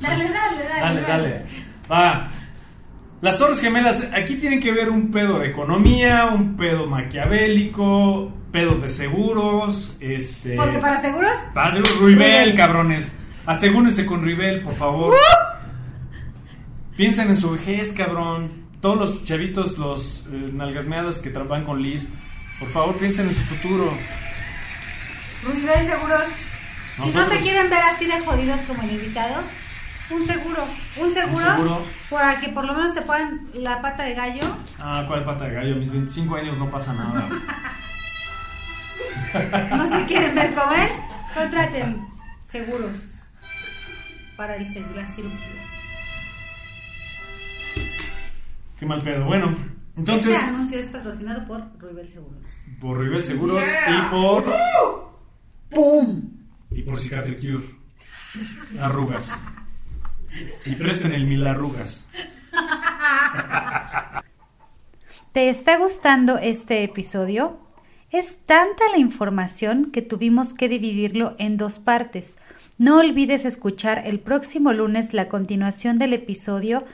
Dale, 0.00 0.30
dale, 0.30 0.62
dale. 0.68 0.80
Dale, 0.80 1.00
dale. 1.02 1.44
Va. 1.90 2.28
Las 3.20 3.36
Torres 3.36 3.60
Gemelas, 3.60 4.06
aquí 4.14 4.36
tienen 4.36 4.60
que 4.60 4.70
ver 4.72 4.90
un 4.90 5.10
pedo 5.10 5.40
de 5.40 5.48
economía, 5.48 6.26
un 6.26 6.56
pedo 6.56 6.86
maquiavélico, 6.86 8.32
pedo 8.52 8.76
de 8.76 8.88
seguros, 8.88 9.96
este... 9.98 10.54
Porque 10.54 10.78
para 10.78 11.00
seguros, 11.00 11.32
Para 11.52 11.72
seguros, 11.72 11.98
Ruibel, 12.00 12.54
cabrones. 12.54 13.10
Asegúrense 13.44 14.06
con 14.06 14.22
Ruibel, 14.22 14.62
por 14.62 14.74
favor. 14.74 15.14
Piensen 16.96 17.30
en 17.30 17.36
su 17.36 17.50
vejez, 17.52 17.92
cabrón. 17.92 18.67
Todos 18.80 18.96
los 18.96 19.24
chavitos, 19.24 19.78
los 19.78 20.26
eh, 20.32 20.50
nalgasmeadas 20.52 21.18
que 21.18 21.30
trabajan 21.30 21.64
con 21.64 21.82
Liz, 21.82 22.08
por 22.60 22.70
favor 22.70 22.96
piensen 22.96 23.28
en 23.28 23.34
su 23.34 23.42
futuro. 23.42 23.92
Ruibel 25.42 25.86
Seguros. 25.86 26.28
Si 27.02 27.10
no 27.10 27.28
se 27.28 27.38
quieren 27.40 27.70
ver 27.70 27.80
así 27.82 28.06
de 28.06 28.20
jodidos 28.20 28.60
como 28.62 28.82
el 28.82 28.90
invitado, 28.90 29.42
un 30.10 30.26
seguro. 30.26 30.64
Un 30.96 31.12
seguro, 31.12 31.46
seguro. 31.46 31.86
para 32.10 32.40
que 32.40 32.48
por 32.48 32.64
lo 32.64 32.74
menos 32.74 32.94
se 32.94 33.02
puedan 33.02 33.40
la 33.54 33.80
pata 33.82 34.04
de 34.04 34.14
gallo. 34.14 34.42
Ah, 34.80 35.04
¿cuál 35.06 35.24
pata 35.24 35.44
de 35.44 35.54
gallo? 35.54 35.76
Mis 35.76 35.90
25 35.90 36.34
años 36.36 36.58
no 36.58 36.70
pasa 36.70 36.92
nada. 36.92 37.28
No 39.76 39.88
se 39.88 40.06
quieren 40.06 40.34
ver 40.34 40.54
comer, 40.54 40.90
contraten 41.34 42.08
seguros 42.46 43.18
para 44.36 44.56
el 44.56 44.64
la 44.96 45.06
cirugía. 45.06 45.67
Qué 48.78 48.86
mal 48.86 49.00
pedo. 49.02 49.24
Bueno, 49.24 49.54
entonces, 49.96 50.34
Este 50.36 50.46
anuncio 50.48 50.78
es 50.78 50.86
patrocinado 50.86 51.46
por 51.46 51.62
Ruibel 51.78 52.08
Seguros. 52.08 52.38
por 52.80 52.96
Ruibel 52.96 53.24
Seguros 53.24 53.64
y 53.64 54.10
por... 54.10 54.44
¡Pum! 55.70 56.30
Y 56.70 56.82
por 56.82 56.98
Cicatricure. 56.98 57.64
Arrugas. 58.80 59.32
Y 60.64 60.74
presten 60.76 61.12
el 61.12 61.26
mil 61.26 61.46
arrugas. 61.46 62.06
¿Te 65.32 65.48
está 65.48 65.78
gustando 65.78 66.38
este 66.38 66.84
episodio? 66.84 67.58
Es 68.10 68.38
tanta 68.46 68.84
la 68.90 68.98
información 68.98 69.90
que 69.90 70.02
tuvimos 70.02 70.54
que 70.54 70.68
dividirlo 70.68 71.34
en 71.38 71.56
dos 71.56 71.78
partes. 71.78 72.38
No 72.78 72.98
olvides 73.00 73.44
escuchar 73.44 74.02
el 74.06 74.20
próximo 74.20 74.72
lunes 74.72 75.12
la 75.12 75.28
continuación 75.28 75.98
del 75.98 76.14
episodio 76.14 76.84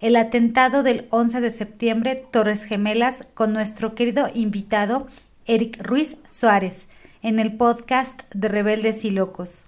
El 0.00 0.16
atentado 0.16 0.82
del 0.82 1.06
11 1.10 1.42
de 1.42 1.50
septiembre 1.50 2.24
Torres 2.30 2.64
Gemelas 2.64 3.26
con 3.34 3.52
nuestro 3.52 3.94
querido 3.94 4.30
invitado 4.32 5.06
Eric 5.44 5.78
Ruiz 5.82 6.16
Suárez 6.26 6.88
en 7.20 7.38
el 7.38 7.52
podcast 7.52 8.22
de 8.32 8.48
Rebeldes 8.48 9.04
y 9.04 9.10
Locos. 9.10 9.66